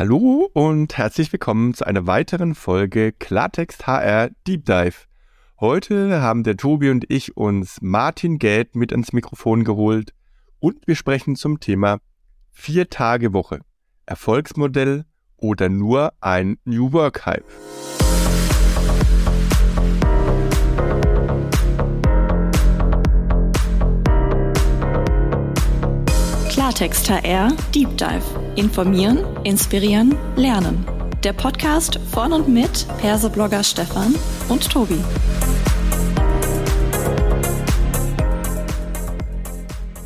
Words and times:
Hallo 0.00 0.48
und 0.54 0.96
herzlich 0.96 1.30
willkommen 1.30 1.74
zu 1.74 1.86
einer 1.86 2.06
weiteren 2.06 2.54
Folge 2.54 3.12
Klartext 3.12 3.86
HR 3.86 4.30
Deep 4.46 4.64
Dive. 4.64 4.94
Heute 5.60 6.22
haben 6.22 6.42
der 6.42 6.56
Tobi 6.56 6.88
und 6.88 7.04
ich 7.10 7.36
uns 7.36 7.82
Martin 7.82 8.38
Geld 8.38 8.74
mit 8.74 8.92
ans 8.92 9.12
Mikrofon 9.12 9.62
geholt 9.62 10.14
und 10.58 10.86
wir 10.86 10.96
sprechen 10.96 11.36
zum 11.36 11.60
Thema 11.60 11.98
Vier 12.50 12.88
Tage 12.88 13.34
Woche, 13.34 13.60
Erfolgsmodell 14.06 15.04
oder 15.36 15.68
nur 15.68 16.14
ein 16.22 16.56
New 16.64 16.94
Work 16.94 17.26
Hype. 17.26 17.44
Klartext 26.80 27.10
HR 27.10 27.52
Deep 27.74 27.94
Dive. 27.98 28.22
Informieren, 28.56 29.18
inspirieren, 29.44 30.16
lernen. 30.36 30.82
Der 31.22 31.34
Podcast 31.34 32.00
von 32.10 32.32
und 32.32 32.48
mit 32.48 32.86
Perseblogger 32.96 33.62
Stefan 33.62 34.14
und 34.48 34.66
Tobi. 34.66 34.98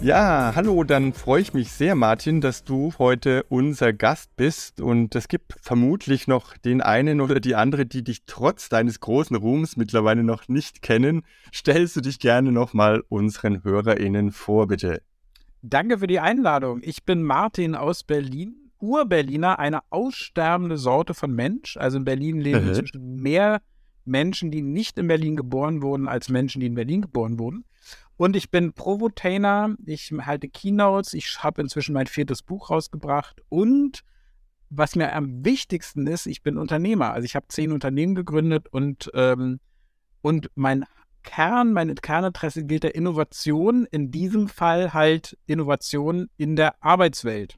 Ja, 0.03 0.51
hallo, 0.57 0.83
dann 0.83 1.13
freue 1.13 1.43
ich 1.43 1.55
mich 1.55 1.71
sehr, 1.71 1.95
Martin, 1.95 2.41
dass 2.41 2.65
du 2.65 2.93
heute 2.99 3.45
unser 3.49 3.93
Gast 3.93 4.35
bist. 4.35 4.81
Und 4.81 5.15
es 5.15 5.29
gibt 5.29 5.55
vermutlich 5.63 6.27
noch 6.27 6.57
den 6.57 6.81
einen 6.81 7.21
oder 7.21 7.39
die 7.39 7.55
andere, 7.55 7.87
die 7.87 8.03
dich 8.03 8.25
trotz 8.27 8.69
deines 8.69 8.99
großen 8.99 9.37
Ruhms 9.37 9.77
mittlerweile 9.77 10.25
noch 10.25 10.49
nicht 10.49 10.83
kennen. 10.83 11.23
Stellst 11.55 11.95
du 11.95 12.01
dich 12.01 12.19
gerne 12.19 12.51
nochmal 12.51 13.05
unseren 13.09 13.63
HörerInnen 13.63 14.33
vor, 14.33 14.67
bitte. 14.67 15.03
Danke 15.67 15.99
für 15.99 16.07
die 16.07 16.21
Einladung. 16.21 16.81
Ich 16.83 17.05
bin 17.05 17.23
Martin 17.23 17.75
aus 17.75 18.05
Berlin, 18.05 18.71
Ur-Berliner, 18.81 19.59
eine 19.59 19.81
aussterbende 19.89 20.77
Sorte 20.77 21.15
von 21.15 21.33
Mensch. 21.33 21.79
Also 21.79 21.97
in 21.97 22.05
Berlin 22.05 22.39
leben 22.39 22.69
inzwischen 22.69 23.17
mehr 23.17 23.63
Menschen, 24.05 24.51
die 24.51 24.61
nicht 24.61 24.99
in 24.99 25.09
Berlin 25.09 25.37
geboren 25.37 25.81
wurden, 25.81 26.07
als 26.07 26.29
Menschen, 26.29 26.61
die 26.61 26.67
in 26.67 26.75
Berlin 26.75 27.01
geboren 27.01 27.39
wurden. 27.39 27.65
Und 28.19 28.37
ich 28.37 28.51
bin 28.51 28.75
Provotainer, 28.75 29.75
ich 29.87 30.13
halte 30.21 30.51
Keynotes, 30.51 31.15
ich 31.15 31.43
habe 31.43 31.63
inzwischen 31.63 31.95
mein 31.95 32.09
viertes 32.09 32.43
Buch 32.43 32.69
rausgebracht 32.69 33.41
und 33.49 34.05
was 34.69 34.97
mir 34.97 35.15
am 35.15 35.47
wichtigsten 35.47 36.07
ist, 36.07 36.27
ich 36.27 36.43
bin 36.43 36.59
Unternehmer. 36.59 37.15
Also 37.15 37.25
ich 37.25 37.37
habe 37.37 37.49
zehn 37.49 37.73
Unternehmen 37.73 38.15
gegründet 38.15 38.69
und, 38.71 39.11
ähm, 39.15 39.61
und 40.21 40.51
mein 40.57 40.85
Kern, 41.25 41.73
mein 41.73 41.93
Kerninteresse 41.95 42.65
gilt 42.65 42.85
der 42.85 42.95
Innovation, 42.95 43.87
in 43.91 44.13
diesem 44.13 44.49
Fall 44.49 44.95
halt 44.95 45.37
Innovation 45.47 46.29
in 46.37 46.55
der 46.55 46.83
Arbeitswelt. 46.83 47.57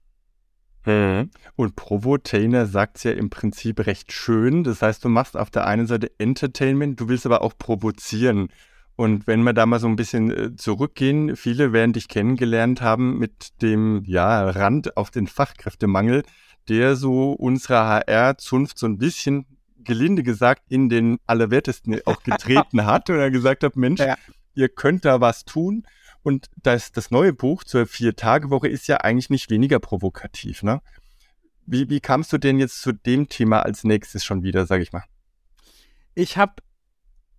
Mhm. 0.86 1.31
Und 1.56 1.77
Provotainer 1.77 2.67
sagt 2.67 2.97
es 2.97 3.03
ja 3.03 3.11
im 3.11 3.28
Prinzip 3.28 3.87
recht 3.87 4.12
schön. 4.12 4.64
Das 4.64 4.81
heißt, 4.81 5.05
du 5.05 5.09
machst 5.09 5.37
auf 5.37 5.50
der 5.50 5.67
einen 5.67 5.87
Seite 5.87 6.11
Entertainment, 6.19 6.98
du 6.98 7.09
willst 7.09 7.27
aber 7.27 7.42
auch 7.42 7.59
provozieren. 7.59 8.48
Und 8.94 9.27
wenn 9.27 9.42
wir 9.42 9.53
da 9.53 9.67
mal 9.67 9.78
so 9.78 9.89
ein 9.89 9.97
bisschen 9.97 10.31
äh, 10.31 10.56
zurückgehen, 10.56 11.37
viele 11.37 11.75
werden 11.75 11.92
dich 11.92 12.09
kennengelernt 12.09 12.81
haben 12.81 13.19
mit 13.19 13.61
dem 13.61 14.03
ja, 14.06 14.48
Rand 14.48 14.97
auf 14.97 15.11
den 15.11 15.27
Fachkräftemangel, 15.27 16.22
der 16.69 16.97
so 16.97 17.33
unserer 17.33 17.87
HR-Zunft 17.89 18.78
so 18.78 18.87
ein 18.87 18.97
bisschen 18.97 19.44
gelinde 19.87 20.23
gesagt 20.23 20.65
in 20.69 20.89
den 20.89 21.19
Allerwertesten 21.27 22.01
auch 22.05 22.23
getreten 22.23 22.84
hat 22.87 23.09
und 23.09 23.17
er 23.17 23.31
gesagt 23.31 23.65
hat, 23.65 23.77
Mensch, 23.77 24.01
ja. 24.01 24.17
ihr 24.55 24.69
könnt 24.69 25.05
da 25.05 25.20
was 25.20 25.45
tun. 25.45 25.87
Und 26.23 26.51
das, 26.62 26.93
das 26.93 27.11
neue 27.11 27.33
Buch 27.33 27.62
zur 27.62 27.87
Vier-Tage-Woche 27.87 28.69
ist 28.69 28.89
ja 28.89 28.98
eigentlich 28.98 29.31
nicht 29.31 29.48
weniger 29.48 29.78
provokativ. 29.78 30.62
Ne? 30.62 30.83
Wie, 31.67 31.89
wie 31.89 32.01
kamst 32.01 32.33
du 32.33 32.39
denn 32.39 32.59
jetzt 32.59 32.83
zu 32.83 32.93
dem 32.93 33.28
Thema 33.28 33.62
als 33.62 33.84
nächstes 33.84 34.25
schon 34.25 34.43
wieder, 34.43 34.67
sag 34.67 34.81
ich 34.83 34.93
mal? 34.93 35.05
Ich 36.15 36.37
habe 36.37 36.55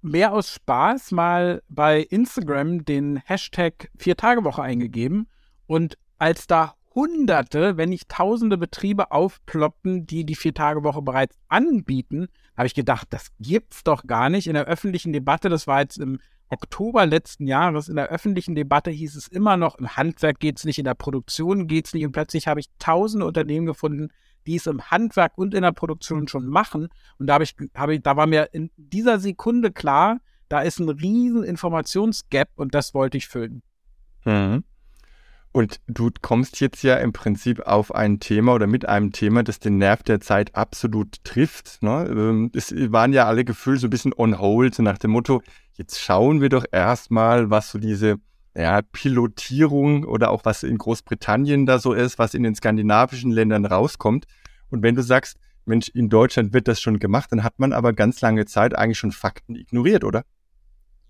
mehr 0.02 0.32
aus 0.32 0.54
Spaß 0.54 1.12
mal 1.12 1.62
bei 1.68 2.02
Instagram 2.02 2.86
den 2.86 3.18
Hashtag 3.26 3.90
Vier-Tage-Woche 3.98 4.62
eingegeben 4.62 5.28
und 5.66 5.98
als 6.18 6.48
da 6.48 6.76
Hunderte, 6.98 7.78
wenn 7.78 7.90
nicht 7.90 8.10
Tausende 8.10 8.58
Betriebe 8.58 9.12
aufploppen, 9.12 10.08
die 10.08 10.26
die 10.26 10.34
Vier-Tage-Woche 10.34 11.04
bereits 11.04 11.38
anbieten, 11.48 12.28
habe 12.58 12.66
ich 12.66 12.74
gedacht, 12.74 13.06
das 13.12 13.28
gibt's 13.40 13.84
doch 13.84 14.08
gar 14.08 14.32
nicht. 14.32 14.48
In 14.48 14.56
der 14.56 14.66
öffentlichen 14.66 15.14
Debatte, 15.14 15.48
das 15.48 15.68
war 15.68 15.82
jetzt 15.82 16.00
im 16.00 16.18
Oktober 16.50 17.06
letzten 17.06 17.46
Jahres, 17.46 17.88
in 17.88 17.98
der 17.98 18.08
öffentlichen 18.08 18.56
Debatte 18.56 18.90
hieß 18.90 19.16
es 19.16 19.28
immer 19.28 19.58
noch, 19.58 19.78
im 19.78 19.96
Handwerk 19.96 20.40
geht's 20.40 20.66
nicht, 20.66 20.80
in 20.80 20.86
der 20.86 20.96
Produktion 20.96 21.68
geht's 21.68 21.94
nicht. 21.94 22.04
Und 22.04 22.14
plötzlich 22.14 22.48
habe 22.48 22.62
ich 22.62 22.68
tausende 22.80 23.28
Unternehmen 23.28 23.68
gefunden, 23.68 24.08
die 24.48 24.56
es 24.56 24.66
im 24.66 24.90
Handwerk 24.90 25.38
und 25.38 25.54
in 25.54 25.62
der 25.62 25.74
Produktion 25.74 26.28
schon 26.28 26.48
machen. 26.48 26.88
Und 27.20 27.28
da 27.28 27.36
habe 27.36 27.44
ich, 27.44 27.56
habe 27.76 27.94
ich, 27.94 28.02
da 28.02 28.18
war 28.18 28.26
mir 28.26 28.50
in 28.54 28.72
dieser 28.76 29.20
Sekunde 29.20 29.72
klar, 29.72 30.18
da 30.50 30.62
ist 30.62 30.80
ein 30.80 30.90
riesen 30.90 31.44
Informationsgap 31.44 32.50
und 32.56 32.74
das 32.74 32.96
wollte 32.96 33.18
ich 33.18 33.28
füllen. 33.28 33.62
Mhm. 34.26 34.64
Und 35.58 35.80
du 35.88 36.12
kommst 36.22 36.60
jetzt 36.60 36.84
ja 36.84 36.98
im 36.98 37.14
Prinzip 37.14 37.62
auf 37.62 37.96
ein 37.96 38.20
Thema 38.20 38.54
oder 38.54 38.68
mit 38.68 38.88
einem 38.88 39.12
Thema, 39.12 39.42
das 39.42 39.58
den 39.58 39.80
Nerv 39.80 40.04
der 40.04 40.20
Zeit 40.20 40.54
absolut 40.54 41.24
trifft. 41.24 41.82
Ne? 41.82 42.06
Ähm, 42.08 42.52
es 42.54 42.72
waren 42.92 43.12
ja 43.12 43.26
alle 43.26 43.44
Gefühle 43.44 43.78
so 43.78 43.88
ein 43.88 43.90
bisschen 43.90 44.14
on 44.16 44.38
hold, 44.38 44.76
so 44.76 44.84
nach 44.84 45.00
dem 45.00 45.10
Motto, 45.10 45.42
jetzt 45.74 46.00
schauen 46.00 46.42
wir 46.42 46.50
doch 46.50 46.64
erstmal, 46.72 47.50
was 47.50 47.72
so 47.72 47.80
diese 47.80 48.18
ja, 48.56 48.84
Pilotierung 48.84 50.04
oder 50.04 50.30
auch 50.30 50.46
was 50.46 50.62
in 50.62 50.78
Großbritannien 50.78 51.66
da 51.66 51.80
so 51.80 51.94
ist, 51.94 52.20
was 52.20 52.36
in 52.36 52.44
den 52.44 52.54
skandinavischen 52.54 53.32
Ländern 53.32 53.66
rauskommt. 53.66 54.28
Und 54.70 54.84
wenn 54.84 54.94
du 54.94 55.02
sagst, 55.02 55.40
Mensch, 55.66 55.88
in 55.88 56.08
Deutschland 56.08 56.54
wird 56.54 56.68
das 56.68 56.80
schon 56.80 57.00
gemacht, 57.00 57.32
dann 57.32 57.44
hat 57.44 57.58
man 57.58 57.74
aber 57.74 57.94
ganz 57.94 58.22
lange 58.22 58.46
Zeit 58.46 58.78
eigentlich 58.78 59.00
schon 59.00 59.12
Fakten 59.12 59.56
ignoriert, 59.56 60.04
oder? 60.04 60.22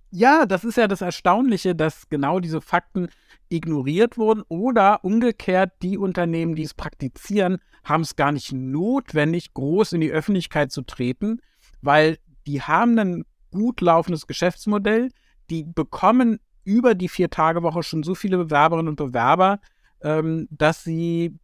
Ja, 0.10 0.46
das 0.46 0.64
ist 0.64 0.78
ja 0.78 0.88
das 0.88 1.02
Erstaunliche, 1.02 1.76
dass 1.76 2.10
genau 2.10 2.40
diese 2.40 2.62
Fakten 2.62 3.10
ignoriert 3.50 4.18
wurden 4.18 4.44
oder 4.48 5.04
umgekehrt 5.04 5.74
die 5.82 5.98
Unternehmen, 5.98 6.56
die 6.56 6.64
es 6.64 6.74
praktizieren, 6.74 7.58
haben 7.84 8.02
es 8.02 8.16
gar 8.16 8.32
nicht 8.32 8.52
notwendig, 8.54 9.54
groß 9.54 9.94
in 9.94 10.02
die 10.02 10.12
Öffentlichkeit 10.12 10.72
zu 10.72 10.82
treten, 10.82 11.42
weil 11.82 12.18
die 12.46 12.62
haben 12.62 12.98
ein 12.98 13.26
gut 13.52 13.82
laufendes 13.82 14.28
Geschäftsmodell, 14.28 15.10
die 15.50 15.64
bekommen 15.64 16.40
über 16.64 16.96
die 16.96 17.10
Vier-Tage-Woche 17.10 17.84
schon 17.84 18.04
so 18.04 18.16
viele 18.16 18.38
Bewerberinnen 18.38 18.90
und 18.90 18.96
Bewerber, 18.98 19.60
ähm, 20.02 20.48
dass 20.52 20.84
sie 20.84 21.38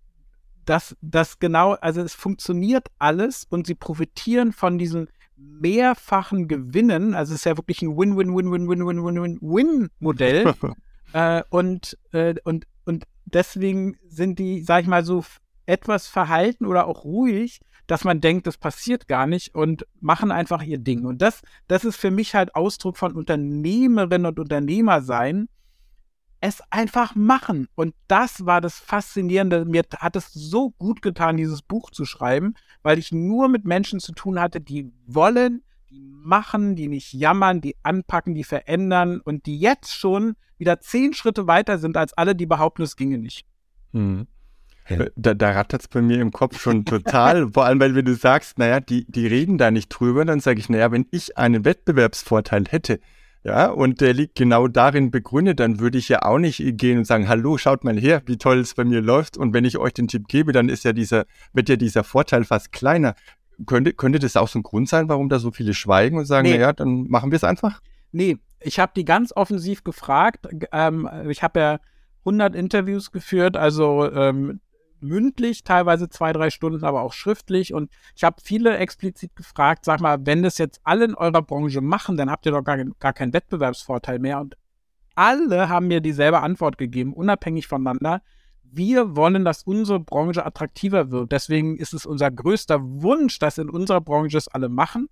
dass 0.65 0.95
das 1.01 1.39
genau, 1.39 1.73
also 1.73 2.01
es 2.01 2.13
funktioniert 2.13 2.87
alles 2.97 3.45
und 3.49 3.67
sie 3.67 3.75
profitieren 3.75 4.53
von 4.53 4.77
diesen 4.77 5.09
mehrfachen 5.35 6.47
Gewinnen. 6.47 7.13
Also 7.13 7.33
es 7.33 7.39
ist 7.39 7.45
ja 7.45 7.57
wirklich 7.57 7.81
ein 7.81 7.97
Win-Win-Win-Win-Win-Win-Win-Modell. 7.97 10.53
äh, 11.13 11.43
und, 11.49 11.97
äh, 12.11 12.35
und, 12.43 12.65
und 12.85 13.05
deswegen 13.25 13.97
sind 14.07 14.39
die, 14.39 14.61
sag 14.61 14.81
ich 14.81 14.87
mal, 14.87 15.05
so 15.05 15.23
etwas 15.65 16.07
verhalten 16.07 16.65
oder 16.65 16.87
auch 16.87 17.03
ruhig, 17.03 17.59
dass 17.87 18.03
man 18.03 18.21
denkt, 18.21 18.47
das 18.47 18.57
passiert 18.57 19.07
gar 19.07 19.27
nicht 19.27 19.55
und 19.55 19.85
machen 19.99 20.31
einfach 20.31 20.63
ihr 20.63 20.77
Ding. 20.77 21.05
Und 21.05 21.21
das, 21.21 21.41
das 21.67 21.83
ist 21.83 21.97
für 21.97 22.11
mich 22.11 22.35
halt 22.35 22.55
Ausdruck 22.55 22.97
von 22.97 23.13
Unternehmerinnen 23.13 24.27
und 24.27 24.39
Unternehmer 24.39 25.01
sein, 25.01 25.49
es 26.43 26.61
einfach 26.71 27.15
machen. 27.15 27.69
Und 27.73 27.95
das 28.09 28.45
war 28.45 28.59
das 28.59 28.77
Faszinierende. 28.77 29.63
Mir 29.63 29.83
hat 29.97 30.17
es 30.17 30.33
so 30.33 30.71
gut 30.71 31.01
getan, 31.01 31.37
dieses 31.37 31.61
Buch 31.61 31.89
zu 31.89 32.03
schreiben, 32.03 32.55
weil 32.81 32.99
ich 32.99 33.13
nur 33.13 33.47
mit 33.47 33.63
Menschen 33.63 34.01
zu 34.01 34.11
tun 34.11 34.37
hatte, 34.37 34.59
die 34.59 34.91
wollen, 35.05 35.63
die 35.89 36.01
machen, 36.01 36.75
die 36.75 36.89
nicht 36.89 37.13
jammern, 37.13 37.61
die 37.61 37.77
anpacken, 37.81 38.35
die 38.35 38.43
verändern 38.43 39.21
und 39.21 39.45
die 39.45 39.57
jetzt 39.57 39.93
schon 39.93 40.35
wieder 40.57 40.81
zehn 40.81 41.13
Schritte 41.13 41.47
weiter 41.47 41.77
sind 41.77 41.95
als 41.95 42.11
alle, 42.11 42.35
die 42.35 42.45
behaupten, 42.45 42.81
es 42.81 42.97
ginge 42.97 43.19
nicht. 43.19 43.45
Hm. 43.93 44.27
Da, 45.15 45.33
da 45.33 45.51
rattert 45.51 45.83
es 45.83 45.87
bei 45.87 46.01
mir 46.01 46.19
im 46.19 46.31
Kopf 46.31 46.59
schon 46.59 46.83
total. 46.85 47.53
Vor 47.53 47.63
allem, 47.63 47.79
weil 47.79 47.95
wenn 47.95 48.03
du 48.03 48.15
sagst, 48.15 48.59
naja, 48.59 48.81
die, 48.81 49.05
die 49.09 49.27
reden 49.27 49.57
da 49.57 49.71
nicht 49.71 49.87
drüber, 49.87 50.25
dann 50.25 50.41
sage 50.41 50.59
ich, 50.59 50.67
naja, 50.67 50.91
wenn 50.91 51.07
ich 51.09 51.37
einen 51.37 51.63
Wettbewerbsvorteil 51.63 52.65
hätte, 52.67 52.99
ja, 53.43 53.69
und 53.69 53.99
der 53.99 54.13
liegt 54.13 54.35
genau 54.35 54.67
darin 54.67 55.11
begründet, 55.11 55.59
dann 55.59 55.79
würde 55.79 55.97
ich 55.97 56.07
ja 56.07 56.23
auch 56.23 56.39
nicht 56.39 56.61
gehen 56.77 56.99
und 56.99 57.05
sagen, 57.05 57.27
hallo, 57.27 57.57
schaut 57.57 57.83
mal 57.83 57.97
her, 57.97 58.21
wie 58.25 58.37
toll 58.37 58.59
es 58.59 58.73
bei 58.73 58.85
mir 58.85 59.01
läuft. 59.01 59.37
Und 59.37 59.53
wenn 59.53 59.65
ich 59.65 59.77
euch 59.77 59.93
den 59.93 60.07
Tipp 60.07 60.27
gebe, 60.29 60.53
dann 60.53 60.69
ist 60.69 60.85
ja 60.85 60.93
dieser, 60.93 61.25
wird 61.51 61.67
ja 61.67 61.75
dieser 61.75 62.05
Vorteil 62.05 62.45
fast 62.45 62.71
kleiner. 62.71 63.15
Könnte, 63.65 63.93
könnte 63.93 64.19
das 64.19 64.37
auch 64.37 64.47
so 64.47 64.59
ein 64.59 64.63
Grund 64.63 64.87
sein, 64.87 65.09
warum 65.09 65.27
da 65.27 65.39
so 65.39 65.51
viele 65.51 65.73
schweigen 65.73 66.17
und 66.17 66.25
sagen, 66.25 66.47
nee. 66.47 66.55
naja, 66.55 66.71
dann 66.71 67.07
machen 67.09 67.31
wir 67.31 67.35
es 67.35 67.43
einfach? 67.43 67.81
Nee, 68.13 68.37
ich 68.61 68.79
habe 68.79 68.93
die 68.95 69.05
ganz 69.05 69.33
offensiv 69.35 69.83
gefragt. 69.83 70.47
Ähm, 70.71 71.09
ich 71.29 71.43
habe 71.43 71.59
ja 71.59 71.79
100 72.19 72.55
Interviews 72.55 73.11
geführt, 73.11 73.57
also 73.57 74.09
ähm, 74.09 74.61
mündlich, 75.03 75.63
teilweise 75.63 76.09
zwei, 76.09 76.33
drei 76.33 76.49
Stunden, 76.49 76.83
aber 76.83 77.01
auch 77.01 77.13
schriftlich. 77.13 77.73
Und 77.73 77.91
ich 78.15 78.23
habe 78.23 78.37
viele 78.41 78.77
explizit 78.77 79.35
gefragt, 79.35 79.85
sag 79.85 80.01
mal, 80.01 80.25
wenn 80.25 80.43
das 80.43 80.57
jetzt 80.57 80.81
alle 80.83 81.05
in 81.05 81.15
eurer 81.15 81.41
Branche 81.41 81.81
machen, 81.81 82.17
dann 82.17 82.31
habt 82.31 82.45
ihr 82.45 82.51
doch 82.51 82.63
gar, 82.63 82.77
gar 82.99 83.13
keinen 83.13 83.33
Wettbewerbsvorteil 83.33 84.19
mehr. 84.19 84.39
Und 84.39 84.57
alle 85.15 85.69
haben 85.69 85.87
mir 85.87 86.01
dieselbe 86.01 86.41
Antwort 86.41 86.77
gegeben, 86.77 87.13
unabhängig 87.13 87.67
voneinander. 87.67 88.21
wir 88.63 89.15
wollen, 89.15 89.45
dass 89.45 89.63
unsere 89.63 89.99
Branche 89.99 90.43
attraktiver 90.45 91.11
wird. 91.11 91.31
Deswegen 91.31 91.77
ist 91.77 91.93
es 91.93 92.07
unser 92.07 92.31
größter 92.31 92.79
Wunsch, 92.81 93.37
dass 93.37 93.59
in 93.59 93.69
unserer 93.69 94.01
Branche 94.01 94.37
es 94.37 94.47
alle 94.47 94.67
machen. 94.67 95.09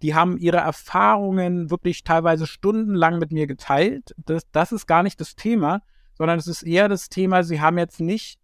Die 0.00 0.14
haben 0.14 0.38
ihre 0.38 0.56
Erfahrungen 0.56 1.70
wirklich 1.70 2.04
teilweise 2.04 2.46
stundenlang 2.46 3.18
mit 3.18 3.30
mir 3.30 3.46
geteilt. 3.46 4.14
Das, 4.16 4.50
das 4.50 4.72
ist 4.72 4.86
gar 4.86 5.02
nicht 5.02 5.20
das 5.20 5.36
Thema, 5.36 5.82
sondern 6.14 6.38
es 6.38 6.46
ist 6.46 6.62
eher 6.62 6.88
das 6.88 7.08
Thema, 7.08 7.44
sie 7.44 7.60
haben 7.60 7.78
jetzt 7.78 8.00
nicht, 8.00 8.38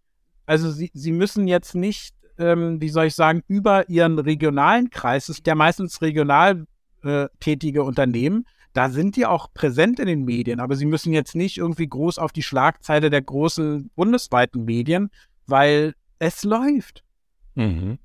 also 0.49 0.71
sie, 0.71 0.89
sie 0.95 1.11
müssen 1.11 1.47
jetzt 1.47 1.75
nicht, 1.75 2.15
ähm, 2.39 2.81
wie 2.81 2.89
soll 2.89 3.05
ich 3.05 3.13
sagen, 3.13 3.43
über 3.47 3.87
ihren 3.87 4.17
regionalen 4.17 4.89
Kreis, 4.89 5.27
das 5.27 5.43
ja 5.45 5.53
meistens 5.53 6.01
regional 6.01 6.65
äh, 7.03 7.27
tätige 7.39 7.83
Unternehmen, 7.83 8.47
da 8.73 8.89
sind 8.89 9.15
die 9.15 9.27
auch 9.27 9.53
präsent 9.53 9.99
in 9.99 10.07
den 10.07 10.25
Medien, 10.25 10.59
aber 10.59 10.75
sie 10.75 10.87
müssen 10.87 11.13
jetzt 11.13 11.35
nicht 11.35 11.59
irgendwie 11.59 11.87
groß 11.87 12.17
auf 12.17 12.31
die 12.31 12.41
Schlagzeile 12.41 13.11
der 13.11 13.21
großen 13.21 13.91
bundesweiten 13.95 14.65
Medien, 14.65 15.11
weil 15.45 15.93
es 16.17 16.43
läuft. 16.43 17.03
Mhm. 17.53 17.99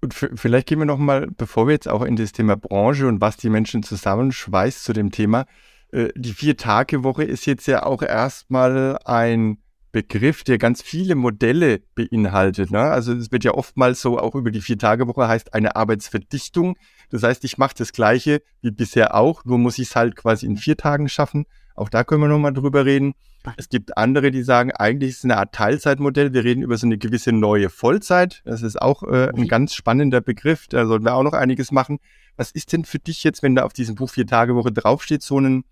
Und 0.00 0.14
vielleicht 0.14 0.68
gehen 0.68 0.78
wir 0.78 0.86
noch 0.86 0.98
mal, 0.98 1.26
bevor 1.26 1.66
wir 1.66 1.72
jetzt 1.72 1.88
auch 1.88 2.02
in 2.02 2.14
das 2.14 2.30
Thema 2.30 2.56
Branche 2.56 3.08
und 3.08 3.20
was 3.20 3.36
die 3.36 3.50
Menschen 3.50 3.82
zusammenschweißt 3.82 4.84
zu 4.84 4.92
dem 4.92 5.10
Thema, 5.10 5.44
äh, 5.90 6.10
die 6.14 6.34
Vier-Tage-Woche 6.34 7.24
ist 7.24 7.46
jetzt 7.46 7.66
ja 7.66 7.82
auch 7.84 8.02
erstmal 8.02 8.96
ein 9.04 9.58
Begriff, 9.92 10.44
der 10.44 10.58
ganz 10.58 10.82
viele 10.82 11.14
Modelle 11.14 11.80
beinhaltet. 11.94 12.70
Ne? 12.70 12.80
Also 12.80 13.12
es 13.12 13.32
wird 13.32 13.44
ja 13.44 13.52
oftmals 13.52 14.00
so 14.00 14.18
auch 14.18 14.34
über 14.34 14.50
die 14.50 14.60
Vier-Tage-Woche 14.60 15.26
heißt 15.26 15.54
eine 15.54 15.76
Arbeitsverdichtung. 15.76 16.76
Das 17.10 17.22
heißt, 17.22 17.44
ich 17.44 17.58
mache 17.58 17.74
das 17.76 17.92
Gleiche 17.92 18.42
wie 18.62 18.70
bisher 18.70 19.14
auch, 19.14 19.44
nur 19.44 19.58
muss 19.58 19.78
ich 19.78 19.88
es 19.88 19.96
halt 19.96 20.16
quasi 20.16 20.46
in 20.46 20.56
vier 20.56 20.76
Tagen 20.76 21.08
schaffen. 21.08 21.46
Auch 21.74 21.88
da 21.88 22.04
können 22.04 22.20
wir 22.20 22.28
nochmal 22.28 22.52
drüber 22.52 22.84
reden. 22.84 23.14
Es 23.56 23.70
gibt 23.70 23.96
andere, 23.96 24.30
die 24.30 24.42
sagen, 24.42 24.70
eigentlich 24.70 25.10
ist 25.10 25.18
es 25.18 25.24
eine 25.24 25.38
Art 25.38 25.54
Teilzeitmodell. 25.54 26.34
Wir 26.34 26.44
reden 26.44 26.62
über 26.62 26.76
so 26.76 26.86
eine 26.86 26.98
gewisse 26.98 27.32
neue 27.32 27.70
Vollzeit. 27.70 28.42
Das 28.44 28.62
ist 28.62 28.80
auch 28.80 29.02
äh, 29.02 29.30
ein 29.34 29.48
ganz 29.48 29.74
spannender 29.74 30.20
Begriff. 30.20 30.68
Da 30.68 30.86
sollten 30.86 31.06
wir 31.06 31.14
auch 31.14 31.22
noch 31.22 31.32
einiges 31.32 31.72
machen. 31.72 31.98
Was 32.36 32.50
ist 32.50 32.72
denn 32.72 32.84
für 32.84 32.98
dich 32.98 33.24
jetzt, 33.24 33.42
wenn 33.42 33.54
da 33.54 33.64
auf 33.64 33.72
diesem 33.72 33.94
Buch 33.94 34.10
Vier-Tage-Woche 34.10 34.72
draufsteht, 34.72 35.22
so 35.22 35.40
ein 35.40 35.64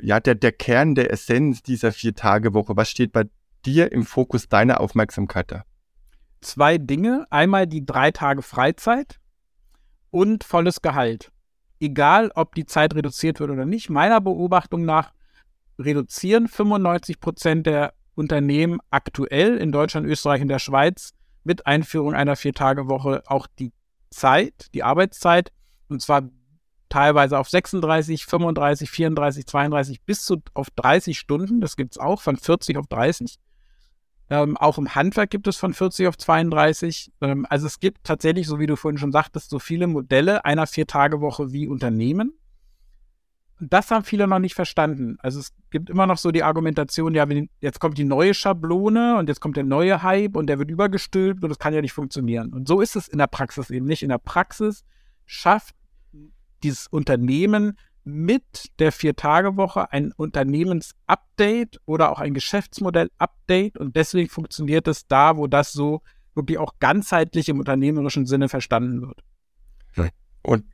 ja, 0.00 0.20
der, 0.20 0.34
der 0.34 0.52
Kern, 0.52 0.94
der 0.94 1.10
Essenz 1.10 1.62
dieser 1.62 1.92
Vier-Tage-Woche? 1.92 2.76
Was 2.76 2.90
steht 2.90 3.12
bei 3.12 3.24
dir 3.64 3.92
im 3.92 4.04
Fokus 4.04 4.48
deiner 4.48 4.80
Aufmerksamkeit 4.80 5.50
da? 5.52 5.64
Zwei 6.40 6.78
Dinge. 6.78 7.26
Einmal 7.30 7.66
die 7.66 7.84
drei 7.84 8.10
Tage 8.10 8.42
Freizeit 8.42 9.18
und 10.10 10.44
volles 10.44 10.82
Gehalt. 10.82 11.32
Egal, 11.80 12.30
ob 12.34 12.54
die 12.54 12.64
Zeit 12.64 12.94
reduziert 12.94 13.40
wird 13.40 13.50
oder 13.50 13.66
nicht. 13.66 13.90
Meiner 13.90 14.20
Beobachtung 14.20 14.84
nach 14.84 15.12
reduzieren 15.78 16.48
95 16.48 17.20
Prozent 17.20 17.66
der 17.66 17.92
Unternehmen 18.14 18.78
aktuell 18.90 19.58
in 19.58 19.72
Deutschland, 19.72 20.06
Österreich 20.06 20.40
und 20.40 20.48
der 20.48 20.58
Schweiz 20.58 21.12
mit 21.44 21.66
Einführung 21.66 22.14
einer 22.14 22.36
Vier-Tage-Woche 22.36 23.24
auch 23.26 23.46
die 23.58 23.72
Zeit, 24.10 24.68
die 24.72 24.82
Arbeitszeit. 24.82 25.52
Und 25.88 26.00
zwar 26.00 26.22
teilweise 26.88 27.38
auf 27.38 27.48
36, 27.48 28.26
35, 28.26 28.90
34, 28.90 29.46
32 29.46 30.02
bis 30.02 30.24
zu 30.24 30.42
auf 30.54 30.70
30 30.70 31.18
Stunden. 31.18 31.60
Das 31.60 31.76
gibt 31.76 31.92
es 31.92 31.98
auch 31.98 32.20
von 32.20 32.36
40 32.36 32.76
auf 32.76 32.86
30. 32.86 33.36
Ähm, 34.28 34.56
auch 34.56 34.76
im 34.78 34.94
Handwerk 34.94 35.30
gibt 35.30 35.46
es 35.46 35.56
von 35.56 35.72
40 35.72 36.08
auf 36.08 36.18
32. 36.18 37.12
Ähm, 37.20 37.46
also 37.48 37.66
es 37.66 37.78
gibt 37.78 38.04
tatsächlich, 38.04 38.46
so 38.46 38.58
wie 38.58 38.66
du 38.66 38.76
vorhin 38.76 38.98
schon 38.98 39.12
sagtest, 39.12 39.50
so 39.50 39.58
viele 39.58 39.86
Modelle 39.86 40.44
einer 40.44 40.66
Vier-Tage-Woche 40.66 41.52
wie 41.52 41.68
Unternehmen. 41.68 42.32
Das 43.58 43.90
haben 43.90 44.04
viele 44.04 44.26
noch 44.26 44.38
nicht 44.38 44.54
verstanden. 44.54 45.16
Also 45.20 45.40
es 45.40 45.50
gibt 45.70 45.88
immer 45.88 46.06
noch 46.06 46.18
so 46.18 46.30
die 46.30 46.42
Argumentation, 46.42 47.14
ja, 47.14 47.26
jetzt 47.60 47.80
kommt 47.80 47.96
die 47.96 48.04
neue 48.04 48.34
Schablone 48.34 49.16
und 49.16 49.28
jetzt 49.28 49.40
kommt 49.40 49.56
der 49.56 49.64
neue 49.64 50.02
Hype 50.02 50.36
und 50.36 50.48
der 50.48 50.58
wird 50.58 50.70
übergestülpt 50.70 51.42
und 51.42 51.48
das 51.48 51.58
kann 51.58 51.72
ja 51.72 51.80
nicht 51.80 51.94
funktionieren. 51.94 52.52
Und 52.52 52.68
so 52.68 52.80
ist 52.82 52.96
es 52.96 53.08
in 53.08 53.18
der 53.18 53.28
Praxis 53.28 53.70
eben 53.70 53.86
nicht. 53.86 54.02
In 54.02 54.10
der 54.10 54.18
Praxis 54.18 54.84
schafft 55.24 55.74
dieses 56.62 56.86
Unternehmen 56.86 57.78
mit 58.04 58.70
der 58.78 58.92
Vier-Tage-Woche 58.92 59.92
ein 59.92 60.12
Unternehmensupdate 60.12 61.80
oder 61.86 62.12
auch 62.12 62.20
ein 62.20 62.34
Geschäftsmodell-Update 62.34 63.78
und 63.78 63.96
deswegen 63.96 64.28
funktioniert 64.28 64.86
es 64.86 65.08
da, 65.08 65.36
wo 65.36 65.48
das 65.48 65.72
so 65.72 66.02
wirklich 66.34 66.58
auch 66.58 66.74
ganzheitlich 66.78 67.48
im 67.48 67.58
unternehmerischen 67.58 68.26
Sinne 68.26 68.48
verstanden 68.48 69.02
wird. 69.02 69.22
Und 70.42 70.64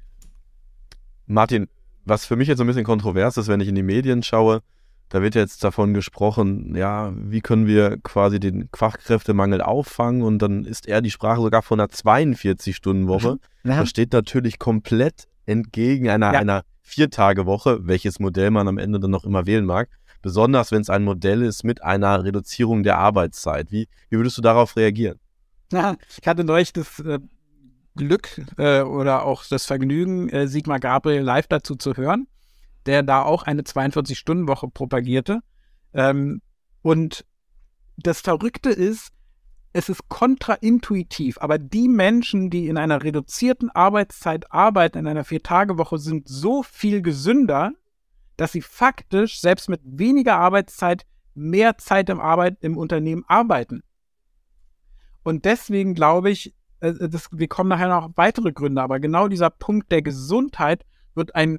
Martin, 1.25 1.69
was 2.05 2.27
für 2.27 2.37
mich 2.37 2.49
jetzt 2.49 2.59
so 2.59 2.65
ein 2.65 2.67
bisschen 2.67 2.85
kontrovers 2.85 3.39
ist, 3.39 3.49
wenn 3.49 3.61
ich 3.61 3.69
in 3.69 3.75
die 3.75 3.83
Medien 3.83 4.23
schaue, 4.23 4.61
da 5.09 5.23
wird 5.23 5.35
jetzt 5.35 5.65
davon 5.65 5.95
gesprochen, 5.95 6.75
ja, 6.77 7.13
wie 7.17 7.41
können 7.41 7.67
wir 7.67 7.99
quasi 8.03 8.39
den 8.39 8.69
Fachkräftemangel 8.75 9.63
auffangen 9.63 10.21
und 10.23 10.41
dann 10.41 10.67
ist 10.67 10.87
eher 10.87 11.01
die 11.01 11.11
Sprache 11.11 11.41
sogar 11.41 11.63
von 11.63 11.81
einer 11.81 11.89
42-Stunden-Woche. 11.89 13.39
Ja. 13.65 13.81
Das 13.81 13.89
steht 13.89 14.13
natürlich 14.13 14.59
komplett 14.59 15.27
entgegen 15.47 16.09
einer, 16.09 16.33
ja. 16.33 16.41
einer 16.41 16.63
Vier-Tage-Woche, 16.83 17.87
welches 17.87 18.19
Modell 18.21 18.51
man 18.51 18.69
am 18.69 18.79
Ende 18.79 19.01
dann 19.01 19.11
noch 19.11 19.25
immer 19.25 19.47
wählen 19.47 19.65
mag. 19.65 19.89
Besonders 20.21 20.71
wenn 20.71 20.83
es 20.83 20.91
ein 20.91 21.05
Modell 21.05 21.43
ist 21.43 21.65
mit 21.65 21.83
einer 21.83 22.25
Reduzierung 22.25 22.83
der 22.83 22.99
Arbeitszeit. 22.99 23.73
Wie, 23.73 23.89
wie 24.09 24.17
würdest 24.17 24.39
du 24.39 24.43
darauf 24.43 24.77
reagieren? 24.77 25.19
Ja, 25.73 25.97
ich 26.21 26.27
hatte 26.29 26.45
neulich 26.45 26.73
das 26.73 27.01
äh, 27.01 27.19
Glück 27.97 28.41
äh, 28.57 28.83
oder 28.83 29.25
auch 29.25 29.45
das 29.45 29.67
Vergnügen, 29.67 30.29
äh, 30.29 30.47
Sigmar 30.47 30.81
Gabriel 30.81 31.23
live 31.23 31.47
dazu 31.49 31.77
zu 31.77 31.97
hören, 31.97 32.27
der 32.87 33.03
da 33.03 33.23
auch 33.23 33.43
eine 33.43 33.63
42-Stunden-Woche 33.63 34.69
propagierte. 34.69 35.41
Ähm, 35.93 36.41
und 36.83 37.25
das 37.97 38.21
Verrückte 38.21 38.71
ist, 38.71 39.09
es 39.73 39.89
ist 39.89 40.09
kontraintuitiv, 40.09 41.39
aber 41.41 41.59
die 41.59 41.89
Menschen, 41.89 42.51
die 42.51 42.69
in 42.69 42.77
einer 42.77 43.03
reduzierten 43.03 43.71
Arbeitszeit 43.71 44.53
arbeiten, 44.53 44.99
in 44.99 45.07
einer 45.07 45.25
Vier-Tage-Woche, 45.25 45.99
sind 45.99 46.29
so 46.29 46.63
viel 46.63 47.01
gesünder, 47.01 47.73
dass 48.37 48.53
sie 48.53 48.61
faktisch 48.61 49.41
selbst 49.41 49.69
mit 49.69 49.81
weniger 49.85 50.37
Arbeitszeit 50.37 51.07
mehr 51.35 51.79
Zeit 51.79 52.11
im, 52.11 52.21
Arbeit, 52.21 52.59
im 52.61 52.77
Unternehmen 52.77 53.25
arbeiten. 53.27 53.83
Und 55.23 55.45
deswegen 55.47 55.95
glaube 55.95 56.31
ich, 56.31 56.55
äh, 56.81 57.09
das, 57.09 57.29
wir 57.33 57.49
kommen 57.49 57.69
nachher 57.69 57.89
noch 57.89 58.05
auf 58.05 58.17
weitere 58.17 58.53
Gründe, 58.53 58.83
aber 58.83 59.01
genau 59.01 59.29
dieser 59.29 59.51
Punkt 59.51 59.91
der 59.91 60.03
Gesundheit 60.03 60.85
wird 61.15 61.35
ein, 61.35 61.59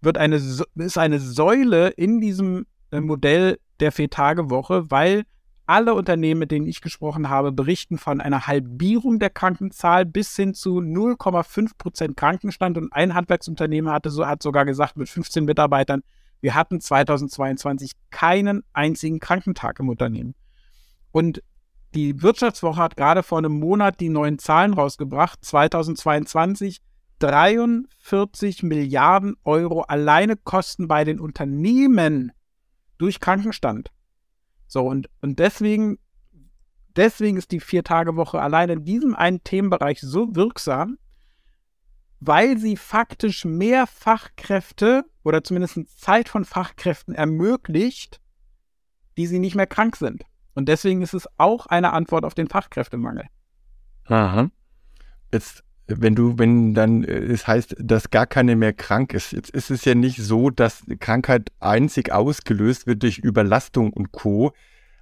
wird 0.00 0.18
eine, 0.18 0.36
ist 0.36 0.98
eine 0.98 1.20
Säule 1.20 1.90
in 1.90 2.20
diesem 2.20 2.66
äh, 2.90 3.00
Modell 3.00 3.60
der 3.78 3.92
Vier-Tage-Woche, 3.92 4.90
weil 4.90 5.24
alle 5.66 5.94
Unternehmen, 5.94 6.40
mit 6.40 6.50
denen 6.50 6.66
ich 6.66 6.80
gesprochen 6.80 7.28
habe, 7.28 7.52
berichten 7.52 7.98
von 7.98 8.20
einer 8.20 8.46
Halbierung 8.46 9.18
der 9.18 9.30
Krankenzahl 9.30 10.04
bis 10.04 10.34
hin 10.36 10.54
zu 10.54 10.78
0,5 10.78 11.72
Prozent 11.78 12.16
Krankenstand. 12.16 12.76
Und 12.76 12.92
ein 12.92 13.14
Handwerksunternehmen 13.14 13.92
hatte 13.92 14.10
so, 14.10 14.26
hat 14.26 14.42
sogar 14.42 14.64
gesagt, 14.64 14.96
mit 14.96 15.08
15 15.08 15.44
Mitarbeitern, 15.44 16.02
wir 16.40 16.54
hatten 16.54 16.80
2022 16.80 17.92
keinen 18.10 18.62
einzigen 18.72 19.20
Krankentag 19.20 19.80
im 19.80 19.88
Unternehmen. 19.88 20.34
Und 21.10 21.42
die 21.94 22.22
Wirtschaftswoche 22.22 22.82
hat 22.82 22.96
gerade 22.96 23.22
vor 23.22 23.38
einem 23.38 23.58
Monat 23.58 24.00
die 24.00 24.08
neuen 24.08 24.38
Zahlen 24.38 24.74
rausgebracht. 24.74 25.44
2022 25.44 26.80
43 27.20 28.64
Milliarden 28.64 29.36
Euro 29.44 29.82
alleine 29.82 30.36
Kosten 30.36 30.88
bei 30.88 31.04
den 31.04 31.20
Unternehmen 31.20 32.32
durch 32.98 33.20
Krankenstand. 33.20 33.93
So, 34.74 34.88
und, 34.88 35.08
und 35.20 35.38
deswegen, 35.38 36.00
deswegen 36.96 37.36
ist 37.36 37.52
die 37.52 37.60
Vier-Tage-Woche 37.60 38.42
allein 38.42 38.70
in 38.70 38.84
diesem 38.84 39.14
einen 39.14 39.44
Themenbereich 39.44 40.00
so 40.00 40.34
wirksam, 40.34 40.98
weil 42.18 42.58
sie 42.58 42.76
faktisch 42.76 43.44
mehr 43.44 43.86
Fachkräfte 43.86 45.04
oder 45.22 45.44
zumindest 45.44 45.78
Zeit 45.96 46.28
von 46.28 46.44
Fachkräften 46.44 47.14
ermöglicht, 47.14 48.20
die 49.16 49.28
sie 49.28 49.38
nicht 49.38 49.54
mehr 49.54 49.68
krank 49.68 49.94
sind. 49.94 50.24
Und 50.54 50.68
deswegen 50.68 51.02
ist 51.02 51.14
es 51.14 51.28
auch 51.38 51.66
eine 51.66 51.92
Antwort 51.92 52.24
auf 52.24 52.34
den 52.34 52.48
Fachkräftemangel. 52.48 53.26
Aha. 54.06 54.50
Jetzt, 55.32 55.62
wenn 55.86 56.14
du, 56.14 56.38
wenn 56.38 56.74
dann 56.74 57.04
äh, 57.04 57.12
es 57.12 57.46
heißt, 57.46 57.76
dass 57.78 58.10
gar 58.10 58.26
keine 58.26 58.56
mehr 58.56 58.72
krank 58.72 59.12
ist, 59.14 59.32
jetzt 59.32 59.50
ist 59.50 59.70
es 59.70 59.84
ja 59.84 59.94
nicht 59.94 60.18
so, 60.18 60.50
dass 60.50 60.84
Krankheit 61.00 61.52
einzig 61.60 62.12
ausgelöst 62.12 62.86
wird 62.86 63.02
durch 63.02 63.18
Überlastung 63.18 63.92
und 63.92 64.12
Co. 64.12 64.52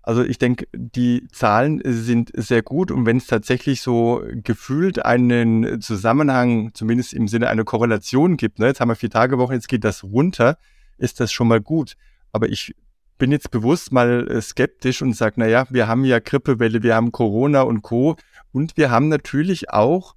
Also 0.03 0.25
ich 0.25 0.39
denke, 0.39 0.67
die 0.75 1.29
Zahlen 1.31 1.81
sind 1.85 2.33
sehr 2.35 2.63
gut 2.63 2.91
und 2.91 3.07
wenn 3.07 3.19
es 3.19 3.29
tatsächlich 3.29 3.83
so 3.83 4.23
gefühlt 4.33 5.05
einen 5.05 5.81
Zusammenhang, 5.81 6.75
zumindest 6.75 7.15
im 7.15 7.29
Sinne 7.29 7.49
einer 7.49 7.65
Korrelation 7.65 8.37
gibt, 8.37 8.59
ne, 8.59 8.67
jetzt 8.67 8.81
haben 8.81 8.89
wir 8.89 8.97
vier 8.97 9.11
Tage 9.11 9.39
Woche, 9.39 9.55
jetzt 9.55 9.69
geht 9.69 9.85
das 9.85 10.03
runter, 10.03 10.59
ist 10.99 11.21
das 11.21 11.31
schon 11.31 11.47
mal 11.47 11.61
gut. 11.61 11.95
Aber 12.33 12.49
ich 12.49 12.75
bin 13.19 13.31
jetzt 13.31 13.53
bewusst 13.53 13.93
mal 13.93 14.27
äh, 14.29 14.43
skeptisch 14.43 15.03
und 15.03 15.15
sage, 15.15 15.39
naja, 15.39 15.67
wir 15.71 15.87
haben 15.87 16.05
ja 16.05 16.19
Grippewelle, 16.19 16.83
wir 16.83 16.97
haben 16.97 17.13
Corona 17.13 17.63
und 17.63 17.83
Co. 17.83 18.17
Und 18.51 18.77
wir 18.77 18.91
haben 18.91 19.09
natürlich 19.09 19.71
auch 19.71 20.17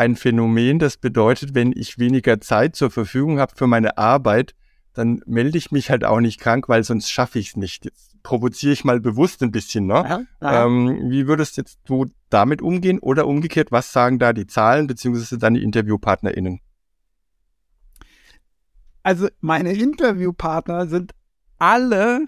ein 0.00 0.16
Phänomen, 0.16 0.78
das 0.78 0.96
bedeutet, 0.96 1.54
wenn 1.54 1.72
ich 1.76 1.98
weniger 1.98 2.40
Zeit 2.40 2.74
zur 2.74 2.90
Verfügung 2.90 3.38
habe 3.38 3.52
für 3.54 3.66
meine 3.66 3.98
Arbeit, 3.98 4.54
dann 4.94 5.22
melde 5.26 5.58
ich 5.58 5.72
mich 5.72 5.90
halt 5.90 6.04
auch 6.04 6.20
nicht 6.20 6.40
krank, 6.40 6.70
weil 6.70 6.82
sonst 6.84 7.10
schaffe 7.10 7.38
ich 7.38 7.48
es 7.48 7.56
nicht. 7.56 7.84
Jetzt 7.84 8.22
provoziere 8.22 8.72
ich 8.72 8.82
mal 8.82 8.98
bewusst 8.98 9.42
ein 9.42 9.52
bisschen, 9.52 9.86
ne? 9.86 9.94
Ja, 9.94 10.20
ja. 10.40 10.66
Ähm, 10.66 11.10
wie 11.10 11.26
würdest 11.26 11.58
jetzt 11.58 11.80
du 11.84 12.06
damit 12.30 12.62
umgehen 12.62 12.98
oder 12.98 13.26
umgekehrt, 13.26 13.70
was 13.72 13.92
sagen 13.92 14.18
da 14.18 14.32
die 14.32 14.46
Zahlen 14.46 14.86
beziehungsweise 14.86 15.36
deine 15.36 15.60
InterviewpartnerInnen? 15.60 16.60
Also 19.02 19.28
meine 19.40 19.74
Interviewpartner 19.74 20.86
sind 20.86 21.12
alle 21.58 22.26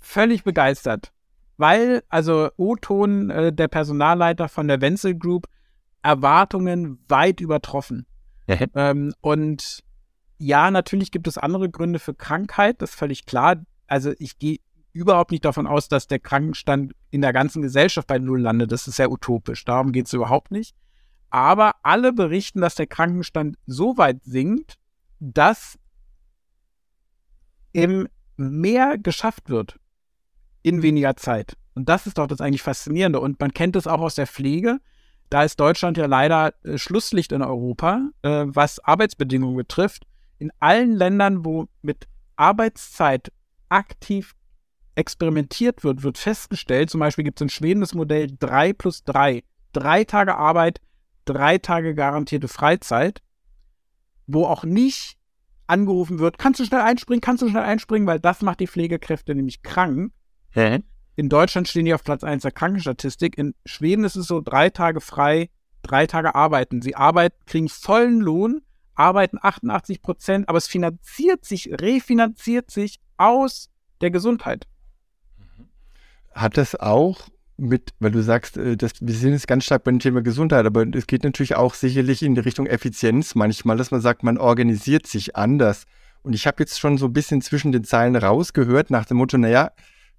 völlig 0.00 0.42
begeistert, 0.42 1.12
weil 1.58 2.02
also 2.08 2.48
O-Ton, 2.56 3.28
äh, 3.28 3.52
der 3.52 3.68
Personalleiter 3.68 4.48
von 4.48 4.68
der 4.68 4.80
Wenzel 4.80 5.14
Group, 5.18 5.46
Erwartungen 6.04 6.98
weit 7.08 7.40
übertroffen. 7.40 8.06
Ja. 8.46 8.58
Ähm, 8.74 9.14
und 9.20 9.80
ja, 10.38 10.70
natürlich 10.70 11.10
gibt 11.10 11.26
es 11.26 11.38
andere 11.38 11.70
Gründe 11.70 11.98
für 11.98 12.14
Krankheit, 12.14 12.82
das 12.82 12.90
ist 12.90 12.98
völlig 12.98 13.24
klar. 13.24 13.56
Also 13.86 14.12
ich 14.18 14.38
gehe 14.38 14.58
überhaupt 14.92 15.30
nicht 15.30 15.44
davon 15.44 15.66
aus, 15.66 15.88
dass 15.88 16.06
der 16.06 16.20
Krankenstand 16.20 16.92
in 17.10 17.22
der 17.22 17.32
ganzen 17.32 17.62
Gesellschaft 17.62 18.06
bei 18.06 18.18
Null 18.18 18.40
landet. 18.40 18.70
Das 18.70 18.86
ist 18.86 18.96
sehr 18.96 19.10
utopisch. 19.10 19.64
Darum 19.64 19.92
geht 19.92 20.06
es 20.06 20.12
überhaupt 20.12 20.50
nicht. 20.50 20.76
Aber 21.30 21.72
alle 21.82 22.12
berichten, 22.12 22.60
dass 22.60 22.76
der 22.76 22.86
Krankenstand 22.86 23.56
so 23.66 23.96
weit 23.96 24.22
sinkt, 24.22 24.74
dass 25.18 25.78
im 27.72 28.08
mehr 28.36 28.98
geschafft 28.98 29.48
wird 29.48 29.80
in 30.62 30.82
weniger 30.82 31.16
Zeit. 31.16 31.56
Und 31.74 31.88
das 31.88 32.06
ist 32.06 32.18
doch 32.18 32.26
das 32.26 32.40
eigentlich 32.40 32.62
Faszinierende. 32.62 33.20
Und 33.20 33.40
man 33.40 33.52
kennt 33.52 33.74
es 33.74 33.86
auch 33.86 34.00
aus 34.00 34.14
der 34.14 34.26
Pflege. 34.26 34.78
Da 35.30 35.42
ist 35.42 35.58
Deutschland 35.58 35.96
ja 35.96 36.06
leider 36.06 36.54
äh, 36.64 36.78
Schlusslicht 36.78 37.32
in 37.32 37.42
Europa, 37.42 38.08
äh, 38.22 38.44
was 38.46 38.78
Arbeitsbedingungen 38.80 39.56
betrifft. 39.56 40.06
In 40.38 40.52
allen 40.60 40.92
Ländern, 40.92 41.44
wo 41.44 41.66
mit 41.82 42.06
Arbeitszeit 42.36 43.32
aktiv 43.68 44.34
experimentiert 44.94 45.82
wird, 45.82 46.02
wird 46.02 46.18
festgestellt, 46.18 46.90
zum 46.90 47.00
Beispiel 47.00 47.24
gibt 47.24 47.40
es 47.40 47.42
in 47.42 47.48
Schweden 47.48 47.80
das 47.80 47.94
Modell 47.94 48.28
3 48.38 48.72
plus 48.74 49.04
3. 49.04 49.42
Drei 49.72 50.04
Tage 50.04 50.36
Arbeit, 50.36 50.80
drei 51.24 51.58
Tage 51.58 51.94
garantierte 51.94 52.48
Freizeit, 52.48 53.20
wo 54.26 54.46
auch 54.46 54.64
nicht 54.64 55.18
angerufen 55.66 56.18
wird, 56.18 56.38
kannst 56.38 56.60
du 56.60 56.64
schnell 56.64 56.82
einspringen, 56.82 57.20
kannst 57.20 57.42
du 57.42 57.48
schnell 57.48 57.62
einspringen, 57.62 58.06
weil 58.06 58.20
das 58.20 58.42
macht 58.42 58.60
die 58.60 58.66
Pflegekräfte 58.66 59.34
nämlich 59.34 59.62
krank. 59.62 60.12
Hä? 60.50 60.80
In 61.16 61.28
Deutschland 61.28 61.68
stehen 61.68 61.84
die 61.84 61.94
auf 61.94 62.02
Platz 62.02 62.24
1 62.24 62.42
der 62.42 62.50
Krankenstatistik. 62.50 63.38
In 63.38 63.54
Schweden 63.64 64.04
ist 64.04 64.16
es 64.16 64.26
so, 64.26 64.40
drei 64.40 64.70
Tage 64.70 65.00
frei, 65.00 65.50
drei 65.82 66.06
Tage 66.06 66.34
arbeiten. 66.34 66.82
Sie 66.82 66.96
arbeiten, 66.96 67.36
kriegen 67.46 67.68
vollen 67.68 68.20
Lohn, 68.20 68.62
arbeiten 68.94 69.38
88 69.40 70.02
Prozent, 70.02 70.48
aber 70.48 70.58
es 70.58 70.66
finanziert 70.66 71.44
sich, 71.44 71.70
refinanziert 71.72 72.70
sich 72.70 72.98
aus 73.16 73.70
der 74.00 74.10
Gesundheit. 74.10 74.66
Hat 76.32 76.56
das 76.56 76.74
auch 76.74 77.28
mit, 77.56 77.90
weil 78.00 78.10
du 78.10 78.22
sagst, 78.22 78.56
äh, 78.56 78.76
das, 78.76 78.94
wir 79.00 79.14
sind 79.14 79.32
jetzt 79.32 79.46
ganz 79.46 79.64
stark 79.64 79.84
beim 79.84 80.00
Thema 80.00 80.22
Gesundheit, 80.22 80.66
aber 80.66 80.84
es 80.92 81.06
geht 81.06 81.22
natürlich 81.22 81.54
auch 81.54 81.74
sicherlich 81.74 82.22
in 82.22 82.34
die 82.34 82.40
Richtung 82.40 82.66
Effizienz 82.66 83.36
manchmal, 83.36 83.76
dass 83.76 83.92
man 83.92 84.00
sagt, 84.00 84.24
man 84.24 84.38
organisiert 84.38 85.06
sich 85.06 85.36
anders. 85.36 85.84
Und 86.22 86.32
ich 86.32 86.48
habe 86.48 86.56
jetzt 86.58 86.80
schon 86.80 86.98
so 86.98 87.06
ein 87.06 87.12
bisschen 87.12 87.42
zwischen 87.42 87.70
den 87.70 87.84
Zeilen 87.84 88.16
rausgehört 88.16 88.90
nach 88.90 89.04
dem 89.04 89.18
Motto, 89.18 89.38
naja, 89.38 89.70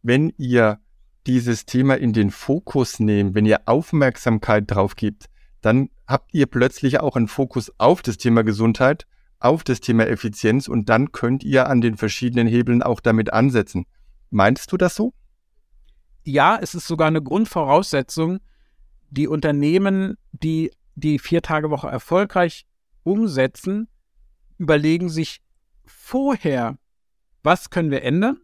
wenn 0.01 0.31
ihr 0.37 0.79
dieses 1.27 1.65
Thema 1.65 1.95
in 1.95 2.13
den 2.13 2.31
Fokus 2.31 2.99
nehmt, 2.99 3.35
wenn 3.35 3.45
ihr 3.45 3.61
Aufmerksamkeit 3.65 4.65
drauf 4.67 4.95
gibt, 4.95 5.25
dann 5.61 5.89
habt 6.07 6.33
ihr 6.33 6.45
plötzlich 6.45 6.99
auch 6.99 7.15
einen 7.15 7.27
Fokus 7.27 7.71
auf 7.77 8.01
das 8.01 8.17
Thema 8.17 8.43
Gesundheit, 8.43 9.07
auf 9.39 9.63
das 9.63 9.79
Thema 9.79 10.07
Effizienz 10.07 10.67
und 10.67 10.89
dann 10.89 11.11
könnt 11.11 11.43
ihr 11.43 11.67
an 11.67 11.81
den 11.81 11.97
verschiedenen 11.97 12.47
Hebeln 12.47 12.83
auch 12.83 12.99
damit 12.99 13.33
ansetzen. 13.33 13.85
Meinst 14.29 14.71
du 14.71 14.77
das 14.77 14.95
so? 14.95 15.13
ja, 16.25 16.57
es 16.59 16.75
ist 16.75 16.87
sogar 16.87 17.07
eine 17.07 17.21
Grundvoraussetzung, 17.21 18.39
die 19.09 19.27
Unternehmen, 19.27 20.17
die 20.31 20.71
die 20.95 21.19
Vier-Tage-Woche 21.19 21.87
erfolgreich 21.87 22.65
umsetzen, 23.03 23.87
überlegen 24.57 25.09
sich 25.09 25.41
vorher, 25.85 26.77
was 27.43 27.69
können 27.69 27.91
wir 27.91 28.01
ändern, 28.01 28.39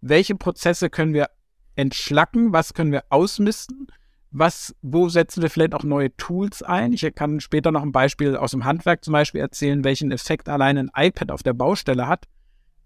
welche 0.00 0.34
Prozesse 0.34 0.90
können 0.90 1.14
wir 1.14 1.30
entschlacken, 1.78 2.52
was 2.52 2.74
können 2.74 2.90
wir 2.90 3.04
ausmisten, 3.08 3.86
was, 4.32 4.74
wo 4.82 5.08
setzen 5.08 5.42
wir 5.42 5.48
vielleicht 5.48 5.74
auch 5.74 5.84
neue 5.84 6.14
Tools 6.16 6.62
ein. 6.62 6.92
Ich 6.92 7.06
kann 7.14 7.38
später 7.40 7.70
noch 7.70 7.82
ein 7.82 7.92
Beispiel 7.92 8.36
aus 8.36 8.50
dem 8.50 8.64
Handwerk 8.64 9.04
zum 9.04 9.12
Beispiel 9.12 9.40
erzählen, 9.40 9.84
welchen 9.84 10.10
Effekt 10.10 10.48
allein 10.48 10.76
ein 10.76 10.90
iPad 10.94 11.30
auf 11.30 11.44
der 11.44 11.52
Baustelle 11.52 12.08
hat. 12.08 12.26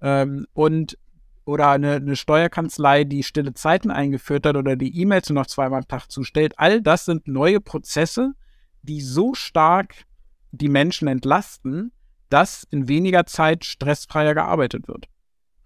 Ähm, 0.02 0.46
und 0.52 0.98
oder 1.44 1.70
eine, 1.70 1.94
eine 1.94 2.16
Steuerkanzlei, 2.16 3.04
die 3.04 3.22
stille 3.22 3.54
Zeiten 3.54 3.90
eingeführt 3.90 4.46
hat 4.46 4.56
oder 4.56 4.76
die 4.76 5.00
E-Mails 5.00 5.30
nur 5.30 5.40
noch 5.40 5.46
zweimal 5.46 5.80
am 5.80 5.88
Tag 5.88 6.08
zustellt. 6.08 6.52
All 6.58 6.82
das 6.82 7.06
sind 7.06 7.26
neue 7.26 7.60
Prozesse, 7.60 8.34
die 8.82 9.00
so 9.00 9.34
stark 9.34 9.94
die 10.52 10.68
Menschen 10.68 11.08
entlasten, 11.08 11.92
dass 12.28 12.64
in 12.70 12.88
weniger 12.88 13.24
Zeit 13.24 13.64
stressfreier 13.64 14.34
gearbeitet 14.34 14.86
wird. 14.86 15.06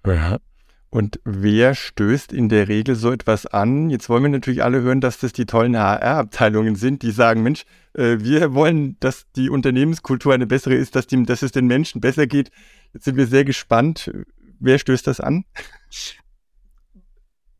Ja. 0.06 0.38
Und 0.88 1.20
wer 1.24 1.74
stößt 1.74 2.32
in 2.32 2.48
der 2.48 2.68
Regel 2.68 2.94
so 2.94 3.10
etwas 3.10 3.46
an? 3.46 3.90
Jetzt 3.90 4.08
wollen 4.08 4.22
wir 4.22 4.30
natürlich 4.30 4.62
alle 4.62 4.82
hören, 4.82 5.00
dass 5.00 5.18
das 5.18 5.32
die 5.32 5.44
tollen 5.44 5.76
HR-Abteilungen 5.76 6.76
sind, 6.76 7.02
die 7.02 7.10
sagen, 7.10 7.42
Mensch, 7.42 7.64
äh, 7.94 8.18
wir 8.20 8.54
wollen, 8.54 8.96
dass 9.00 9.26
die 9.32 9.50
Unternehmenskultur 9.50 10.32
eine 10.32 10.46
bessere 10.46 10.74
ist, 10.74 10.94
dass, 10.94 11.06
die, 11.06 11.22
dass 11.24 11.42
es 11.42 11.52
den 11.52 11.66
Menschen 11.66 12.00
besser 12.00 12.26
geht. 12.26 12.50
Jetzt 12.92 13.04
sind 13.04 13.16
wir 13.16 13.26
sehr 13.26 13.44
gespannt, 13.44 14.12
wer 14.60 14.78
stößt 14.78 15.06
das 15.06 15.20
an? 15.20 15.44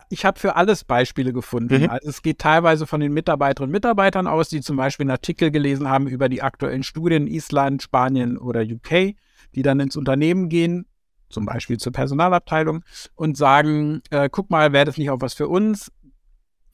Ich 0.09 0.25
habe 0.25 0.39
für 0.39 0.55
alles 0.55 0.85
Beispiele 0.85 1.33
gefunden. 1.33 1.83
Mhm. 1.83 1.91
Also 1.91 2.09
es 2.09 2.23
geht 2.23 2.39
teilweise 2.39 2.87
von 2.87 3.01
den 3.01 3.13
Mitarbeiterinnen 3.13 3.71
und 3.71 3.73
Mitarbeitern 3.73 4.29
aus, 4.29 4.49
die 4.49 4.61
zum 4.61 4.77
Beispiel 4.77 5.05
einen 5.05 5.11
Artikel 5.11 5.51
gelesen 5.51 5.89
haben 5.89 6.07
über 6.07 6.29
die 6.29 6.43
aktuellen 6.43 6.85
Studien 6.85 7.27
in 7.27 7.35
Island, 7.35 7.83
Spanien 7.83 8.39
oder 8.39 8.63
UK, 8.63 9.17
die 9.55 9.63
dann 9.63 9.81
ins 9.81 9.97
Unternehmen 9.97 10.49
gehen, 10.49 10.87
zum 11.29 11.47
Beispiel 11.47 11.79
zur 11.79 11.93
Personalabteilung 11.93 12.85
und 13.15 13.37
sagen, 13.37 14.03
äh, 14.11 14.29
guck 14.31 14.51
mal, 14.51 14.73
wäre 14.73 14.85
das 14.85 14.97
nicht 14.99 15.11
auch 15.11 15.21
was 15.21 15.35
für 15.35 15.49
uns? 15.49 15.93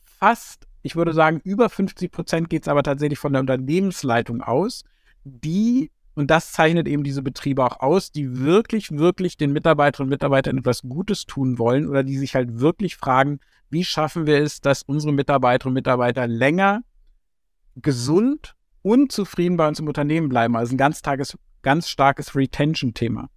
Fast, 0.04 0.66
ich 0.82 0.96
würde 0.96 1.12
sagen, 1.12 1.40
über 1.44 1.68
50 1.68 2.10
Prozent 2.10 2.50
geht 2.50 2.62
es 2.62 2.68
aber 2.68 2.82
tatsächlich 2.82 3.18
von 3.18 3.32
der 3.32 3.40
Unternehmensleitung 3.40 4.42
aus, 4.42 4.84
die 5.24 5.90
und 6.14 6.30
das 6.30 6.52
zeichnet 6.52 6.86
eben 6.88 7.04
diese 7.04 7.22
Betriebe 7.22 7.64
auch 7.64 7.80
aus, 7.80 8.12
die 8.12 8.38
wirklich, 8.38 8.90
wirklich 8.90 9.38
den 9.38 9.52
Mitarbeiterinnen 9.52 10.08
und 10.08 10.14
Mitarbeitern 10.14 10.58
etwas 10.58 10.82
Gutes 10.82 11.24
tun 11.24 11.58
wollen 11.58 11.88
oder 11.88 12.02
die 12.02 12.18
sich 12.18 12.34
halt 12.34 12.60
wirklich 12.60 12.96
fragen, 12.96 13.40
wie 13.70 13.84
schaffen 13.84 14.26
wir 14.26 14.42
es, 14.42 14.60
dass 14.60 14.82
unsere 14.82 15.12
Mitarbeiterinnen 15.12 15.72
und 15.72 15.80
Mitarbeiter 15.80 16.26
länger 16.26 16.82
gesund 17.76 18.54
und 18.82 19.10
zufrieden 19.10 19.56
bei 19.56 19.66
uns 19.66 19.80
im 19.80 19.88
Unternehmen 19.88 20.28
bleiben. 20.28 20.54
Also 20.56 20.74
ein 20.74 20.78
ganz, 20.78 21.00
tages, 21.00 21.38
ganz 21.62 21.88
starkes 21.88 22.34
Retention-Thema. 22.34 23.30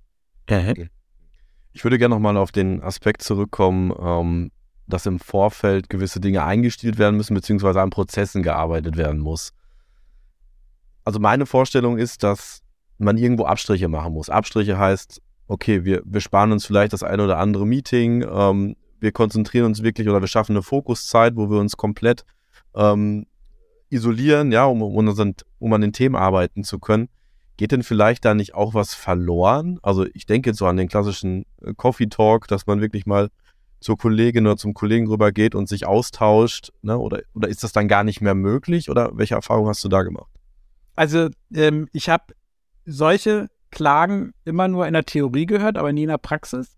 Ich 1.76 1.84
würde 1.84 2.00
gerne 2.00 2.16
nochmal 2.16 2.38
auf 2.38 2.54
den 2.54 2.82
Aspekt 2.82 3.22
zurückkommen, 3.22 3.94
ähm, 4.00 4.52
dass 4.88 5.06
im 5.06 5.20
Vorfeld 5.20 5.90
gewisse 5.90 6.22
Dinge 6.22 6.46
eingestellt 6.46 6.98
werden 6.98 7.18
müssen, 7.18 7.34
beziehungsweise 7.34 7.82
an 7.82 7.90
Prozessen 7.90 8.44
gearbeitet 8.44 8.96
werden 8.96 9.20
muss. 9.20 9.52
Also 11.04 11.20
meine 11.20 11.46
Vorstellung 11.46 11.98
ist, 11.98 12.24
dass 12.24 12.62
man 12.98 13.18
irgendwo 13.18 13.44
Abstriche 13.44 13.90
machen 13.90 14.14
muss. 14.14 14.30
Abstriche 14.30 14.78
heißt, 14.78 15.22
okay, 15.50 15.84
wir, 15.84 16.02
wir 16.06 16.22
sparen 16.22 16.54
uns 16.54 16.66
vielleicht 16.66 16.94
das 16.94 17.04
eine 17.04 17.26
oder 17.26 17.40
andere 17.40 17.68
Meeting, 17.68 18.24
ähm, 18.24 18.78
wir 19.02 19.12
konzentrieren 19.12 19.66
uns 19.66 19.84
wirklich 19.84 20.08
oder 20.08 20.22
wir 20.22 20.30
schaffen 20.30 20.54
eine 20.54 20.64
Fokuszeit, 20.64 21.36
wo 21.36 21.50
wir 21.50 21.60
uns 21.60 21.76
komplett 21.76 22.24
ähm, 22.74 23.26
isolieren, 23.90 24.54
ja, 24.54 24.64
um, 24.64 24.82
um, 24.82 25.36
um 25.60 25.74
an 25.74 25.82
den 25.82 25.92
Themen 25.92 26.16
arbeiten 26.16 26.64
zu 26.64 26.80
können. 26.80 27.10
Geht 27.58 27.72
denn 27.72 27.84
vielleicht 27.84 28.26
da 28.26 28.34
nicht 28.34 28.54
auch 28.54 28.74
was 28.74 28.94
verloren? 28.94 29.80
Also 29.82 30.06
ich 30.14 30.26
denke 30.26 30.50
jetzt 30.50 30.60
so 30.60 30.66
an 30.66 30.78
den 30.78 30.90
klassischen 30.90 31.46
äh, 31.62 31.74
Coffee 31.76 32.08
Talk, 32.08 32.48
dass 32.48 32.68
man 32.68 32.82
wirklich 32.82 33.06
mal 33.06 33.30
zur 33.80 33.98
Kollegin 33.98 34.48
oder 34.48 34.58
zum 34.58 34.74
Kollegen 34.74 35.08
rüber 35.08 35.32
geht 35.32 35.56
und 35.56 35.70
sich 35.70 35.86
austauscht, 35.86 36.72
ne? 36.82 36.98
oder, 36.98 37.22
oder 37.34 37.48
ist 37.48 37.64
das 37.64 37.72
dann 37.72 37.88
gar 37.88 38.04
nicht 38.04 38.20
mehr 38.20 38.36
möglich? 38.36 38.90
Oder 38.90 39.12
welche 39.14 39.36
Erfahrung 39.36 39.68
hast 39.68 39.84
du 39.84 39.90
da 39.90 40.02
gemacht? 40.02 40.30
Also 40.96 41.30
ähm, 41.54 41.88
ich 41.92 42.10
habe 42.10 42.34
solche 42.86 43.48
Klagen 43.72 44.34
immer 44.44 44.68
nur 44.68 44.88
in 44.88 44.94
der 44.94 45.06
Theorie 45.06 45.46
gehört, 45.46 45.78
aber 45.78 45.94
nie 45.94 46.04
in 46.04 46.10
der 46.10 46.18
Praxis. 46.18 46.78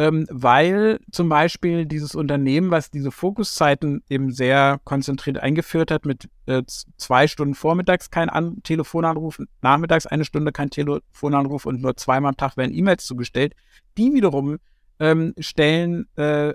Ähm, 0.00 0.26
weil 0.30 0.98
zum 1.12 1.28
Beispiel 1.28 1.84
dieses 1.84 2.14
Unternehmen, 2.14 2.70
was 2.70 2.90
diese 2.90 3.10
Fokuszeiten 3.10 4.02
eben 4.08 4.32
sehr 4.32 4.80
konzentriert 4.84 5.36
eingeführt 5.36 5.90
hat, 5.90 6.06
mit 6.06 6.26
äh, 6.46 6.62
zwei 6.96 7.26
Stunden 7.26 7.54
vormittags 7.54 8.10
kein 8.10 8.30
An 8.30 8.62
Telefonanruf, 8.62 9.42
nachmittags 9.60 10.06
eine 10.06 10.24
Stunde 10.24 10.52
kein 10.52 10.70
Telefonanruf 10.70 11.66
und 11.66 11.82
nur 11.82 11.98
zweimal 11.98 12.30
am 12.30 12.38
Tag 12.38 12.56
werden 12.56 12.74
E-Mails 12.74 13.04
zugestellt, 13.04 13.54
die 13.98 14.14
wiederum 14.14 14.56
ähm, 15.00 15.34
stellen 15.38 16.08
äh, 16.16 16.54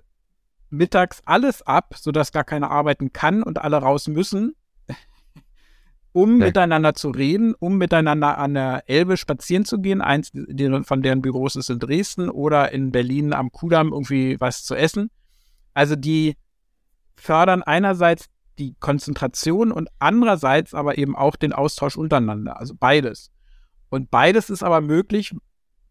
mittags 0.71 1.21
alles 1.25 1.61
ab, 1.61 1.93
sodass 1.99 2.31
gar 2.31 2.45
keiner 2.45 2.71
arbeiten 2.71 3.13
kann 3.13 3.43
und 3.43 3.61
alle 3.61 3.77
raus 3.77 4.07
müssen 4.07 4.55
um 6.15 6.39
ja. 6.39 6.45
miteinander 6.45 6.93
zu 6.93 7.09
reden, 7.09 7.55
um 7.59 7.77
miteinander 7.77 8.37
an 8.37 8.53
der 8.53 8.83
Elbe 8.87 9.17
spazieren 9.17 9.65
zu 9.65 9.79
gehen. 9.79 10.01
Eins 10.01 10.31
von 10.83 11.01
deren 11.01 11.21
Büros 11.21 11.57
ist 11.57 11.69
in 11.69 11.77
Dresden 11.77 12.29
oder 12.29 12.71
in 12.71 12.93
Berlin 12.93 13.33
am 13.33 13.51
Kudamm 13.51 13.91
irgendwie 13.91 14.39
was 14.39 14.63
zu 14.63 14.75
essen. 14.75 15.11
Also 15.73 15.97
die 15.97 16.37
fördern 17.17 17.63
einerseits 17.63 18.27
die 18.57 18.75
Konzentration 18.79 19.73
und 19.73 19.89
andererseits 19.99 20.73
aber 20.73 20.97
eben 20.97 21.17
auch 21.17 21.35
den 21.35 21.51
Austausch 21.51 21.97
untereinander. 21.97 22.57
Also 22.61 22.75
beides. 22.79 23.29
Und 23.89 24.09
beides 24.09 24.49
ist 24.49 24.63
aber 24.63 24.79
möglich 24.79 25.35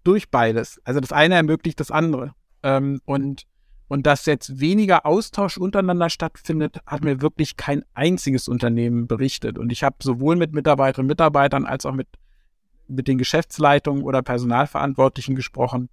durch 0.04 0.30
beides. 0.30 0.80
Also 0.84 1.00
das 1.00 1.12
eine 1.12 1.34
ermöglicht 1.34 1.78
das 1.80 1.90
andere. 1.90 2.32
Ähm, 2.62 3.02
und 3.04 3.42
und 3.88 4.06
dass 4.06 4.26
jetzt 4.26 4.60
weniger 4.60 5.04
Austausch 5.04 5.58
untereinander 5.58 6.08
stattfindet, 6.08 6.80
hat 6.86 7.04
mir 7.04 7.20
wirklich 7.20 7.56
kein 7.56 7.84
einziges 7.94 8.48
Unternehmen 8.48 9.06
berichtet. 9.06 9.58
Und 9.58 9.70
ich 9.72 9.84
habe 9.84 9.96
sowohl 10.02 10.36
mit 10.36 10.52
Mitarbeiterinnen 10.52 11.06
und 11.06 11.12
Mitarbeitern 11.12 11.66
als 11.66 11.84
auch 11.84 11.92
mit, 11.92 12.08
mit 12.88 13.08
den 13.08 13.18
Geschäftsleitungen 13.18 14.02
oder 14.02 14.22
Personalverantwortlichen 14.22 15.36
gesprochen. 15.36 15.90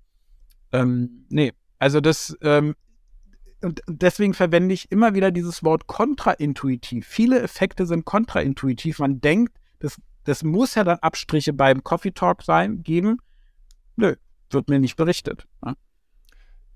Ähm, 0.72 1.26
nee, 1.30 1.52
also 1.80 2.00
das, 2.00 2.38
ähm, 2.42 2.76
und 3.62 3.82
deswegen 3.88 4.34
verwende 4.34 4.74
ich 4.74 4.92
immer 4.92 5.14
wieder 5.14 5.32
dieses 5.32 5.64
Wort 5.64 5.88
kontraintuitiv. 5.88 7.06
Viele 7.06 7.42
Effekte 7.42 7.86
sind 7.86 8.06
kontraintuitiv. 8.06 9.00
Man 9.00 9.20
denkt, 9.20 9.54
das, 9.80 10.02
das 10.24 10.44
muss 10.44 10.76
ja 10.76 10.84
dann 10.84 11.00
Abstriche 11.00 11.54
beim 11.54 11.84
Coffee 11.84 12.12
Talk 12.12 12.42
sein, 12.44 12.84
geben. 12.84 13.18
Nö, 13.98 14.16
wird 14.50 14.70
mir 14.70 14.80
nicht 14.80 14.96
berichtet. 14.96 15.48
Ja? 15.64 15.76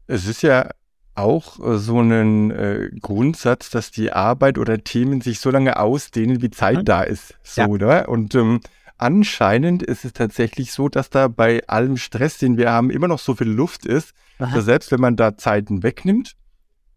Es 0.07 0.27
ist 0.27 0.43
ja 0.43 0.69
auch 1.15 1.59
äh, 1.59 1.77
so 1.77 1.99
einen 1.99 2.51
äh, 2.51 2.89
Grundsatz, 3.01 3.69
dass 3.69 3.91
die 3.91 4.11
Arbeit 4.11 4.57
oder 4.57 4.83
Themen 4.83 5.21
sich 5.21 5.39
so 5.39 5.49
lange 5.49 5.79
ausdehnen, 5.79 6.41
wie 6.41 6.51
Zeit 6.51 6.79
mhm. 6.79 6.85
da 6.85 7.01
ist. 7.03 7.35
So, 7.43 7.61
ja. 7.61 7.67
oder? 7.67 8.09
Und 8.09 8.35
ähm, 8.35 8.59
anscheinend 8.97 9.83
ist 9.83 10.05
es 10.05 10.13
tatsächlich 10.13 10.71
so, 10.71 10.89
dass 10.89 11.09
da 11.09 11.27
bei 11.27 11.65
allem 11.67 11.97
Stress, 11.97 12.37
den 12.37 12.57
wir 12.57 12.71
haben, 12.71 12.89
immer 12.89 13.07
noch 13.07 13.19
so 13.19 13.35
viel 13.35 13.49
Luft 13.49 13.85
ist, 13.85 14.13
Aha. 14.39 14.53
dass 14.53 14.65
selbst 14.65 14.91
wenn 14.91 15.01
man 15.01 15.15
da 15.15 15.37
Zeiten 15.37 15.83
wegnimmt, 15.83 16.35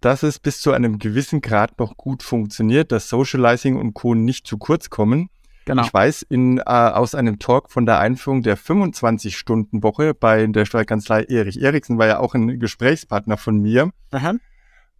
dass 0.00 0.22
es 0.22 0.38
bis 0.38 0.60
zu 0.60 0.72
einem 0.72 0.98
gewissen 0.98 1.40
Grad 1.40 1.78
noch 1.78 1.96
gut 1.96 2.22
funktioniert, 2.22 2.92
dass 2.92 3.08
Socializing 3.08 3.76
und 3.76 3.94
Co. 3.94 4.14
nicht 4.14 4.46
zu 4.46 4.58
kurz 4.58 4.90
kommen. 4.90 5.28
Genau. 5.68 5.82
Ich 5.82 5.92
weiß 5.92 6.22
in, 6.22 6.58
äh, 6.58 6.62
aus 6.62 7.14
einem 7.14 7.38
Talk 7.38 7.70
von 7.70 7.84
der 7.84 7.98
Einführung 7.98 8.42
der 8.42 8.56
25-Stunden-Woche 8.56 10.14
bei 10.14 10.46
der 10.46 10.64
Steuerkanzlei 10.64 11.24
Erich 11.24 11.60
Eriksen, 11.60 11.98
war 11.98 12.06
ja 12.06 12.20
auch 12.20 12.34
ein 12.34 12.58
Gesprächspartner 12.58 13.36
von 13.36 13.60
mir. 13.60 13.90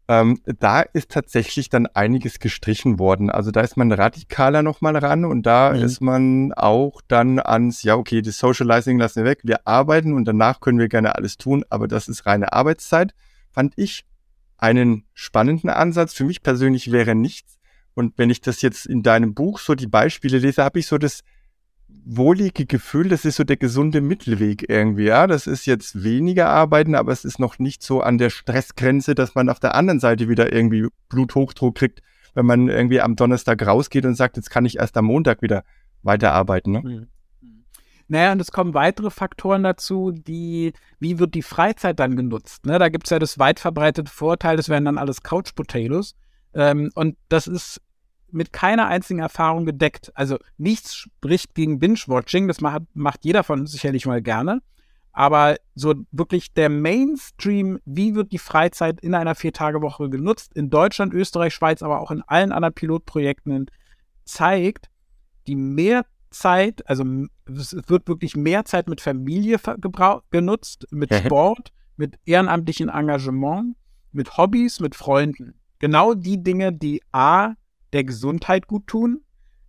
Ähm, 0.08 0.40
da 0.58 0.82
ist 0.82 1.10
tatsächlich 1.10 1.70
dann 1.70 1.86
einiges 1.86 2.38
gestrichen 2.38 2.98
worden. 2.98 3.30
Also 3.30 3.50
da 3.50 3.62
ist 3.62 3.78
man 3.78 3.90
radikaler 3.90 4.62
nochmal 4.62 4.96
ran 4.96 5.24
und 5.24 5.44
da 5.44 5.72
mhm. 5.72 5.82
ist 5.82 6.00
man 6.00 6.52
auch 6.52 7.00
dann 7.08 7.38
ans, 7.38 7.82
ja, 7.82 7.96
okay, 7.96 8.20
das 8.20 8.36
Socializing 8.38 8.98
lassen 8.98 9.24
wir 9.24 9.24
weg, 9.24 9.40
wir 9.44 9.66
arbeiten 9.66 10.12
und 10.12 10.26
danach 10.26 10.60
können 10.60 10.78
wir 10.78 10.88
gerne 10.88 11.14
alles 11.14 11.38
tun, 11.38 11.64
aber 11.70 11.88
das 11.88 12.08
ist 12.08 12.26
reine 12.26 12.52
Arbeitszeit. 12.52 13.14
Fand 13.50 13.72
ich 13.76 14.04
einen 14.58 15.04
spannenden 15.14 15.70
Ansatz. 15.70 16.12
Für 16.12 16.24
mich 16.24 16.42
persönlich 16.42 16.92
wäre 16.92 17.14
nichts 17.14 17.57
und 17.98 18.16
wenn 18.16 18.30
ich 18.30 18.40
das 18.40 18.62
jetzt 18.62 18.86
in 18.86 19.02
deinem 19.02 19.34
Buch 19.34 19.58
so 19.58 19.74
die 19.74 19.88
Beispiele 19.88 20.38
lese, 20.38 20.62
habe 20.62 20.78
ich 20.78 20.86
so 20.86 20.98
das 20.98 21.24
wohlige 21.88 22.64
Gefühl, 22.64 23.08
das 23.08 23.24
ist 23.24 23.34
so 23.34 23.42
der 23.42 23.56
gesunde 23.56 24.00
Mittelweg 24.00 24.70
irgendwie. 24.70 25.06
Ja, 25.06 25.26
das 25.26 25.48
ist 25.48 25.66
jetzt 25.66 26.04
weniger 26.04 26.48
arbeiten, 26.48 26.94
aber 26.94 27.10
es 27.10 27.24
ist 27.24 27.40
noch 27.40 27.58
nicht 27.58 27.82
so 27.82 28.00
an 28.00 28.16
der 28.16 28.30
Stressgrenze, 28.30 29.16
dass 29.16 29.34
man 29.34 29.48
auf 29.48 29.58
der 29.58 29.74
anderen 29.74 29.98
Seite 29.98 30.28
wieder 30.28 30.52
irgendwie 30.52 30.86
Bluthochdruck 31.08 31.74
kriegt, 31.74 32.00
wenn 32.34 32.46
man 32.46 32.68
irgendwie 32.68 33.00
am 33.00 33.16
Donnerstag 33.16 33.66
rausgeht 33.66 34.06
und 34.06 34.14
sagt, 34.14 34.36
jetzt 34.36 34.50
kann 34.50 34.64
ich 34.64 34.78
erst 34.78 34.96
am 34.96 35.06
Montag 35.06 35.42
wieder 35.42 35.64
weiterarbeiten. 36.04 36.74
Ne? 36.74 36.82
Mhm. 36.84 37.06
Naja, 38.06 38.30
und 38.30 38.40
es 38.40 38.52
kommen 38.52 38.74
weitere 38.74 39.10
Faktoren 39.10 39.64
dazu, 39.64 40.12
die, 40.12 40.72
wie 41.00 41.18
wird 41.18 41.34
die 41.34 41.42
Freizeit 41.42 41.98
dann 41.98 42.14
genutzt? 42.14 42.64
Ne? 42.64 42.78
Da 42.78 42.90
gibt 42.90 43.08
es 43.08 43.10
ja 43.10 43.18
das 43.18 43.40
weit 43.40 43.58
verbreitete 43.58 44.12
Vorteil, 44.12 44.56
das 44.56 44.68
wären 44.68 44.84
dann 44.84 44.98
alles 44.98 45.24
Couch 45.24 45.56
Potatoes. 45.56 46.14
Ähm, 46.54 46.90
und 46.94 47.16
das 47.28 47.48
ist 47.48 47.80
mit 48.30 48.52
keiner 48.52 48.86
einzigen 48.86 49.20
Erfahrung 49.20 49.64
gedeckt. 49.66 50.12
Also 50.14 50.38
nichts 50.56 50.94
spricht 50.94 51.54
gegen 51.54 51.78
Binge-Watching, 51.78 52.48
das 52.48 52.60
macht, 52.60 52.82
macht 52.94 53.24
jeder 53.24 53.44
von 53.44 53.60
uns 53.60 53.72
sicherlich 53.72 54.06
mal 54.06 54.22
gerne. 54.22 54.60
Aber 55.12 55.56
so 55.74 55.94
wirklich 56.12 56.52
der 56.54 56.68
Mainstream, 56.68 57.80
wie 57.84 58.14
wird 58.14 58.30
die 58.30 58.38
Freizeit 58.38 59.00
in 59.00 59.14
einer 59.14 59.34
Vier-Tage-Woche 59.34 60.10
genutzt, 60.10 60.52
in 60.54 60.70
Deutschland, 60.70 61.12
Österreich, 61.12 61.54
Schweiz, 61.54 61.82
aber 61.82 62.00
auch 62.00 62.10
in 62.10 62.22
allen 62.22 62.52
anderen 62.52 62.74
Pilotprojekten, 62.74 63.66
zeigt, 64.24 64.88
die 65.46 65.56
Mehrzeit, 65.56 66.88
also 66.88 67.04
es 67.46 67.76
wird 67.86 68.06
wirklich 68.06 68.36
mehr 68.36 68.64
Zeit 68.64 68.88
mit 68.88 69.00
Familie 69.00 69.58
genutzt, 70.30 70.86
mit 70.90 71.12
Sport, 71.12 71.72
mit 71.96 72.18
ehrenamtlichem 72.26 72.88
Engagement, 72.88 73.74
mit 74.12 74.36
Hobbys, 74.36 74.78
mit 74.78 74.94
Freunden. 74.94 75.54
Genau 75.80 76.14
die 76.14 76.42
Dinge, 76.42 76.72
die 76.72 77.02
A, 77.12 77.54
der 77.92 78.04
Gesundheit 78.04 78.66
gut 78.66 78.86
tun. 78.86 79.22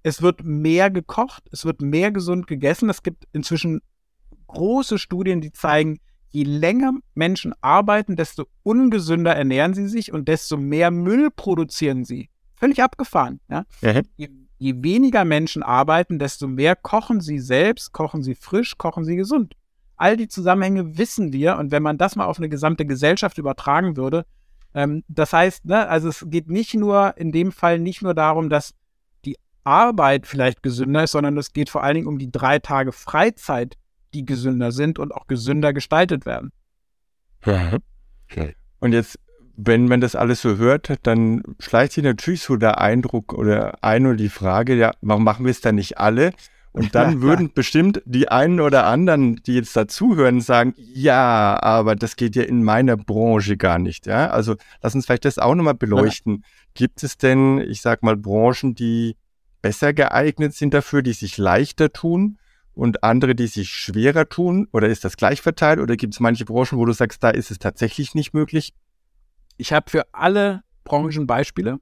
Es 0.03 0.21
wird 0.21 0.43
mehr 0.43 0.89
gekocht, 0.89 1.43
es 1.51 1.65
wird 1.65 1.81
mehr 1.81 2.11
gesund 2.11 2.47
gegessen. 2.47 2.89
Es 2.89 3.03
gibt 3.03 3.25
inzwischen 3.33 3.81
große 4.47 4.97
Studien, 4.97 5.41
die 5.41 5.51
zeigen, 5.51 5.99
je 6.29 6.43
länger 6.43 6.93
Menschen 7.15 7.53
arbeiten, 7.61 8.15
desto 8.15 8.45
ungesünder 8.63 9.35
ernähren 9.35 9.73
sie 9.73 9.87
sich 9.87 10.13
und 10.13 10.27
desto 10.27 10.57
mehr 10.57 10.91
Müll 10.91 11.29
produzieren 11.31 12.05
sie. 12.05 12.29
Völlig 12.55 12.81
abgefahren. 12.81 13.39
Ja? 13.49 13.65
Mhm. 13.81 14.03
Je, 14.17 14.29
je 14.57 14.83
weniger 14.83 15.25
Menschen 15.25 15.63
arbeiten, 15.63 16.19
desto 16.19 16.47
mehr 16.47 16.75
kochen 16.75 17.21
sie 17.21 17.39
selbst, 17.39 17.91
kochen 17.93 18.21
sie 18.21 18.35
frisch, 18.35 18.77
kochen 18.77 19.05
sie 19.05 19.15
gesund. 19.15 19.55
All 19.95 20.17
die 20.17 20.27
Zusammenhänge 20.27 20.97
wissen 20.97 21.33
wir 21.33 21.57
und 21.57 21.71
wenn 21.71 21.83
man 21.83 21.97
das 21.97 22.15
mal 22.15 22.25
auf 22.25 22.37
eine 22.37 22.49
gesamte 22.49 22.85
Gesellschaft 22.85 23.37
übertragen 23.37 23.97
würde, 23.97 24.25
ähm, 24.73 25.03
das 25.07 25.33
heißt, 25.33 25.65
ne, 25.65 25.87
also 25.87 26.09
es 26.09 26.25
geht 26.27 26.49
nicht 26.49 26.73
nur 26.75 27.15
in 27.17 27.31
dem 27.31 27.51
Fall 27.51 27.79
nicht 27.79 28.01
nur 28.01 28.13
darum, 28.13 28.49
dass 28.49 28.73
die 29.25 29.37
Arbeit 29.63 30.27
vielleicht 30.27 30.63
gesünder 30.63 31.03
ist, 31.03 31.11
sondern 31.11 31.37
es 31.37 31.53
geht 31.53 31.69
vor 31.69 31.83
allen 31.83 31.95
Dingen 31.95 32.07
um 32.07 32.19
die 32.19 32.31
drei 32.31 32.59
Tage 32.59 32.91
Freizeit, 32.91 33.75
die 34.13 34.25
gesünder 34.25 34.71
sind 34.71 34.99
und 34.99 35.13
auch 35.13 35.27
gesünder 35.27 35.73
gestaltet 35.73 36.25
werden. 36.25 36.51
Und 38.79 38.93
jetzt, 38.93 39.19
wenn 39.55 39.87
man 39.87 40.01
das 40.01 40.15
alles 40.15 40.41
so 40.41 40.57
hört, 40.57 40.95
dann 41.03 41.43
schleicht 41.59 41.93
sich 41.93 42.03
natürlich 42.03 42.41
so 42.41 42.55
der 42.55 42.79
Eindruck 42.79 43.33
oder 43.33 43.83
ein 43.83 44.05
oder 44.05 44.15
die 44.15 44.29
Frage, 44.29 44.75
ja, 44.75 44.91
warum 45.01 45.23
machen 45.23 45.45
wir 45.45 45.51
es 45.51 45.61
dann 45.61 45.75
nicht 45.75 45.97
alle? 45.97 46.31
Und 46.71 46.95
dann 46.95 47.21
würden 47.21 47.51
bestimmt 47.53 48.01
die 48.05 48.29
einen 48.29 48.59
oder 48.59 48.85
anderen, 48.85 49.37
die 49.43 49.55
jetzt 49.55 49.75
dazuhören, 49.75 50.41
sagen, 50.41 50.73
ja, 50.77 51.61
aber 51.61 51.95
das 51.95 52.15
geht 52.15 52.35
ja 52.35 52.43
in 52.43 52.63
meiner 52.63 52.97
Branche 52.97 53.57
gar 53.57 53.79
nicht. 53.79 54.05
Ja? 54.05 54.29
Also 54.29 54.55
lass 54.81 54.95
uns 54.95 55.05
vielleicht 55.05 55.25
das 55.25 55.39
auch 55.39 55.55
nochmal 55.55 55.73
beleuchten. 55.73 56.43
Gibt 56.73 57.03
es 57.03 57.17
denn, 57.17 57.59
ich 57.59 57.81
sag 57.81 58.03
mal, 58.03 58.15
Branchen, 58.15 58.75
die 58.75 59.15
besser 59.61 59.93
geeignet 59.93 60.53
sind 60.53 60.73
dafür, 60.73 61.01
die 61.01 61.13
sich 61.13 61.37
leichter 61.37 61.91
tun 61.91 62.37
und 62.73 63.03
andere, 63.03 63.35
die 63.35 63.47
sich 63.47 63.69
schwerer 63.69 64.29
tun? 64.29 64.67
Oder 64.71 64.87
ist 64.87 65.03
das 65.03 65.17
gleich 65.17 65.41
verteilt? 65.41 65.79
Oder 65.79 65.97
gibt 65.97 66.13
es 66.13 66.19
manche 66.19 66.45
Branchen, 66.45 66.77
wo 66.77 66.85
du 66.85 66.93
sagst, 66.93 67.23
da 67.23 67.29
ist 67.29 67.51
es 67.51 67.59
tatsächlich 67.59 68.15
nicht 68.15 68.33
möglich? 68.33 68.73
Ich 69.57 69.73
habe 69.73 69.89
für 69.89 70.05
alle 70.13 70.61
Branchen 70.85 71.27
Beispiele. 71.27 71.79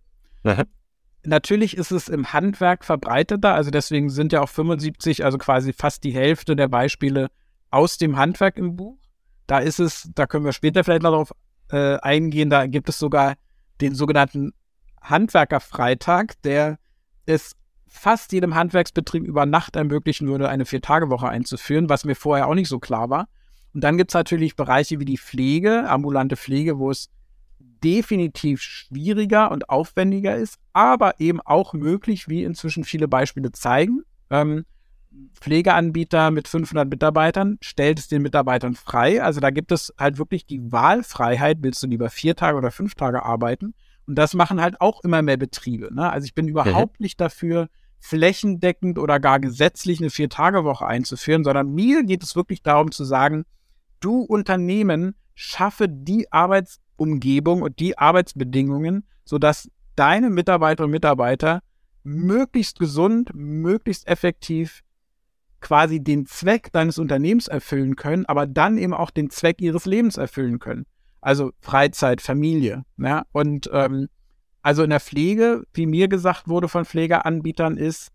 Natürlich 1.28 1.76
ist 1.76 1.92
es 1.92 2.08
im 2.08 2.32
Handwerk 2.32 2.86
verbreiteter, 2.86 3.54
also 3.54 3.70
deswegen 3.70 4.10
sind 4.10 4.32
ja 4.32 4.42
auch 4.42 4.48
75, 4.48 5.26
also 5.26 5.38
quasi 5.38 5.74
fast 5.74 6.06
die 6.06 6.13
Hälfte 6.13 6.56
der 6.56 6.70
Beispiele 6.70 7.28
aus 7.70 7.98
dem 7.98 8.16
Handwerk 8.16 8.56
im 8.56 8.78
Buch. 8.78 8.98
Da 9.46 9.60
ist 9.60 9.82
es, 9.82 10.10
da 10.16 10.26
können 10.26 10.46
wir 10.46 10.54
später 10.54 10.86
vielleicht 10.86 11.04
noch 11.04 11.12
darauf 11.12 11.34
äh, 11.70 12.00
eingehen, 12.00 12.50
da 12.50 12.66
gibt 12.66 12.88
es 12.88 12.98
sogar 12.98 13.36
den 13.82 13.94
sogenannten 13.94 14.54
Handwerkerfreitag, 15.02 16.42
der 16.44 16.80
es 17.26 17.58
fast 17.90 18.32
jedem 18.32 18.56
Handwerksbetrieb 18.56 19.26
über 19.26 19.46
Nacht 19.46 19.76
ermöglichen 19.76 20.30
würde, 20.30 20.48
eine 20.48 20.66
Vier-Tage-Woche 20.66 21.28
einzuführen, 21.28 21.90
was 21.90 22.06
mir 22.06 22.16
vorher 22.16 22.48
auch 22.48 22.56
nicht 22.56 22.70
so 22.70 22.80
klar 22.80 23.10
war. 23.10 23.28
Und 23.74 23.84
dann 23.84 23.98
gibt 23.98 24.12
es 24.12 24.16
natürlich 24.16 24.56
Bereiche 24.56 25.02
wie 25.02 25.06
die 25.06 25.18
Pflege, 25.18 25.90
ambulante 25.90 26.38
Pflege, 26.38 26.80
wo 26.80 26.90
es 26.90 27.10
definitiv 27.84 28.62
schwieriger 28.62 29.52
und 29.52 29.70
aufwendiger 29.70 30.36
ist, 30.36 30.58
aber 30.74 31.20
eben 31.20 31.42
auch 31.42 31.74
möglich, 31.74 32.28
wie 32.28 32.44
inzwischen 32.44 32.84
viele 32.84 33.08
Beispiele 33.08 33.52
zeigen. 33.52 34.04
Ähm, 34.30 34.66
Pflegeanbieter 35.34 36.32
mit 36.32 36.48
500 36.48 36.90
Mitarbeitern 36.90 37.58
stellt 37.62 38.00
es 38.00 38.08
den 38.08 38.22
Mitarbeitern 38.22 38.76
frei. 38.76 39.22
Also 39.22 39.40
da 39.40 39.50
gibt 39.50 39.72
es 39.72 39.94
halt 39.98 40.18
wirklich 40.18 40.46
die 40.46 40.72
Wahlfreiheit, 40.72 41.60
willst 41.62 41.82
du 41.82 41.88
lieber 41.88 42.10
vier 42.10 42.36
Tage 42.36 42.58
oder 42.58 42.72
fünf 42.72 42.96
Tage 42.96 43.24
arbeiten? 43.24 43.74
Und 44.06 44.16
das 44.16 44.34
machen 44.34 44.62
halt 44.62 44.80
auch 44.80 45.04
immer 45.04 45.22
mehr 45.22 45.38
Betriebe. 45.38 45.94
Ne? 45.94 46.10
Also 46.10 46.26
ich 46.26 46.34
bin 46.34 46.48
überhaupt 46.48 47.00
mhm. 47.00 47.04
nicht 47.04 47.20
dafür, 47.20 47.68
flächendeckend 48.00 49.00
oder 49.00 49.20
gar 49.20 49.40
gesetzlich 49.40 50.00
eine 50.00 50.10
Vier-Tage-Woche 50.10 50.86
einzuführen, 50.86 51.44
sondern 51.44 51.74
mir 51.74 52.04
geht 52.04 52.24
es 52.24 52.36
wirklich 52.36 52.62
darum 52.62 52.92
zu 52.92 53.04
sagen, 53.04 53.46
du 54.00 54.22
Unternehmen 54.22 55.16
schaffe 55.34 55.88
die 55.90 56.32
Arbeitsumgebung 56.98 57.62
und 57.62 57.80
die 57.80 57.98
Arbeitsbedingungen, 57.98 59.06
sodass 59.26 59.70
deine 59.96 60.30
Mitarbeiterinnen 60.30 60.90
und 60.90 60.92
Mitarbeiter 60.92 61.62
möglichst 62.04 62.80
gesund, 62.80 63.32
möglichst 63.34 64.08
effektiv 64.08 64.84
quasi 65.60 66.04
den 66.04 66.26
Zweck 66.26 66.72
deines 66.72 67.00
Unternehmens 67.00 67.48
erfüllen 67.48 67.96
können, 67.96 68.26
aber 68.26 68.46
dann 68.46 68.78
eben 68.78 68.94
auch 68.94 69.10
den 69.10 69.30
Zweck 69.30 69.62
ihres 69.62 69.86
Lebens 69.86 70.18
erfüllen 70.18 70.60
können. 70.60 70.86
Also 71.20 71.52
Freizeit, 71.60 72.22
Familie. 72.22 72.84
Ja? 72.98 73.26
Und 73.32 73.70
ähm, 73.74 74.08
also 74.62 74.84
in 74.84 74.92
der 74.92 75.00
Pflege, 75.00 75.64
wie 75.74 75.88
mir 75.88 76.08
gesagt 76.08 76.48
wurde 76.48 76.68
von 76.68 76.86
Pflegeanbietern, 76.86 77.78
ist, 77.78 78.10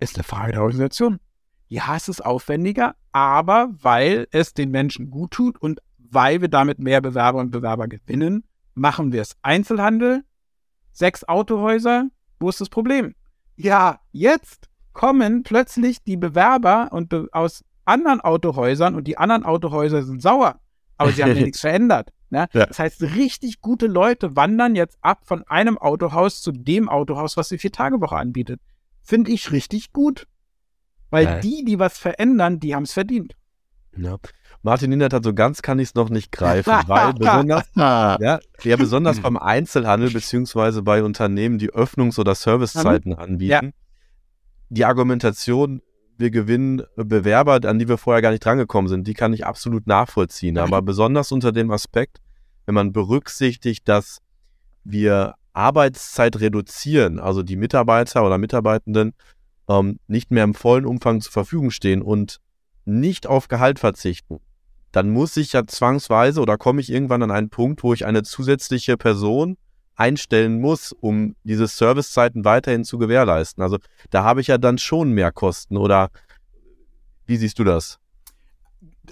ist 0.00 0.16
eine 0.16 0.24
Frage 0.24 0.52
der 0.52 0.62
Organisation. 0.62 1.20
Ja, 1.68 1.94
es 1.94 2.08
ist 2.08 2.24
aufwendiger, 2.24 2.96
aber 3.12 3.68
weil 3.70 4.26
es 4.32 4.54
den 4.54 4.70
Menschen 4.70 5.10
gut 5.10 5.32
tut 5.32 5.60
und 5.60 5.80
weil 6.10 6.40
wir 6.40 6.48
damit 6.48 6.78
mehr 6.78 7.00
Bewerber 7.00 7.38
und 7.38 7.50
Bewerber 7.50 7.88
gewinnen, 7.88 8.44
machen 8.74 9.12
wir 9.12 9.22
es. 9.22 9.36
Einzelhandel, 9.42 10.24
sechs 10.92 11.24
Autohäuser, 11.24 12.08
wo 12.38 12.48
ist 12.48 12.60
das 12.60 12.68
Problem? 12.68 13.14
Ja, 13.56 14.00
jetzt 14.12 14.68
kommen 14.92 15.42
plötzlich 15.42 16.02
die 16.02 16.16
Bewerber 16.16 16.88
und 16.92 17.08
be 17.08 17.28
aus 17.32 17.64
anderen 17.84 18.20
Autohäusern 18.20 18.94
und 18.94 19.04
die 19.06 19.18
anderen 19.18 19.44
Autohäuser 19.44 20.02
sind 20.02 20.22
sauer, 20.22 20.60
aber 20.96 21.12
sie 21.12 21.22
haben 21.22 21.34
ja 21.34 21.42
nichts 21.42 21.60
verändert. 21.60 22.12
Ne? 22.30 22.48
Ja. 22.52 22.66
Das 22.66 22.78
heißt, 22.78 23.02
richtig 23.02 23.60
gute 23.60 23.86
Leute 23.86 24.36
wandern 24.36 24.76
jetzt 24.76 24.98
ab 25.00 25.22
von 25.24 25.42
einem 25.48 25.78
Autohaus 25.78 26.42
zu 26.42 26.52
dem 26.52 26.88
Autohaus, 26.88 27.36
was 27.36 27.48
die 27.48 27.58
Vier-Tage-Woche 27.58 28.16
anbietet. 28.16 28.60
Finde 29.02 29.32
ich 29.32 29.50
richtig 29.50 29.92
gut. 29.92 30.26
Weil 31.10 31.24
ja. 31.24 31.38
die, 31.40 31.64
die 31.64 31.80
was 31.80 31.98
verändern, 31.98 32.60
die 32.60 32.74
haben 32.74 32.84
es 32.84 32.92
verdient. 32.92 33.34
Ja. 33.96 34.16
Martin 34.62 34.90
Hindert 34.90 35.14
hat 35.14 35.24
so 35.24 35.32
ganz 35.32 35.62
kann 35.62 35.78
ich 35.78 35.88
es 35.88 35.94
noch 35.94 36.10
nicht 36.10 36.32
greifen, 36.32 36.70
weil 36.86 37.14
besonders, 37.14 37.64
ja, 37.74 38.40
ja, 38.62 38.76
besonders 38.76 39.20
beim 39.22 39.36
Einzelhandel 39.36 40.10
beziehungsweise 40.10 40.82
bei 40.82 41.02
Unternehmen, 41.02 41.58
die 41.58 41.70
Öffnungs- 41.70 42.18
oder 42.18 42.34
Servicezeiten 42.34 43.14
anbieten, 43.14 43.66
ja. 43.66 43.72
die 44.68 44.84
Argumentation, 44.84 45.82
wir 46.18 46.30
gewinnen 46.30 46.82
Bewerber, 46.96 47.60
an 47.66 47.78
die 47.78 47.88
wir 47.88 47.96
vorher 47.96 48.20
gar 48.20 48.30
nicht 48.30 48.44
drangekommen 48.44 48.88
sind, 48.90 49.06
die 49.06 49.14
kann 49.14 49.32
ich 49.32 49.46
absolut 49.46 49.86
nachvollziehen. 49.86 50.58
Aber 50.58 50.82
besonders 50.82 51.32
unter 51.32 51.50
dem 51.50 51.70
Aspekt, 51.70 52.18
wenn 52.66 52.74
man 52.74 52.92
berücksichtigt, 52.92 53.88
dass 53.88 54.18
wir 54.84 55.34
Arbeitszeit 55.54 56.38
reduzieren, 56.40 57.18
also 57.18 57.42
die 57.42 57.56
Mitarbeiter 57.56 58.24
oder 58.24 58.36
Mitarbeitenden 58.36 59.14
ähm, 59.68 59.98
nicht 60.08 60.30
mehr 60.30 60.44
im 60.44 60.54
vollen 60.54 60.84
Umfang 60.84 61.20
zur 61.20 61.32
Verfügung 61.32 61.70
stehen 61.70 62.02
und 62.02 62.38
nicht 62.84 63.26
auf 63.26 63.48
Gehalt 63.48 63.78
verzichten, 63.78 64.40
dann 64.92 65.10
muss 65.10 65.36
ich 65.36 65.52
ja 65.52 65.66
zwangsweise 65.66 66.40
oder 66.40 66.58
komme 66.58 66.80
ich 66.80 66.90
irgendwann 66.90 67.22
an 67.22 67.30
einen 67.30 67.50
Punkt, 67.50 67.82
wo 67.82 67.92
ich 67.92 68.06
eine 68.06 68.22
zusätzliche 68.22 68.96
Person 68.96 69.56
einstellen 69.96 70.60
muss, 70.60 70.92
um 70.92 71.36
diese 71.44 71.66
Servicezeiten 71.66 72.44
weiterhin 72.44 72.84
zu 72.84 72.98
gewährleisten. 72.98 73.62
Also 73.62 73.78
da 74.10 74.24
habe 74.24 74.40
ich 74.40 74.46
ja 74.46 74.58
dann 74.58 74.78
schon 74.78 75.12
mehr 75.12 75.30
Kosten 75.30 75.76
oder 75.76 76.10
wie 77.26 77.36
siehst 77.36 77.58
du 77.58 77.64
das? 77.64 77.98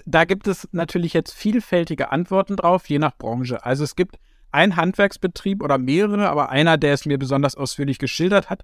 Da 0.05 0.25
gibt 0.25 0.47
es 0.47 0.67
natürlich 0.71 1.13
jetzt 1.13 1.33
vielfältige 1.33 2.11
Antworten 2.11 2.55
drauf, 2.55 2.89
je 2.89 2.99
nach 2.99 3.15
Branche. 3.17 3.63
Also 3.63 3.83
es 3.83 3.95
gibt 3.95 4.17
einen 4.51 4.75
Handwerksbetrieb 4.75 5.61
oder 5.61 5.77
mehrere, 5.77 6.29
aber 6.29 6.49
einer, 6.49 6.77
der 6.77 6.93
es 6.93 7.05
mir 7.05 7.19
besonders 7.19 7.55
ausführlich 7.55 7.99
geschildert 7.99 8.49
hat, 8.49 8.63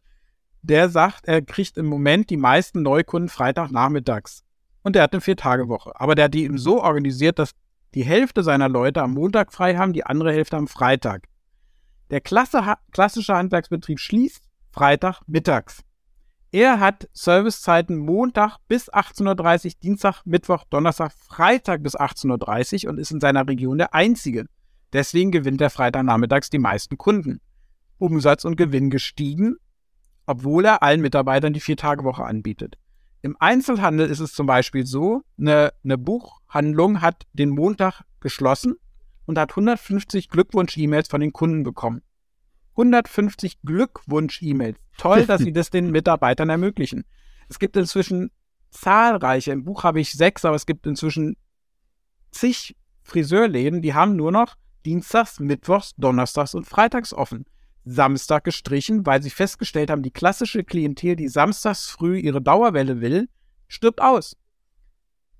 der 0.63 0.89
sagt, 0.89 1.27
er 1.27 1.43
kriegt 1.43 1.77
im 1.77 1.85
Moment 1.85 2.31
die 2.31 2.37
meisten 2.37 2.81
Neukunden 2.81 3.29
Freitagnachmittags 3.29 4.44
und 4.85 4.95
der 4.95 5.01
hat 5.01 5.13
eine 5.13 5.21
Vier-Tage-Woche. 5.21 5.99
Aber 5.99 6.13
der 6.13 6.25
hat 6.25 6.35
die 6.35 6.43
eben 6.43 6.59
so 6.59 6.81
organisiert, 6.83 7.39
dass 7.39 7.51
die 7.95 8.05
Hälfte 8.05 8.43
seiner 8.43 8.69
Leute 8.69 9.01
am 9.01 9.15
Montag 9.15 9.51
frei 9.51 9.75
haben, 9.75 9.93
die 9.93 10.05
andere 10.05 10.31
Hälfte 10.31 10.57
am 10.57 10.67
Freitag. 10.67 11.27
Der 12.11 12.21
Klasse, 12.21 12.61
klassische 12.91 13.35
Handwerksbetrieb 13.35 13.99
schließt 13.99 14.43
Freitag 14.71 15.21
mittags. 15.25 15.81
Er 16.51 16.79
hat 16.79 17.09
Servicezeiten 17.13 17.97
Montag 17.97 18.57
bis 18.67 18.93
18.30 18.93 19.65
Uhr, 19.65 19.71
Dienstag, 19.81 20.21
Mittwoch, 20.23 20.65
Donnerstag, 20.69 21.11
Freitag 21.13 21.81
bis 21.81 21.97
18.30 21.97 22.85
Uhr 22.85 22.91
und 22.91 22.99
ist 22.99 23.09
in 23.09 23.19
seiner 23.19 23.47
Region 23.47 23.79
der 23.79 23.95
Einzige. 23.95 24.45
Deswegen 24.93 25.31
gewinnt 25.31 25.61
er 25.61 25.71
Freitagnachmittags 25.71 26.51
die 26.51 26.59
meisten 26.59 26.99
Kunden. 26.99 27.41
Umsatz 27.97 28.45
und 28.45 28.55
Gewinn 28.55 28.91
gestiegen, 28.91 29.55
obwohl 30.27 30.65
er 30.65 30.83
allen 30.83 31.01
Mitarbeitern 31.01 31.53
die 31.53 31.59
Vier-Tage-Woche 31.59 32.23
anbietet. 32.23 32.77
Im 33.25 33.35
Einzelhandel 33.39 34.07
ist 34.07 34.19
es 34.19 34.33
zum 34.33 34.45
Beispiel 34.45 34.85
so, 34.85 35.23
eine, 35.39 35.73
eine 35.83 35.97
Buchhandlung 35.97 37.01
hat 37.01 37.25
den 37.33 37.49
Montag 37.49 38.03
geschlossen 38.19 38.75
und 39.25 39.39
hat 39.39 39.53
150 39.53 40.29
Glückwunsch-E-Mails 40.29 41.07
von 41.07 41.21
den 41.21 41.33
Kunden 41.33 41.63
bekommen. 41.63 42.03
150 42.73 43.63
Glückwunsch-E-Mails. 43.63 44.77
Toll, 44.99 45.25
dass 45.25 45.41
sie 45.41 45.51
das 45.51 45.71
den 45.71 45.89
Mitarbeitern 45.89 46.49
ermöglichen. 46.51 47.03
Es 47.49 47.57
gibt 47.57 47.75
inzwischen 47.77 48.29
zahlreiche, 48.69 49.53
im 49.53 49.63
Buch 49.63 49.83
habe 49.83 49.99
ich 49.99 50.11
sechs, 50.11 50.45
aber 50.45 50.55
es 50.55 50.67
gibt 50.67 50.85
inzwischen 50.85 51.35
zig 52.29 52.75
Friseurläden, 53.01 53.81
die 53.81 53.95
haben 53.95 54.15
nur 54.15 54.31
noch 54.31 54.53
Dienstags, 54.85 55.39
Mittwochs, 55.39 55.95
Donnerstags 55.97 56.53
und 56.53 56.65
Freitags 56.67 57.11
offen. 57.11 57.45
Samstag 57.85 58.43
gestrichen, 58.43 59.05
weil 59.05 59.21
sie 59.21 59.29
festgestellt 59.29 59.91
haben, 59.91 60.01
die 60.01 60.11
klassische 60.11 60.63
Klientel, 60.63 61.15
die 61.15 61.27
samstags 61.27 61.87
früh 61.87 62.17
ihre 62.17 62.41
Dauerwelle 62.41 62.99
will, 62.99 63.29
stirbt 63.67 64.01
aus. 64.01 64.35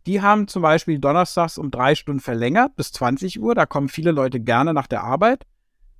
Die 0.06 0.22
haben 0.22 0.48
zum 0.48 0.62
Beispiel 0.62 1.00
donnerstags 1.00 1.58
um 1.58 1.72
drei 1.72 1.96
Stunden 1.96 2.22
verlängert 2.22 2.76
bis 2.76 2.92
20 2.92 3.42
Uhr. 3.42 3.56
Da 3.56 3.66
kommen 3.66 3.90
viele 3.90 4.12
Leute 4.12 4.40
gerne 4.40 4.74
nach 4.74 4.86
der 4.86 5.04
Arbeit. 5.04 5.48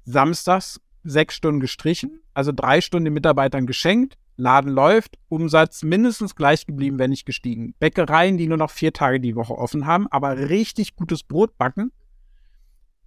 Samstags 0.04 0.80
sechs 1.04 1.36
Stunden 1.36 1.60
gestrichen, 1.60 2.20
also 2.34 2.52
drei 2.52 2.82
Stunden 2.82 3.06
den 3.06 3.14
Mitarbeitern 3.14 3.66
geschenkt. 3.66 4.18
Laden 4.38 4.72
läuft, 4.72 5.18
Umsatz 5.30 5.82
mindestens 5.82 6.36
gleich 6.36 6.66
geblieben, 6.66 7.00
wenn 7.00 7.10
nicht 7.10 7.26
gestiegen. 7.26 7.74
Bäckereien, 7.80 8.38
die 8.38 8.48
nur 8.48 8.58
noch 8.58 8.70
vier 8.70 8.92
Tage 8.92 9.20
die 9.20 9.36
Woche 9.36 9.58
offen 9.58 9.86
haben, 9.86 10.08
aber 10.12 10.38
richtig 10.50 10.96
gutes 10.96 11.24
Brot 11.24 11.58
backen, 11.58 11.92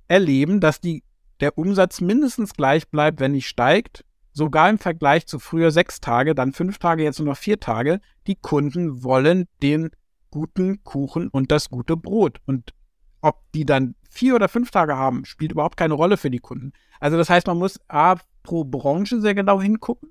erleben, 0.09 0.61
dass 0.61 0.81
die 0.81 1.05
der 1.41 1.57
Umsatz 1.59 2.01
mindestens 2.01 2.55
gleich 2.55 2.89
bleibt, 2.89 3.21
wenn 3.21 3.33
nicht 3.33 3.49
steigt, 3.49 4.05
sogar 4.33 4.71
im 4.71 4.79
Vergleich 4.79 5.27
zu 5.27 5.39
früher 5.39 5.71
sechs 5.71 6.01
Tage, 6.01 6.35
dann 6.35 6.53
fünf 6.53 6.79
Tage, 6.79 7.03
jetzt 7.03 7.19
nur 7.19 7.29
noch 7.29 7.37
vier 7.37 7.61
Tage. 7.61 8.01
Die 8.27 8.37
Kunden 8.37 9.03
wollen 9.03 9.47
den 9.63 9.91
guten 10.31 10.83
Kuchen 10.85 11.29
und 11.29 11.51
das 11.51 11.71
gute 11.71 11.97
Brot. 11.97 12.41
Und 12.47 12.73
ob 13.21 13.43
die 13.53 13.65
dann 13.65 13.95
vier 14.09 14.35
oder 14.35 14.49
fünf 14.49 14.71
Tage 14.71 14.97
haben, 14.97 15.25
spielt 15.25 15.53
überhaupt 15.53 15.77
keine 15.77 15.95
Rolle 15.95 16.17
für 16.17 16.31
die 16.31 16.39
Kunden. 16.39 16.73
Also 17.01 17.17
das 17.17 17.31
heißt, 17.31 17.47
man 17.47 17.59
muss 17.59 17.81
A, 17.89 18.17
pro 18.43 18.65
Branche 18.65 19.21
sehr 19.21 19.35
genau 19.35 19.61
hingucken 19.61 20.11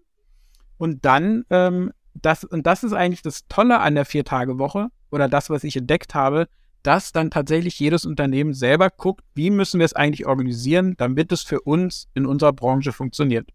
und 0.77 1.05
dann, 1.05 1.45
ähm, 1.49 1.91
das, 2.13 2.43
und 2.43 2.67
das 2.67 2.83
ist 2.83 2.93
eigentlich 2.93 3.21
das 3.21 3.47
Tolle 3.47 3.79
an 3.79 3.95
der 3.95 4.05
Vier-Tage-Woche 4.05 4.89
oder 5.11 5.27
das, 5.27 5.49
was 5.49 5.63
ich 5.63 5.75
entdeckt 5.75 6.15
habe, 6.15 6.47
dass 6.87 7.11
dann 7.11 7.29
tatsächlich 7.29 7.77
jedes 7.81 8.05
Unternehmen 8.05 8.53
selber 8.53 8.89
guckt, 8.89 9.25
wie 9.35 9.49
müssen 9.49 9.79
wir 9.79 9.85
es 9.85 9.91
eigentlich 9.91 10.25
organisieren, 10.25 10.95
damit 10.97 11.33
es 11.33 11.41
für 11.41 11.59
uns 11.59 12.07
in 12.13 12.25
unserer 12.25 12.53
Branche 12.53 12.93
funktioniert. 12.93 13.49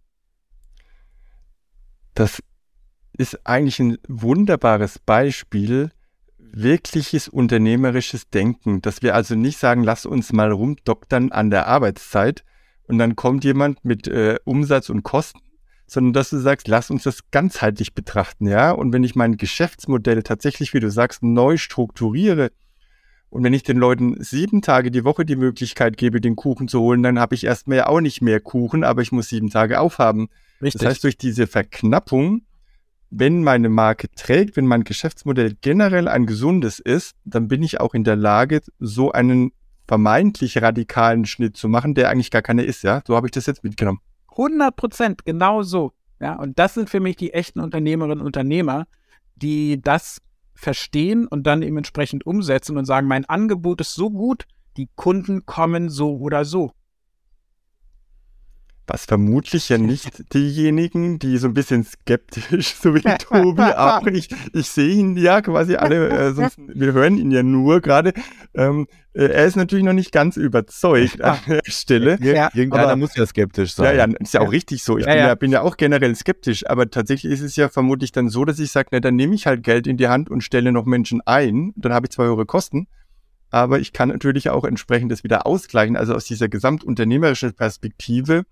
Das 2.12 2.42
ist 3.16 3.46
eigentlich 3.46 3.80
ein 3.80 3.96
wunderbares 4.06 4.98
Beispiel, 4.98 5.92
wirkliches 6.36 7.26
unternehmerisches 7.26 8.28
Denken, 8.28 8.82
dass 8.82 9.00
wir 9.00 9.14
also 9.14 9.34
nicht 9.34 9.56
sagen, 9.56 9.82
lass 9.82 10.04
uns 10.04 10.34
mal 10.34 10.52
rumdoktern 10.52 11.32
an 11.32 11.48
der 11.48 11.68
Arbeitszeit 11.68 12.44
und 12.86 12.98
dann 12.98 13.16
kommt 13.16 13.44
jemand 13.44 13.82
mit 13.82 14.08
äh, 14.08 14.40
Umsatz 14.44 14.90
und 14.90 15.04
Kosten, 15.04 15.40
sondern 15.86 16.12
dass 16.12 16.28
du 16.28 16.36
sagst, 16.36 16.68
lass 16.68 16.90
uns 16.90 17.04
das 17.04 17.30
ganzheitlich 17.30 17.94
betrachten, 17.94 18.46
ja. 18.46 18.72
Und 18.72 18.92
wenn 18.92 19.04
ich 19.04 19.14
mein 19.14 19.38
Geschäftsmodell 19.38 20.22
tatsächlich, 20.22 20.74
wie 20.74 20.80
du 20.80 20.90
sagst, 20.90 21.22
neu 21.22 21.56
strukturiere, 21.56 22.50
und 23.32 23.42
wenn 23.42 23.54
ich 23.54 23.62
den 23.62 23.78
Leuten 23.78 24.22
sieben 24.22 24.60
Tage 24.60 24.90
die 24.90 25.04
Woche 25.04 25.24
die 25.24 25.36
Möglichkeit 25.36 25.96
gebe, 25.96 26.20
den 26.20 26.36
Kuchen 26.36 26.68
zu 26.68 26.80
holen, 26.80 27.02
dann 27.02 27.18
habe 27.18 27.34
ich 27.34 27.44
erstmal 27.44 27.78
ja 27.78 27.86
auch 27.86 28.02
nicht 28.02 28.20
mehr 28.20 28.40
Kuchen, 28.40 28.84
aber 28.84 29.00
ich 29.00 29.10
muss 29.10 29.30
sieben 29.30 29.48
Tage 29.48 29.80
aufhaben. 29.80 30.28
Richtig. 30.60 30.82
Das 30.82 30.90
heißt, 30.90 31.04
durch 31.04 31.16
diese 31.16 31.46
Verknappung, 31.46 32.42
wenn 33.08 33.42
meine 33.42 33.70
Marke 33.70 34.10
trägt, 34.14 34.58
wenn 34.58 34.66
mein 34.66 34.84
Geschäftsmodell 34.84 35.56
generell 35.62 36.08
ein 36.08 36.26
gesundes 36.26 36.78
ist, 36.78 37.16
dann 37.24 37.48
bin 37.48 37.62
ich 37.62 37.80
auch 37.80 37.94
in 37.94 38.04
der 38.04 38.16
Lage, 38.16 38.60
so 38.78 39.12
einen 39.12 39.52
vermeintlich 39.88 40.60
radikalen 40.60 41.24
Schnitt 41.24 41.56
zu 41.56 41.70
machen, 41.70 41.94
der 41.94 42.10
eigentlich 42.10 42.30
gar 42.30 42.42
keine 42.42 42.64
ist, 42.64 42.82
ja. 42.82 43.02
So 43.06 43.16
habe 43.16 43.28
ich 43.28 43.30
das 43.30 43.46
jetzt 43.46 43.64
mitgenommen. 43.64 44.00
100 44.32 44.76
Prozent, 44.76 45.24
genau 45.24 45.62
so. 45.62 45.92
Ja, 46.20 46.34
und 46.34 46.58
das 46.58 46.74
sind 46.74 46.90
für 46.90 47.00
mich 47.00 47.16
die 47.16 47.32
echten 47.32 47.60
Unternehmerinnen 47.60 48.20
und 48.20 48.26
Unternehmer, 48.26 48.86
die 49.36 49.80
das 49.80 50.18
verstehen 50.62 51.27
und 51.27 51.46
dann 51.46 51.62
eben 51.62 51.77
entsprechend 51.77 52.25
umsetzen 52.25 52.79
und 52.79 52.85
sagen, 52.85 53.09
mein 53.09 53.25
Angebot 53.25 53.81
ist 53.81 53.94
so 53.94 54.11
gut, 54.11 54.46
die 54.77 54.88
Kunden 54.94 55.44
kommen 55.44 55.88
so 55.88 56.16
oder 56.16 56.44
so. 56.44 56.72
Was 58.92 59.07
vermutlich 59.07 59.70
ja 59.70 59.78
nicht 59.78 60.35
diejenigen, 60.35 61.18
die 61.18 61.38
so 61.38 61.46
ein 61.46 61.55
bisschen 61.55 61.83
skeptisch, 61.83 62.74
so 62.74 62.94
wie 62.94 63.00
Tobi 63.18 63.62
auch. 63.62 64.07
Ich, 64.09 64.28
ich 64.52 64.68
sehe 64.68 64.94
ihn 64.94 65.16
ja 65.16 65.40
quasi 65.40 65.76
alle, 65.76 66.11
äh, 66.11 66.33
sonst, 66.35 66.59
wir 66.59 66.92
hören 66.92 67.16
ihn 67.16 67.31
ja 67.31 67.42
nur 67.42 67.81
gerade. 67.81 68.12
Ähm, 68.52 68.87
äh, 69.14 69.28
er 69.28 69.46
ist 69.46 69.57
natürlich 69.57 69.87
noch 69.87 69.94
nicht 69.94 70.12
ganz 70.12 70.37
überzeugt 70.37 71.22
an 71.22 71.38
der 71.48 71.62
Stelle. 71.64 72.18
Ja, 72.20 72.50
Irgendeiner 72.52 72.88
aber, 72.88 72.96
muss 72.96 73.16
ja 73.16 73.24
skeptisch 73.24 73.72
sein. 73.72 73.96
Ja, 73.96 74.07
ja, 74.07 74.14
ist 74.20 74.35
ja 74.35 74.42
auch 74.42 74.52
richtig 74.52 74.85
so. 74.85 74.98
Ich 74.98 75.07
ja, 75.07 75.12
bin, 75.14 75.22
ja. 75.22 75.35
bin, 75.37 75.52
ja, 75.52 75.62
auch 75.62 75.78
generell 75.78 76.14
skeptisch, 76.14 76.68
aber 76.68 76.90
tatsächlich 76.90 77.33
ist 77.33 77.40
es 77.40 77.57
ja 77.57 77.70
vermutlich 77.70 78.12
dann 78.12 78.28
so, 78.28 78.44
dass 78.44 78.59
ich 78.59 78.72
sage, 78.72 78.90
na, 78.92 79.00
dann 79.00 79.16
nehme 79.16 79.35
ich 79.35 79.46
halt 79.46 79.62
Geld 79.62 79.87
in 79.87 79.96
die 79.96 80.09
Hand 80.09 80.28
und 80.28 80.42
stelle 80.42 80.70
noch 80.70 80.85
Menschen 80.85 81.22
ein. 81.24 81.72
Dann 81.76 81.94
habe 81.94 82.05
ich 82.05 82.11
zwar 82.11 82.26
höhere 82.26 82.44
Kosten, 82.44 82.88
aber 83.48 83.81
ich 83.81 83.94
kann 83.94 84.11
natürlich 84.11 84.50
auch 84.50 84.64
entsprechend 84.64 85.11
das 85.11 85.24
wieder 85.24 85.46
ausgleichen. 85.46 85.96
Also 85.96 86.14
aus 86.14 86.26
dieser 86.26 86.50
gesamtunternehmerischen 86.50 87.55
Perspektive 87.55 88.44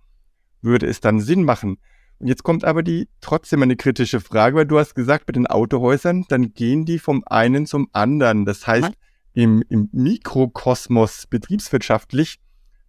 würde 0.63 0.87
es 0.87 1.01
dann 1.01 1.21
Sinn 1.21 1.45
machen. 1.45 1.79
Und 2.19 2.27
jetzt 2.27 2.43
kommt 2.43 2.65
aber 2.65 2.83
die 2.83 3.09
trotzdem 3.21 3.63
eine 3.63 3.77
kritische 3.77 4.21
Frage, 4.21 4.57
weil 4.57 4.67
du 4.67 4.79
hast 4.79 4.95
gesagt, 4.95 5.27
mit 5.27 5.37
den 5.37 5.47
Autohäusern, 5.47 6.27
dann 6.29 6.53
gehen 6.53 6.85
die 6.85 6.99
vom 6.99 7.25
einen 7.27 7.67
zum 7.67 7.89
anderen. 7.93 8.45
Das 8.45 8.67
heißt, 8.67 8.93
im, 9.33 9.65
im 9.69 9.89
Mikrokosmos 9.93 11.27
betriebswirtschaftlich 11.27 12.39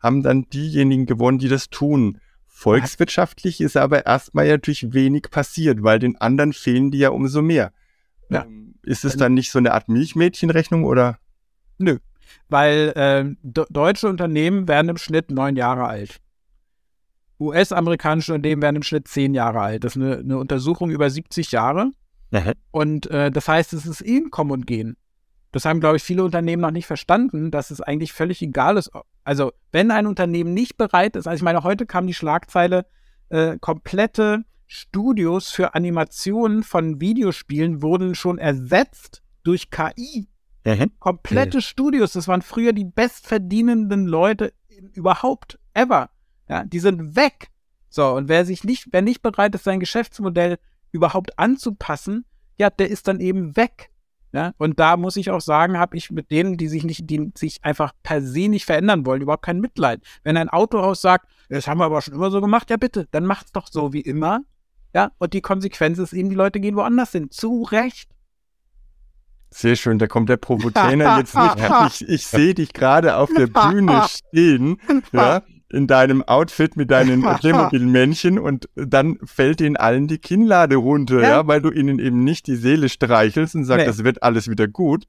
haben 0.01 0.23
dann 0.23 0.49
diejenigen 0.49 1.05
gewonnen, 1.05 1.39
die 1.39 1.47
das 1.47 1.69
tun. 1.69 2.19
Volkswirtschaftlich 2.45 3.61
ist 3.61 3.77
aber 3.77 4.05
erstmal 4.05 4.47
natürlich 4.47 4.93
wenig 4.93 5.31
passiert, 5.31 5.81
weil 5.81 5.99
den 5.99 6.19
anderen 6.19 6.53
fehlen 6.53 6.91
die 6.91 6.99
ja 6.99 7.09
umso 7.09 7.41
mehr. 7.41 7.71
Ja. 8.29 8.43
Ähm, 8.43 8.75
ist 8.83 9.05
es 9.05 9.15
dann 9.15 9.33
nicht 9.33 9.51
so 9.51 9.59
eine 9.59 9.73
Art 9.73 9.87
Milchmädchenrechnung 9.89 10.83
oder? 10.83 11.19
Nö, 11.77 11.97
weil 12.49 12.93
äh, 12.95 13.25
deutsche 13.43 14.07
Unternehmen 14.07 14.67
werden 14.67 14.89
im 14.89 14.97
Schnitt 14.97 15.31
neun 15.31 15.55
Jahre 15.55 15.85
alt. 15.85 16.19
US-amerikanische 17.41 18.33
Unternehmen 18.33 18.61
werden 18.61 18.77
im 18.77 18.83
Schnitt 18.83 19.07
zehn 19.07 19.33
Jahre 19.33 19.59
alt. 19.59 19.83
Das 19.83 19.95
ist 19.95 20.01
eine, 20.01 20.17
eine 20.17 20.37
Untersuchung 20.37 20.89
über 20.91 21.09
70 21.09 21.51
Jahre. 21.51 21.91
Aha. 22.31 22.53
Und 22.71 23.09
äh, 23.11 23.31
das 23.31 23.47
heißt, 23.47 23.73
es 23.73 23.85
ist 23.85 24.01
ein 24.05 24.29
Kommen 24.29 24.51
und 24.51 24.67
Gehen. 24.67 24.95
Das 25.51 25.65
haben, 25.65 25.81
glaube 25.81 25.97
ich, 25.97 26.03
viele 26.03 26.23
Unternehmen 26.23 26.61
noch 26.61 26.71
nicht 26.71 26.87
verstanden, 26.87 27.51
dass 27.51 27.71
es 27.71 27.81
eigentlich 27.81 28.13
völlig 28.13 28.41
egal 28.41 28.77
ist. 28.77 28.89
Also, 29.25 29.51
wenn 29.71 29.91
ein 29.91 30.07
Unternehmen 30.07 30.53
nicht 30.53 30.77
bereit 30.77 31.15
ist, 31.15 31.27
also 31.27 31.35
ich 31.35 31.43
meine, 31.43 31.63
heute 31.63 31.85
kam 31.85 32.07
die 32.07 32.13
Schlagzeile, 32.13 32.85
äh, 33.29 33.57
komplette 33.59 34.45
Studios 34.67 35.49
für 35.49 35.75
Animationen 35.75 36.63
von 36.63 37.01
Videospielen 37.01 37.81
wurden 37.81 38.15
schon 38.15 38.37
ersetzt 38.37 39.21
durch 39.43 39.69
KI. 39.69 40.29
Mhm. 40.63 40.91
Komplette 40.99 41.57
mhm. 41.57 41.61
Studios, 41.61 42.13
das 42.13 42.29
waren 42.29 42.41
früher 42.41 42.71
die 42.71 42.85
bestverdienenden 42.85 44.05
Leute 44.05 44.53
überhaupt 44.93 45.59
ever. 45.73 46.09
Ja, 46.49 46.63
die 46.63 46.79
sind 46.79 47.15
weg. 47.15 47.47
So, 47.89 48.13
und 48.13 48.29
wer 48.29 48.45
sich 48.45 48.63
nicht, 48.63 48.87
wer 48.91 49.01
nicht 49.01 49.21
bereit 49.21 49.53
ist, 49.55 49.65
sein 49.65 49.79
Geschäftsmodell 49.79 50.57
überhaupt 50.91 51.37
anzupassen, 51.37 52.25
ja, 52.57 52.69
der 52.69 52.89
ist 52.89 53.07
dann 53.07 53.19
eben 53.19 53.55
weg. 53.55 53.89
Ja, 54.33 54.53
und 54.57 54.79
da 54.79 54.95
muss 54.95 55.17
ich 55.17 55.29
auch 55.29 55.41
sagen, 55.41 55.77
habe 55.77 55.97
ich 55.97 56.09
mit 56.09 56.31
denen, 56.31 56.55
die 56.55 56.69
sich 56.69 56.85
nicht, 56.85 57.09
die 57.09 57.31
sich 57.35 57.63
einfach 57.63 57.91
per 58.01 58.21
se 58.21 58.47
nicht 58.47 58.63
verändern 58.63 59.05
wollen, 59.05 59.21
überhaupt 59.21 59.43
kein 59.43 59.59
Mitleid. 59.59 60.01
Wenn 60.23 60.37
ein 60.37 60.47
Autohaus 60.47 61.01
sagt, 61.01 61.27
das 61.49 61.67
haben 61.67 61.79
wir 61.79 61.85
aber 61.85 62.01
schon 62.01 62.13
immer 62.13 62.31
so 62.31 62.39
gemacht, 62.39 62.69
ja 62.69 62.77
bitte, 62.77 63.09
dann 63.11 63.25
macht's 63.25 63.51
doch 63.51 63.67
so 63.69 63.91
wie 63.91 63.99
immer. 63.99 64.41
Ja, 64.93 65.11
und 65.17 65.33
die 65.33 65.41
Konsequenz 65.41 65.99
ist 65.99 66.13
eben, 66.13 66.29
die 66.29 66.35
Leute 66.35 66.61
gehen 66.61 66.75
woanders 66.75 67.11
hin. 67.11 67.29
Zu 67.29 67.63
Recht. 67.63 68.09
Sehr 69.49 69.75
schön, 69.75 69.99
da 69.99 70.07
kommt 70.07 70.29
der 70.29 70.37
Provotrainer 70.37 71.17
jetzt 71.19 71.35
nicht. 71.35 72.01
Ich, 72.01 72.09
ich 72.09 72.27
sehe 72.27 72.53
dich 72.53 72.71
gerade 72.71 73.17
auf 73.17 73.29
der 73.35 73.47
Bühne 73.47 74.05
stehen, 74.07 74.79
ja, 75.11 75.43
in 75.71 75.87
deinem 75.87 76.23
Outfit 76.23 76.75
mit 76.75 76.91
deinen 76.91 77.21
Playmobil-Männchen 77.39 78.37
und 78.39 78.69
dann 78.75 79.17
fällt 79.23 79.61
ihnen 79.61 79.77
allen 79.77 80.07
die 80.07 80.17
Kinnlade 80.17 80.75
runter, 80.75 81.21
ja. 81.21 81.29
ja. 81.29 81.47
weil 81.47 81.61
du 81.61 81.71
ihnen 81.71 81.99
eben 81.99 82.23
nicht 82.23 82.47
die 82.47 82.55
Seele 82.55 82.89
streichelst 82.89 83.55
und 83.55 83.65
sagst, 83.65 83.81
nee. 83.81 83.85
das 83.85 84.03
wird 84.03 84.23
alles 84.23 84.49
wieder 84.49 84.67
gut, 84.67 85.05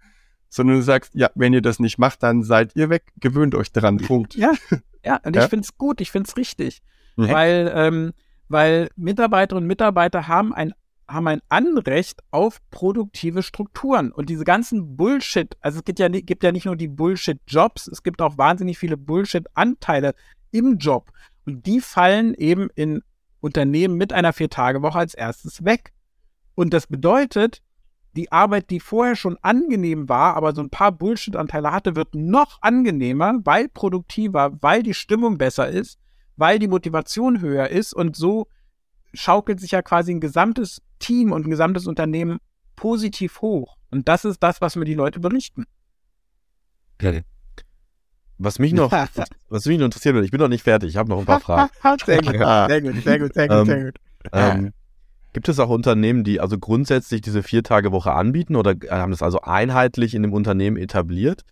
sondern 0.49 0.77
du 0.77 0.83
sagst, 0.83 1.15
ja, 1.15 1.31
wenn 1.35 1.53
ihr 1.53 1.63
das 1.63 1.81
nicht 1.81 1.99
macht, 1.99 2.23
dann 2.23 2.43
seid 2.43 2.77
ihr 2.77 2.91
weg, 2.91 3.05
gewöhnt 3.21 3.55
euch 3.55 3.73
dran, 3.73 3.99
Punkt. 3.99 4.35
Ja, 4.35 4.53
ja, 5.05 5.21
und 5.25 5.37
ja? 5.37 5.45
ich 5.45 5.51
finde 5.51 5.65
es 5.65 5.77
gut, 5.77 6.01
ich 6.01 6.11
finde 6.11 6.29
es 6.29 6.37
richtig, 6.37 6.83
mhm. 7.17 7.29
weil, 7.29 7.73
ähm, 7.75 8.13
weil 8.49 8.89
Mitarbeiterinnen 8.97 9.65
und 9.65 9.69
Mitarbeiter 9.69 10.29
haben 10.29 10.53
ein 10.53 10.73
haben 11.09 11.29
ein 11.29 11.43
Anrecht 11.49 12.21
auf 12.31 12.59
produktive 12.71 13.43
Strukturen. 13.43 14.13
Und 14.13 14.31
diese 14.31 14.45
ganzen 14.45 14.97
Bullshit, 14.97 15.55
also 15.61 15.81
es 15.81 15.85
gibt 15.85 15.99
ja, 15.99 16.09
gibt 16.09 16.43
ja 16.43 16.53
nicht 16.53 16.65
nur 16.65 16.77
die 16.77 16.89
Bullshit-Jobs, 16.89 17.89
es 17.89 18.03
gibt 18.03 18.23
auch 18.23 18.39
wahnsinnig 18.39 18.79
viele 18.79 18.97
Bullshit-Anteile 18.97 20.15
im 20.53 20.79
Job. 20.79 21.11
Und 21.45 21.67
die 21.67 21.81
fallen 21.81 22.35
eben 22.35 22.69
in 22.75 23.03
Unternehmen 23.41 23.97
mit 23.97 24.13
einer 24.13 24.33
Vier-Tage-Woche 24.33 24.99
als 24.99 25.15
erstes 25.15 25.65
weg. 25.65 25.93
Und 26.55 26.73
das 26.73 26.87
bedeutet, 26.87 27.63
die 28.15 28.31
Arbeit, 28.31 28.71
die 28.71 28.79
vorher 28.79 29.17
schon 29.17 29.39
angenehm 29.43 30.09
war, 30.09 30.37
aber 30.37 30.55
so 30.55 30.63
ein 30.63 30.71
paar 30.71 30.93
Bullshit-Anteile 30.93 31.73
hatte, 31.73 31.97
wird 31.97 32.15
noch 32.15 32.59
angenehmer, 32.61 33.41
weil 33.45 33.69
produktiver, 33.69 34.53
weil 34.61 34.83
die 34.83 34.95
Stimmung 34.95 35.39
besser 35.39 35.69
ist, 35.69 35.99
weil 36.37 36.59
die 36.59 36.69
Motivation 36.69 37.41
höher 37.41 37.69
ist 37.69 37.95
und 37.95 38.15
so 38.15 38.49
schaukelt 39.15 39.61
sich 39.61 39.73
ja 39.73 39.83
quasi 39.83 40.13
ein 40.13 40.21
gesamtes 40.21 40.83
Team 40.99 41.33
und 41.33 41.47
ein 41.47 41.51
gesamtes 41.51 41.87
Unternehmen 41.87 42.39
positiv 42.77 43.41
hoch. 43.41 43.77
Und 43.91 44.09
das 44.09 44.25
ist 44.25 44.43
das, 44.43 44.61
was 44.61 44.77
mir 44.77 44.85
die 44.85 44.95
Leute 44.95 45.21
berichten. 45.21 45.65
Was 48.43 48.59
mich 48.59 48.73
noch, 48.73 48.93
was 49.49 49.67
mich 49.67 49.79
noch 49.79 49.85
interessiert 49.85 50.15
wird, 50.15 50.25
ich 50.25 50.31
bin 50.31 50.41
noch 50.41 50.49
nicht 50.49 50.65
fertig, 50.65 50.91
ich 50.91 50.97
habe 50.97 51.09
noch 51.09 51.19
ein 51.19 51.27
paar 51.27 51.41
Fragen. 51.41 51.71
sehr 52.05 52.21
gut, 52.21 52.37
sehr 52.37 52.81
gut, 52.81 53.05
sehr 53.05 53.19
gut, 53.19 53.35
sehr 53.35 53.49
gut, 53.49 53.67
sehr 53.67 53.85
gut. 53.85 53.95
Ähm, 54.33 54.73
gibt 55.33 55.49
es 55.49 55.59
auch 55.59 55.71
Unternehmen, 55.71 56.25
die 56.25 56.41
also 56.41 56.59
grundsätzlich 56.59 57.21
diese 57.21 57.43
Vier-Tage-Woche 57.43 58.13
anbieten 58.13 58.57
oder 58.57 58.75
haben 58.91 59.13
das 59.13 59.23
also 59.23 59.41
einheitlich 59.41 60.15
in 60.15 60.23
dem 60.23 60.33
Unternehmen 60.33 60.77
etabliert, 60.77 61.43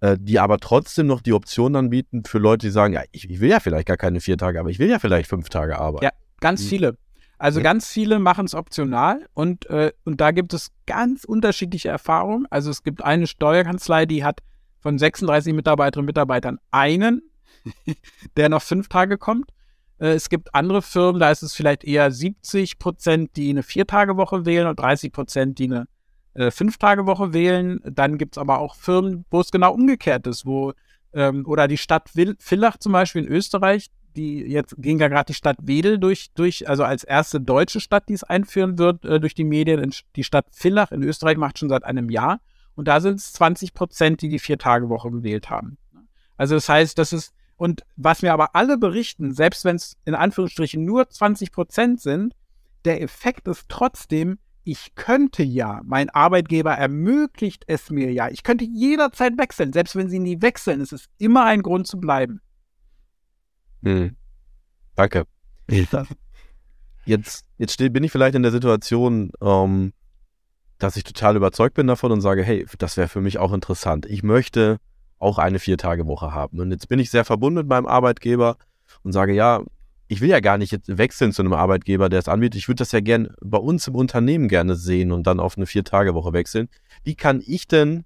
äh, 0.00 0.16
die 0.18 0.38
aber 0.38 0.58
trotzdem 0.58 1.06
noch 1.06 1.20
die 1.20 1.32
Option 1.32 1.76
anbieten 1.76 2.24
für 2.24 2.38
Leute, 2.38 2.66
die 2.66 2.72
sagen, 2.72 2.94
ja, 2.94 3.02
ich, 3.12 3.30
ich, 3.30 3.40
will 3.40 3.50
ja 3.50 3.60
vielleicht 3.60 3.86
gar 3.86 3.96
keine 3.96 4.20
vier 4.20 4.36
Tage, 4.36 4.58
aber 4.58 4.70
ich 4.70 4.78
will 4.78 4.88
ja 4.88 4.98
vielleicht 4.98 5.28
fünf 5.28 5.48
Tage 5.48 5.78
arbeiten. 5.78 6.04
Ja, 6.04 6.10
ganz 6.40 6.62
hm. 6.62 6.68
viele. 6.68 6.96
Also 7.38 7.60
ja. 7.60 7.64
ganz 7.64 7.88
viele 7.88 8.18
machen 8.18 8.44
es 8.44 8.54
optional 8.54 9.26
und, 9.32 9.64
äh, 9.70 9.92
und 10.04 10.20
da 10.20 10.30
gibt 10.30 10.52
es 10.52 10.72
ganz 10.86 11.24
unterschiedliche 11.24 11.88
Erfahrungen. 11.88 12.46
Also 12.50 12.70
es 12.70 12.82
gibt 12.82 13.02
eine 13.02 13.26
Steuerkanzlei, 13.26 14.04
die 14.04 14.24
hat 14.24 14.40
von 14.80 14.98
36 14.98 15.54
Mitarbeiterinnen 15.54 16.04
und 16.04 16.06
Mitarbeitern 16.06 16.58
einen, 16.70 17.22
der 18.36 18.48
noch 18.48 18.62
fünf 18.62 18.88
Tage 18.88 19.18
kommt. 19.18 19.50
Äh, 19.98 20.08
es 20.12 20.28
gibt 20.28 20.54
andere 20.54 20.82
Firmen, 20.82 21.20
da 21.20 21.30
ist 21.30 21.42
es 21.42 21.54
vielleicht 21.54 21.84
eher 21.84 22.10
70 22.10 22.78
Prozent, 22.78 23.36
die 23.36 23.50
eine 23.50 23.62
Vier-Tage-Woche 23.62 24.46
wählen 24.46 24.66
und 24.66 24.78
30 24.78 25.12
Prozent, 25.12 25.58
die 25.58 25.64
eine 25.64 25.86
äh, 26.34 26.50
Fünf-Tage-Woche 26.50 27.32
wählen. 27.32 27.80
Dann 27.84 28.18
gibt 28.18 28.36
es 28.36 28.38
aber 28.38 28.58
auch 28.58 28.74
Firmen, 28.74 29.24
wo 29.30 29.40
es 29.40 29.50
genau 29.50 29.72
umgekehrt 29.72 30.26
ist, 30.26 30.46
wo 30.46 30.72
ähm, 31.12 31.44
oder 31.46 31.68
die 31.68 31.78
Stadt 31.78 32.08
Villach 32.08 32.76
zum 32.78 32.92
Beispiel 32.92 33.24
in 33.24 33.28
Österreich, 33.28 33.90
die 34.16 34.40
jetzt 34.40 34.74
ging 34.78 34.98
ja 34.98 35.08
gerade 35.08 35.26
die 35.26 35.34
Stadt 35.34 35.56
Wedel 35.62 35.98
durch, 35.98 36.32
durch, 36.34 36.68
also 36.68 36.84
als 36.84 37.04
erste 37.04 37.40
deutsche 37.40 37.80
Stadt, 37.80 38.08
die 38.08 38.14
es 38.14 38.24
einführen 38.24 38.78
wird, 38.78 39.04
äh, 39.04 39.20
durch 39.20 39.34
die 39.34 39.44
Medien. 39.44 39.92
Die 40.16 40.24
Stadt 40.24 40.46
Villach 40.52 40.92
in 40.92 41.02
Österreich 41.02 41.36
macht 41.36 41.58
schon 41.58 41.68
seit 41.68 41.84
einem 41.84 42.10
Jahr. 42.10 42.40
Und 42.74 42.88
da 42.88 43.00
sind 43.00 43.16
es 43.16 43.32
20 43.32 43.74
Prozent, 43.74 44.22
die 44.22 44.28
die 44.28 44.38
Vier-Tage-Woche 44.38 45.10
gewählt 45.10 45.50
haben. 45.50 45.76
Also 46.36 46.54
das 46.54 46.68
heißt, 46.68 46.98
das 46.98 47.12
ist, 47.12 47.34
und 47.56 47.84
was 47.96 48.22
mir 48.22 48.32
aber 48.32 48.54
alle 48.54 48.78
berichten, 48.78 49.34
selbst 49.34 49.64
wenn 49.64 49.76
es 49.76 49.96
in 50.04 50.14
Anführungsstrichen 50.14 50.84
nur 50.84 51.08
20 51.08 51.52
Prozent 51.52 52.00
sind, 52.00 52.34
der 52.84 53.02
Effekt 53.02 53.46
ist 53.48 53.68
trotzdem, 53.68 54.38
ich 54.64 54.94
könnte 54.94 55.42
ja, 55.42 55.80
mein 55.84 56.10
Arbeitgeber 56.10 56.72
ermöglicht 56.72 57.64
es 57.66 57.90
mir 57.90 58.12
ja, 58.12 58.28
ich 58.28 58.42
könnte 58.42 58.64
jederzeit 58.64 59.36
wechseln, 59.36 59.72
selbst 59.72 59.96
wenn 59.96 60.08
sie 60.08 60.18
nie 60.18 60.40
wechseln, 60.40 60.80
es 60.80 60.92
ist 60.92 61.10
immer 61.18 61.44
ein 61.44 61.62
Grund 61.62 61.86
zu 61.86 61.98
bleiben. 61.98 62.40
Hm. 63.82 64.16
Danke. 64.94 65.26
Jetzt, 67.06 67.44
jetzt 67.58 67.76
bin 67.78 68.04
ich 68.04 68.12
vielleicht 68.12 68.34
in 68.34 68.42
der 68.42 68.52
Situation, 68.52 69.32
ähm, 69.40 69.92
dass 70.80 70.96
ich 70.96 71.04
total 71.04 71.36
überzeugt 71.36 71.74
bin 71.74 71.86
davon 71.86 72.10
und 72.10 72.20
sage, 72.20 72.42
hey, 72.42 72.66
das 72.78 72.96
wäre 72.96 73.08
für 73.08 73.20
mich 73.20 73.38
auch 73.38 73.52
interessant. 73.52 74.06
Ich 74.06 74.22
möchte 74.22 74.78
auch 75.18 75.38
eine 75.38 75.58
Vier-Tage-Woche 75.58 76.32
haben. 76.32 76.58
Und 76.58 76.72
jetzt 76.72 76.88
bin 76.88 76.98
ich 76.98 77.10
sehr 77.10 77.24
verbunden 77.24 77.58
mit 77.58 77.68
meinem 77.68 77.86
Arbeitgeber 77.86 78.56
und 79.02 79.12
sage, 79.12 79.34
ja, 79.34 79.62
ich 80.08 80.20
will 80.20 80.30
ja 80.30 80.40
gar 80.40 80.58
nicht 80.58 80.72
jetzt 80.72 80.98
wechseln 80.98 81.32
zu 81.32 81.42
einem 81.42 81.52
Arbeitgeber, 81.52 82.08
der 82.08 82.18
es 82.18 82.28
anbietet. 82.28 82.58
Ich 82.58 82.66
würde 82.66 82.78
das 82.78 82.90
ja 82.90 83.00
gern 83.00 83.28
bei 83.40 83.58
uns 83.58 83.86
im 83.86 83.94
Unternehmen 83.94 84.48
gerne 84.48 84.74
sehen 84.74 85.12
und 85.12 85.26
dann 85.26 85.38
auf 85.38 85.56
eine 85.56 85.66
Vier-Tage-Woche 85.66 86.32
wechseln. 86.32 86.68
Wie 87.04 87.14
kann 87.14 87.42
ich 87.46 87.68
denn 87.68 88.04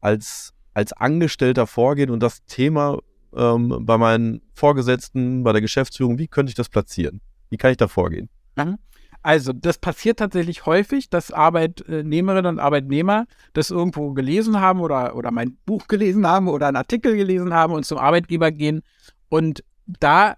als, 0.00 0.52
als 0.74 0.92
Angestellter 0.92 1.66
vorgehen 1.66 2.10
und 2.10 2.22
das 2.22 2.44
Thema 2.44 2.98
ähm, 3.34 3.78
bei 3.80 3.96
meinen 3.96 4.42
Vorgesetzten, 4.54 5.42
bei 5.44 5.52
der 5.52 5.62
Geschäftsführung, 5.62 6.18
wie 6.18 6.28
könnte 6.28 6.50
ich 6.50 6.56
das 6.56 6.68
platzieren? 6.68 7.20
Wie 7.48 7.56
kann 7.56 7.70
ich 7.70 7.76
da 7.76 7.88
vorgehen? 7.88 8.28
Mhm. 8.56 8.78
Also, 9.22 9.52
das 9.52 9.78
passiert 9.78 10.18
tatsächlich 10.20 10.64
häufig, 10.64 11.10
dass 11.10 11.32
Arbeitnehmerinnen 11.32 12.54
und 12.54 12.58
Arbeitnehmer 12.60 13.26
das 13.52 13.70
irgendwo 13.70 14.12
gelesen 14.12 14.60
haben 14.60 14.80
oder, 14.80 15.16
oder 15.16 15.30
mein 15.30 15.56
Buch 15.66 15.88
gelesen 15.88 16.26
haben 16.26 16.48
oder 16.48 16.68
einen 16.68 16.76
Artikel 16.76 17.16
gelesen 17.16 17.52
haben 17.52 17.72
und 17.72 17.84
zum 17.84 17.98
Arbeitgeber 17.98 18.52
gehen. 18.52 18.82
Und 19.28 19.64
da 19.86 20.36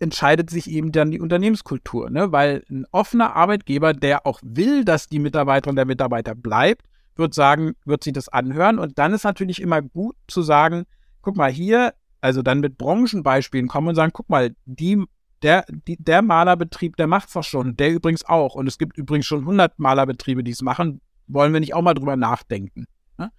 entscheidet 0.00 0.50
sich 0.50 0.68
eben 0.70 0.92
dann 0.92 1.10
die 1.10 1.20
Unternehmenskultur, 1.20 2.10
ne? 2.10 2.32
weil 2.32 2.64
ein 2.70 2.86
offener 2.90 3.36
Arbeitgeber, 3.36 3.92
der 3.92 4.26
auch 4.26 4.40
will, 4.42 4.84
dass 4.84 5.08
die 5.08 5.18
Mitarbeiterin 5.18 5.76
der 5.76 5.84
Mitarbeiter 5.84 6.34
bleibt, 6.34 6.86
wird 7.16 7.34
sagen, 7.34 7.74
wird 7.84 8.02
sich 8.02 8.14
das 8.14 8.28
anhören. 8.28 8.78
Und 8.78 8.98
dann 8.98 9.12
ist 9.12 9.24
natürlich 9.24 9.60
immer 9.60 9.82
gut 9.82 10.16
zu 10.26 10.42
sagen, 10.42 10.84
guck 11.20 11.36
mal 11.36 11.50
hier, 11.50 11.92
also 12.22 12.42
dann 12.42 12.60
mit 12.60 12.78
Branchenbeispielen 12.78 13.68
kommen 13.68 13.88
und 13.88 13.94
sagen, 13.94 14.12
guck 14.12 14.28
mal, 14.28 14.54
die, 14.64 15.04
der, 15.42 15.64
die, 15.86 15.96
der 15.96 16.22
Malerbetrieb, 16.22 16.96
der 16.96 17.06
macht's 17.06 17.32
doch 17.32 17.44
schon, 17.44 17.76
der 17.76 17.90
übrigens 17.90 18.24
auch. 18.24 18.54
Und 18.54 18.66
es 18.66 18.78
gibt 18.78 18.96
übrigens 18.96 19.26
schon 19.26 19.40
100 19.40 19.78
Malerbetriebe, 19.78 20.44
die 20.44 20.50
es 20.50 20.62
machen. 20.62 21.00
Wollen 21.26 21.52
wir 21.52 21.60
nicht 21.60 21.74
auch 21.74 21.82
mal 21.82 21.94
drüber 21.94 22.16
nachdenken? 22.16 22.86
Ne? 23.16 23.30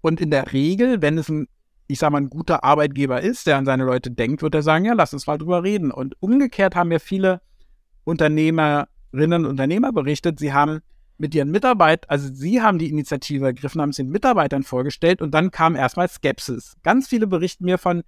Und 0.00 0.20
in 0.20 0.30
der 0.30 0.52
Regel, 0.52 1.02
wenn 1.02 1.18
es 1.18 1.28
ein, 1.28 1.48
ich 1.88 1.98
sag 1.98 2.10
mal, 2.10 2.20
ein 2.20 2.30
guter 2.30 2.62
Arbeitgeber 2.62 3.20
ist, 3.20 3.46
der 3.46 3.56
an 3.56 3.64
seine 3.64 3.84
Leute 3.84 4.10
denkt, 4.10 4.42
wird 4.42 4.54
er 4.54 4.62
sagen, 4.62 4.84
ja, 4.84 4.92
lass 4.92 5.12
uns 5.12 5.26
mal 5.26 5.38
drüber 5.38 5.64
reden. 5.64 5.90
Und 5.90 6.14
umgekehrt 6.20 6.76
haben 6.76 6.92
ja 6.92 6.98
viele 6.98 7.40
Unternehmerinnen 8.04 9.44
und 9.44 9.46
Unternehmer 9.46 9.92
berichtet, 9.92 10.38
sie 10.38 10.52
haben 10.52 10.80
mit 11.18 11.34
ihren 11.34 11.50
Mitarbeitern, 11.50 12.08
also 12.08 12.32
sie 12.32 12.62
haben 12.62 12.78
die 12.78 12.88
Initiative 12.88 13.44
ergriffen, 13.44 13.82
haben 13.82 13.90
es 13.90 13.96
den 13.96 14.08
Mitarbeitern 14.08 14.62
vorgestellt 14.62 15.20
und 15.20 15.32
dann 15.32 15.50
kam 15.50 15.76
erstmal 15.76 16.08
Skepsis. 16.08 16.76
Ganz 16.82 17.08
viele 17.08 17.26
berichten 17.26 17.66
mir 17.66 17.76
von, 17.76 18.02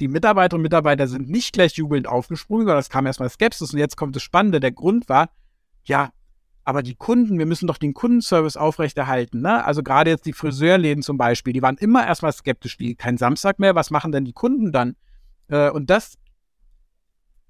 die 0.00 0.08
Mitarbeiterinnen 0.08 0.60
und 0.60 0.62
Mitarbeiter 0.62 1.06
sind 1.06 1.28
nicht 1.28 1.52
gleich 1.52 1.74
jubelnd 1.74 2.06
aufgesprungen, 2.06 2.66
sondern 2.66 2.80
es 2.80 2.90
kam 2.90 3.06
erstmal 3.06 3.30
Skepsis 3.30 3.72
und 3.72 3.78
jetzt 3.78 3.96
kommt 3.96 4.16
das 4.16 4.22
Spannende. 4.22 4.60
Der 4.60 4.72
Grund 4.72 5.08
war, 5.08 5.30
ja, 5.84 6.10
aber 6.64 6.82
die 6.82 6.96
Kunden, 6.96 7.38
wir 7.38 7.46
müssen 7.46 7.66
doch 7.66 7.78
den 7.78 7.94
Kundenservice 7.94 8.56
aufrechterhalten. 8.56 9.40
Ne? 9.40 9.64
Also 9.64 9.82
gerade 9.82 10.10
jetzt 10.10 10.26
die 10.26 10.32
Friseurläden 10.32 11.02
zum 11.02 11.16
Beispiel, 11.16 11.52
die 11.52 11.62
waren 11.62 11.76
immer 11.78 12.06
erstmal 12.06 12.32
skeptisch, 12.32 12.78
wie 12.78 12.96
kein 12.96 13.18
Samstag 13.18 13.58
mehr, 13.58 13.74
was 13.74 13.90
machen 13.90 14.12
denn 14.12 14.24
die 14.24 14.32
Kunden 14.32 14.72
dann? 14.72 14.96
Äh, 15.48 15.70
und 15.70 15.88
das 15.90 16.18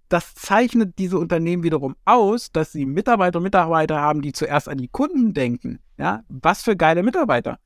das 0.09 0.35
zeichnet 0.35 0.99
diese 0.99 1.19
Unternehmen 1.19 1.63
wiederum 1.63 1.97
aus, 2.05 2.53
dass 2.53 2.73
sie 2.73 2.87
Mitarbeiter 2.87 3.39
und 3.39 3.43
Mitarbeiter 3.43 4.01
haben, 4.01 4.23
die 4.23 4.33
zuerst 4.33 4.69
an 4.69 4.79
die 4.79 4.89
Kunden 4.89 5.35
denken. 5.35 5.81
Ja, 5.99 6.23
was 6.29 6.63
für 6.63 6.77
geile 6.77 7.03
Mitarbeiter. 7.03 7.59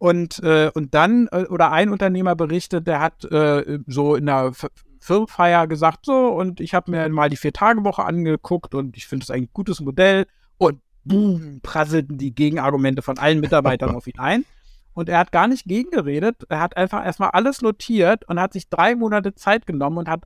Und, 0.00 0.42
äh, 0.42 0.70
und 0.72 0.94
dann, 0.94 1.28
äh, 1.30 1.44
oder 1.50 1.72
ein 1.72 1.90
Unternehmer 1.90 2.34
berichtet, 2.34 2.86
der 2.86 3.00
hat 3.00 3.22
äh, 3.26 3.80
so 3.86 4.14
in 4.14 4.24
der 4.24 4.52
Firmenfeier 4.98 5.66
gesagt, 5.66 6.06
so, 6.06 6.28
und 6.28 6.58
ich 6.58 6.72
habe 6.72 6.90
mir 6.90 7.06
mal 7.10 7.28
die 7.28 7.36
Vier-Tage-Woche 7.36 8.02
angeguckt 8.02 8.74
und 8.74 8.96
ich 8.96 9.06
finde 9.06 9.24
es 9.24 9.30
ein 9.30 9.50
gutes 9.52 9.80
Modell. 9.80 10.26
Und 10.56 10.80
boom, 11.04 11.60
prasselten 11.62 12.16
die 12.16 12.34
Gegenargumente 12.34 13.02
von 13.02 13.18
allen 13.18 13.40
Mitarbeitern 13.40 13.90
auf 13.94 14.06
ihn 14.06 14.18
ein. 14.18 14.46
Und 14.94 15.10
er 15.10 15.18
hat 15.18 15.32
gar 15.32 15.46
nicht 15.46 15.66
gegengeredet. 15.66 16.46
Er 16.48 16.60
hat 16.60 16.78
einfach 16.78 17.04
erstmal 17.04 17.32
alles 17.32 17.60
notiert 17.60 18.26
und 18.26 18.40
hat 18.40 18.54
sich 18.54 18.70
drei 18.70 18.96
Monate 18.96 19.34
Zeit 19.34 19.66
genommen 19.66 19.98
und 19.98 20.08
hat 20.08 20.24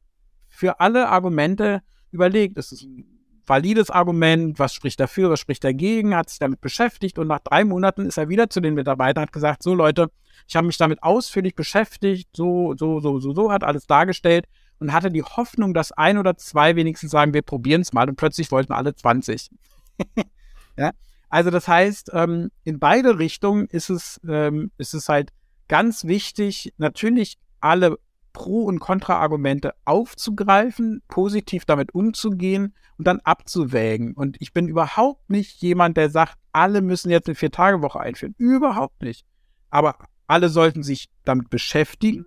für 0.48 0.78
alle 0.78 1.08
Argumente 1.08 1.82
überlegt. 2.12 2.58
Ist 2.58 2.70
es 2.70 2.84
ein 2.84 3.13
valides 3.46 3.90
Argument? 3.90 4.58
Was 4.58 4.74
spricht 4.74 5.00
dafür? 5.00 5.30
Was 5.30 5.40
spricht 5.40 5.64
dagegen? 5.64 6.14
Hat 6.14 6.30
sich 6.30 6.38
damit 6.38 6.60
beschäftigt 6.60 7.18
und 7.18 7.28
nach 7.28 7.40
drei 7.40 7.64
Monaten 7.64 8.06
ist 8.06 8.18
er 8.18 8.28
wieder 8.28 8.50
zu 8.50 8.60
den 8.60 8.74
Mitarbeitern 8.74 9.22
und 9.22 9.28
hat 9.28 9.32
gesagt, 9.32 9.62
so 9.62 9.74
Leute, 9.74 10.10
ich 10.46 10.56
habe 10.56 10.66
mich 10.66 10.76
damit 10.76 11.02
ausführlich 11.02 11.54
beschäftigt, 11.54 12.28
so, 12.34 12.74
so, 12.76 13.00
so, 13.00 13.20
so, 13.20 13.32
so, 13.32 13.52
hat 13.52 13.64
alles 13.64 13.86
dargestellt 13.86 14.46
und 14.78 14.92
hatte 14.92 15.10
die 15.10 15.22
Hoffnung, 15.22 15.74
dass 15.74 15.92
ein 15.92 16.18
oder 16.18 16.36
zwei 16.36 16.76
wenigstens 16.76 17.10
sagen, 17.10 17.34
wir 17.34 17.42
probieren 17.42 17.82
es 17.82 17.92
mal 17.92 18.08
und 18.08 18.16
plötzlich 18.16 18.50
wollten 18.50 18.72
alle 18.72 18.94
20. 18.94 19.50
ja? 20.76 20.90
Also 21.28 21.50
das 21.50 21.66
heißt, 21.66 22.10
ähm, 22.12 22.50
in 22.64 22.78
beide 22.78 23.18
Richtungen 23.18 23.66
ist 23.66 23.90
es, 23.90 24.20
ähm, 24.28 24.70
ist 24.78 24.94
es 24.94 25.08
halt 25.08 25.30
ganz 25.68 26.04
wichtig, 26.04 26.72
natürlich 26.76 27.38
alle 27.60 27.98
Pro- 28.34 28.64
und 28.64 28.80
Kontra-Argumente 28.80 29.72
aufzugreifen, 29.86 31.00
positiv 31.08 31.64
damit 31.64 31.94
umzugehen 31.94 32.74
und 32.98 33.06
dann 33.06 33.20
abzuwägen. 33.20 34.12
Und 34.12 34.36
ich 34.40 34.52
bin 34.52 34.68
überhaupt 34.68 35.30
nicht 35.30 35.62
jemand, 35.62 35.96
der 35.96 36.10
sagt, 36.10 36.36
alle 36.52 36.82
müssen 36.82 37.10
jetzt 37.10 37.28
eine 37.28 37.36
Vier-Tage-Woche 37.36 37.98
einführen. 37.98 38.34
Überhaupt 38.36 39.00
nicht. 39.02 39.24
Aber 39.70 39.96
alle 40.26 40.50
sollten 40.50 40.82
sich 40.82 41.08
damit 41.24 41.48
beschäftigen, 41.48 42.26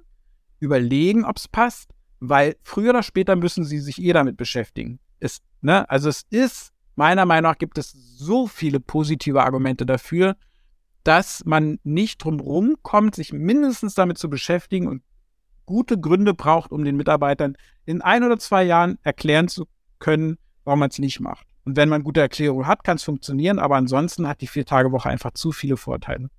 überlegen, 0.59 1.25
ob 1.25 1.37
es 1.37 1.47
passt, 1.47 1.91
weil 2.19 2.55
früher 2.63 2.89
oder 2.89 3.03
später 3.03 3.35
müssen 3.35 3.63
sie 3.63 3.79
sich 3.79 4.01
eh 4.01 4.13
damit 4.13 4.37
beschäftigen. 4.37 4.99
Es, 5.19 5.41
ne? 5.61 5.87
Also 5.89 6.09
es 6.09 6.23
ist, 6.29 6.71
meiner 6.95 7.25
Meinung 7.25 7.51
nach 7.51 7.57
gibt 7.57 7.77
es 7.77 7.91
so 7.91 8.47
viele 8.47 8.79
positive 8.79 9.43
Argumente 9.43 9.85
dafür, 9.85 10.35
dass 11.03 11.43
man 11.45 11.79
nicht 11.83 12.23
drum 12.23 12.75
kommt, 12.81 13.15
sich 13.15 13.33
mindestens 13.33 13.93
damit 13.93 14.17
zu 14.17 14.29
beschäftigen 14.29 14.87
und 14.87 15.03
gute 15.67 15.99
Gründe 15.99 16.33
braucht, 16.33 16.71
um 16.71 16.83
den 16.83 16.95
Mitarbeitern 16.95 17.55
in 17.85 18.01
ein 18.01 18.23
oder 18.23 18.39
zwei 18.39 18.63
Jahren 18.63 18.97
erklären 19.03 19.47
zu 19.47 19.67
können, 19.99 20.39
warum 20.63 20.79
man 20.79 20.89
es 20.89 20.97
nicht 20.97 21.19
macht. 21.19 21.45
Und 21.63 21.75
wenn 21.75 21.89
man 21.89 22.03
gute 22.03 22.21
Erklärungen 22.21 22.65
hat, 22.65 22.83
kann 22.83 22.95
es 22.95 23.03
funktionieren, 23.03 23.59
aber 23.59 23.75
ansonsten 23.75 24.27
hat 24.27 24.41
die 24.41 24.47
Vier-Tage-Woche 24.47 25.09
einfach 25.09 25.31
zu 25.31 25.51
viele 25.51 25.77
Vorteile. 25.77 26.29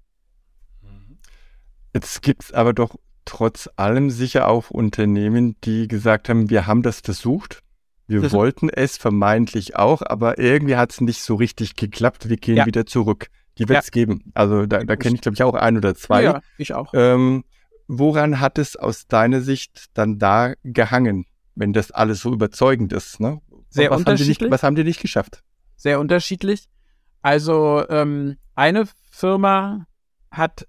Jetzt 1.95 2.23
gibt 2.23 2.45
es 2.45 2.53
aber 2.53 2.73
doch 2.73 2.97
trotz 3.25 3.69
allem 3.77 4.11
sicher 4.11 4.49
auch 4.49 4.71
Unternehmen, 4.71 5.57
die 5.65 5.87
gesagt 5.87 6.29
haben, 6.29 6.51
wir 6.51 6.67
haben 6.67 6.83
das 6.83 7.01
versucht, 7.01 7.63
wir 8.07 8.23
das 8.23 8.33
wollten 8.33 8.71
es 8.71 8.97
vermeintlich 8.97 9.77
auch, 9.77 10.01
aber 10.03 10.39
irgendwie 10.39 10.77
hat 10.77 10.93
es 10.93 11.01
nicht 11.03 11.23
so 11.23 11.35
richtig 11.35 11.77
geklappt, 11.77 12.31
wir 12.31 12.39
gehen 12.39 12.57
ja. 12.57 12.67
wieder 12.67 12.87
zurück. 12.87 13.29
Die 13.59 13.69
wird 13.69 13.81
es 13.81 13.87
ja. 13.89 13.91
geben. 13.91 14.31
Also 14.35 14.65
da, 14.65 14.83
da 14.85 14.97
kenne 14.97 15.17
ich, 15.17 15.21
glaube 15.21 15.35
ich, 15.35 15.43
auch 15.43 15.55
ein 15.55 15.77
oder 15.77 15.95
zwei. 15.95 16.23
Ja, 16.23 16.41
ich 16.57 16.73
auch. 16.73 16.95
Ähm, 16.95 17.45
woran 17.89 18.39
hat 18.39 18.59
es 18.59 18.77
aus 18.77 19.07
deiner 19.07 19.41
Sicht 19.41 19.87
dann 19.95 20.19
da 20.19 20.55
gehangen, 20.63 21.27
wenn 21.55 21.73
das 21.73 21.91
alles 21.91 22.21
so 22.21 22.33
überzeugend 22.33 22.93
ist? 22.93 23.19
Ne? 23.19 23.41
Sehr 23.71 23.91
was 23.91 23.99
unterschiedlich. 23.99 24.37
Haben 24.37 24.45
nicht, 24.45 24.53
was 24.53 24.63
haben 24.63 24.77
die 24.77 24.85
nicht 24.85 25.01
geschafft? 25.01 25.43
Sehr 25.77 25.99
unterschiedlich. 25.99 26.69
Also 27.23 27.85
ähm, 27.89 28.37
eine 28.55 28.85
Firma 29.11 29.87
hat 30.31 30.69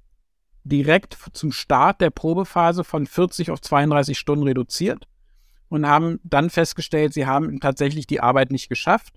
direkt 0.63 1.17
zum 1.33 1.51
Start 1.51 2.01
der 2.01 2.09
Probephase 2.09 2.83
von 2.83 3.05
40 3.05 3.51
auf 3.51 3.61
32 3.61 4.17
Stunden 4.17 4.43
reduziert 4.43 5.07
und 5.67 5.87
haben 5.87 6.19
dann 6.23 6.49
festgestellt, 6.49 7.13
sie 7.13 7.25
haben 7.25 7.59
tatsächlich 7.59 8.07
die 8.07 8.21
Arbeit 8.21 8.51
nicht 8.51 8.69
geschafft. 8.69 9.15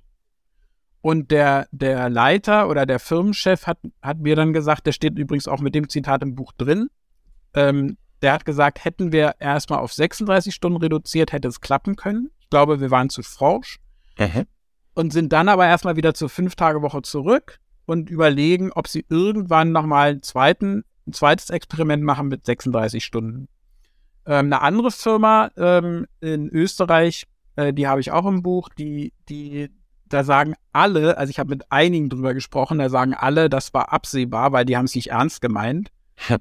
Und 1.01 1.31
der, 1.31 1.67
der 1.73 2.09
Leiter 2.09 2.69
oder 2.69 2.87
der 2.87 3.01
Firmenchef 3.01 3.67
hat, 3.67 3.79
hat 4.03 4.19
mir 4.19 4.37
dann 4.37 4.53
gesagt, 4.53 4.87
der 4.87 4.93
steht 4.93 5.19
übrigens 5.19 5.49
auch 5.49 5.61
mit 5.61 5.75
dem 5.75 5.89
Zitat 5.89 6.23
im 6.23 6.37
Buch 6.37 6.53
drin, 6.53 6.91
ähm, 7.55 7.97
der 8.23 8.33
hat 8.33 8.45
gesagt, 8.45 8.85
hätten 8.85 9.13
wir 9.13 9.35
erstmal 9.41 9.81
auf 9.81 9.93
36 9.93 10.55
Stunden 10.55 10.79
reduziert, 10.79 11.33
hätte 11.33 11.49
es 11.49 11.61
klappen 11.61 11.97
können. 11.97 12.31
Ich 12.41 12.51
glaube, 12.51 12.81
wir 12.81 12.91
waren 12.91 13.11
zu 13.11 13.23
forsch. 13.23 13.79
Mhm. 14.19 14.47
Und 14.95 15.13
sind 15.13 15.33
dann 15.33 15.49
aber 15.49 15.67
erstmal 15.67 15.97
wieder 15.97 16.15
zur 16.15 16.29
Fünf-Tage-Woche 16.29 17.03
zurück 17.03 17.59
und 17.87 18.11
überlegen, 18.11 18.73
ob 18.73 18.89
sie 18.89 19.05
irgendwann 19.09 19.73
nochmal 19.73 20.11
einen 20.11 20.23
zweiten, 20.23 20.85
ein 21.07 21.13
zweites 21.13 21.51
Experiment 21.51 22.05
machen 22.05 22.29
mit 22.29 22.47
36 22.47 23.05
Stunden. 23.05 23.49
Ähm, 24.27 24.47
eine 24.47 24.61
andere 24.61 24.91
Firma 24.91 25.51
ähm, 25.57 26.07
in 26.21 26.49
Österreich, 26.49 27.27
äh, 27.57 27.73
die 27.73 27.89
habe 27.89 28.01
ich 28.01 28.13
auch 28.13 28.27
im 28.27 28.43
Buch, 28.43 28.69
die, 28.69 29.13
die, 29.29 29.71
da 30.07 30.23
sagen 30.23 30.55
alle, 30.73 31.17
also 31.19 31.31
ich 31.31 31.39
habe 31.39 31.51
mit 31.51 31.73
einigen 31.73 32.09
drüber 32.09 32.35
gesprochen, 32.35 32.79
da 32.79 32.89
sagen 32.89 33.15
alle, 33.15 33.49
das 33.49 33.75
war 33.75 33.93
absehbar, 33.93 34.53
weil 34.53 34.65
die 34.65 34.77
haben 34.77 34.85
es 34.85 34.95
nicht 34.95 35.11
ernst 35.11 35.41
gemeint. 35.41 35.91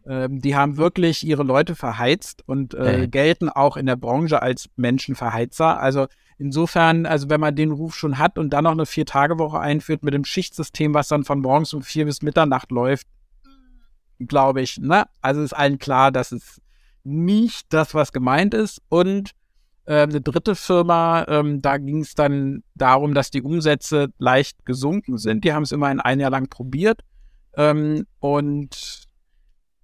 Ähm, 0.08 0.42
die 0.42 0.56
haben 0.56 0.78
wirklich 0.78 1.26
ihre 1.26 1.44
Leute 1.44 1.76
verheizt 1.76 2.44
und 2.46 2.74
äh, 2.74 3.08
gelten 3.08 3.50
auch 3.50 3.78
in 3.78 3.86
der 3.86 3.96
Branche 3.96 4.42
als 4.42 4.70
Menschenverheizer. 4.76 5.80
Also 5.80 6.08
insofern, 6.38 7.06
also 7.06 7.30
wenn 7.30 7.40
man 7.40 7.56
den 7.56 7.72
Ruf 7.72 7.96
schon 7.96 8.18
hat 8.18 8.38
und 8.38 8.52
dann 8.52 8.64
noch 8.64 8.72
eine 8.72 8.86
Vier-Tage-Woche 8.86 9.60
einführt 9.60 10.04
mit 10.04 10.14
dem 10.14 10.26
Schichtsystem, 10.26 10.94
was 10.94 11.08
dann 11.08 11.24
von 11.24 11.40
morgens 11.40 11.74
um 11.74 11.82
vier 11.82 12.06
bis 12.06 12.22
Mitternacht 12.22 12.72
läuft, 12.72 13.08
glaube 14.20 14.62
ich, 14.62 14.78
ne? 14.78 15.06
Also 15.22 15.42
ist 15.42 15.54
allen 15.54 15.80
klar, 15.80 16.12
dass 16.12 16.32
es 16.32 16.62
nicht 17.04 17.74
das, 17.74 17.94
was 17.94 18.12
gemeint 18.12 18.54
ist. 18.54 18.82
Und 18.90 19.32
äh, 19.86 20.04
eine 20.04 20.22
dritte 20.22 20.56
Firma, 20.56 21.26
ähm, 21.28 21.62
da 21.62 21.78
ging 21.78 22.02
es 22.02 22.16
dann 22.16 22.64
darum, 22.76 23.14
dass 23.14 23.32
die 23.32 23.42
Umsätze 23.42 24.14
leicht 24.18 24.66
gesunken 24.66 25.18
sind. 25.18 25.44
Die 25.44 25.54
haben 25.54 25.64
es 25.64 25.72
immerhin 25.72 26.00
ein 26.00 26.20
Jahr 26.20 26.32
lang 26.32 26.50
probiert. 26.50 27.02
Ähm, 27.56 28.06
und 28.20 29.01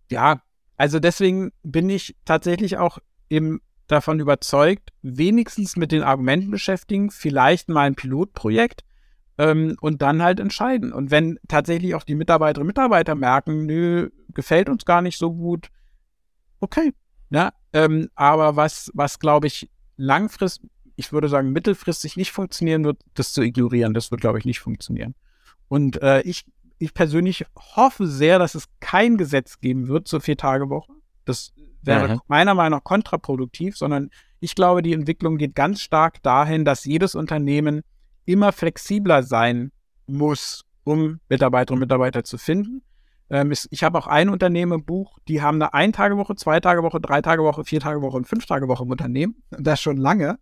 ja, 0.10 0.41
also 0.78 1.00
deswegen 1.00 1.52
bin 1.63 1.89
ich 1.89 2.15
tatsächlich 2.26 2.78
auch 2.78 3.00
eben 3.30 3.62
davon 3.88 4.20
überzeugt, 4.20 4.91
wenigstens 5.02 5.76
mit 5.76 5.91
den 5.91 6.04
Argumenten 6.04 6.52
beschäftigen, 6.52 7.10
vielleicht 7.10 7.70
mal 7.70 7.88
ein 7.88 7.96
Pilotprojekt 7.96 8.84
ähm, 9.38 9.78
und 9.82 10.02
dann 10.02 10.22
halt 10.22 10.39
entscheiden. 10.39 10.91
Und 10.91 11.10
wenn 11.10 11.39
tatsächlich 11.48 11.96
auch 11.96 12.04
die 12.04 12.15
Mitarbeiterinnen 12.15 12.65
und 12.65 12.67
Mitarbeiter 12.67 13.15
merken, 13.15 13.65
nö, 13.65 14.10
gefällt 14.34 14.70
uns 14.70 14.86
gar 14.86 15.02
nicht 15.02 15.17
so 15.17 15.34
gut, 15.34 15.70
okay. 16.60 16.93
Ja, 17.30 17.52
ähm, 17.74 18.10
aber 18.15 18.56
was, 18.56 18.91
was 18.93 19.20
glaube 19.20 19.48
ich 19.48 19.70
langfristig, 19.98 20.70
ich 20.95 21.12
würde 21.12 21.28
sagen 21.28 21.51
mittelfristig 21.51 22.16
nicht 22.16 22.32
funktionieren 22.32 22.86
wird, 22.86 23.01
das 23.16 23.34
zu 23.34 23.41
ignorieren, 23.41 23.93
das 23.93 24.12
wird 24.12 24.22
glaube 24.22 24.39
ich 24.39 24.45
nicht 24.45 24.60
funktionieren. 24.60 25.16
Und 25.68 26.01
äh, 26.01 26.22
ich 26.22 26.45
ich 26.80 26.93
persönlich 26.93 27.45
hoffe 27.75 28.07
sehr, 28.07 28.39
dass 28.39 28.55
es 28.55 28.65
kein 28.80 29.17
Gesetz 29.17 29.59
geben 29.59 29.88
wird 29.88 30.07
zur 30.07 30.21
Vier-Tage-Woche. 30.21 30.93
Das 31.25 31.53
wäre 31.82 32.15
mhm. 32.15 32.19
meiner 32.28 32.53
Meinung 32.53 32.80
nach 32.80 32.84
kontraproduktiv, 32.84 33.78
sondern 33.78 34.09
Ich 34.39 34.53
glaube, 34.53 34.84
die 34.84 34.93
Entwicklung 34.93 35.38
geht 35.38 35.55
ganz 35.55 35.82
stark 35.82 36.21
dahin, 36.21 36.63
dass 36.63 36.86
jedes 36.86 37.15
Unternehmen 37.15 37.82
immer 38.25 38.51
flexibler 38.51 39.23
sein 39.23 39.71
muss, 40.05 40.63
um 40.84 41.19
Mitarbeiterinnen 41.28 41.82
und 41.82 41.88
Mitarbeiter 41.88 42.23
zu 42.23 42.38
finden. 42.38 42.84
Ähm, 43.30 43.51
ich 43.51 43.84
habe 43.84 43.97
auch 43.97 44.07
ein 44.07 44.30
Unternehmen 44.30 44.73
im 44.73 44.86
Buch, 44.86 45.17
die 45.28 45.41
haben 45.41 45.55
eine 45.55 45.73
Ein-Tage-Woche, 45.73 46.36
Zwei-Tage-Woche, 46.36 47.01
Drei-Tage-Woche, 47.01 47.65
Vier-Tage-Woche 47.65 48.17
und 48.17 48.28
Fünf-Tage-Woche 48.28 48.84
im 48.84 48.91
Unternehmen. 48.91 49.43
Das 49.49 49.82
schon 49.82 49.97
lange. 49.97 50.38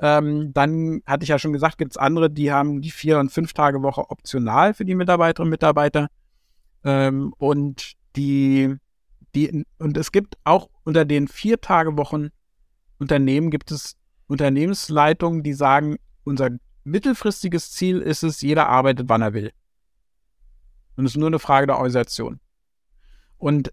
Ähm, 0.00 0.52
dann 0.52 1.02
hatte 1.06 1.22
ich 1.22 1.28
ja 1.28 1.38
schon 1.38 1.52
gesagt, 1.52 1.78
gibt 1.78 1.92
es 1.92 1.96
andere, 1.96 2.30
die 2.30 2.52
haben 2.52 2.82
die 2.82 2.90
Vier- 2.90 3.18
und 3.18 3.30
Fünf-Tage-Woche 3.30 4.10
optional 4.10 4.74
für 4.74 4.84
die 4.84 4.94
Mitarbeiterinnen 4.94 5.48
und 5.48 5.50
Mitarbeiter. 5.50 6.08
Ähm, 6.84 7.32
und 7.38 7.92
die, 8.16 8.74
die, 9.34 9.64
und 9.78 9.96
es 9.96 10.12
gibt 10.12 10.36
auch 10.44 10.68
unter 10.84 11.04
den 11.04 11.28
Vier-Tage-Wochen 11.28 12.30
Unternehmen 12.98 13.50
gibt 13.50 13.70
es 13.70 13.96
Unternehmensleitungen, 14.26 15.42
die 15.42 15.52
sagen, 15.52 15.96
unser 16.24 16.50
mittelfristiges 16.84 17.72
Ziel 17.72 18.00
ist 18.00 18.22
es, 18.22 18.40
jeder 18.40 18.68
arbeitet, 18.68 19.08
wann 19.08 19.22
er 19.22 19.34
will. 19.34 19.52
Und 20.96 21.06
es 21.06 21.12
ist 21.12 21.18
nur 21.18 21.28
eine 21.28 21.38
Frage 21.38 21.66
der 21.66 21.76
Organisation. 21.76 22.40
Und 23.36 23.72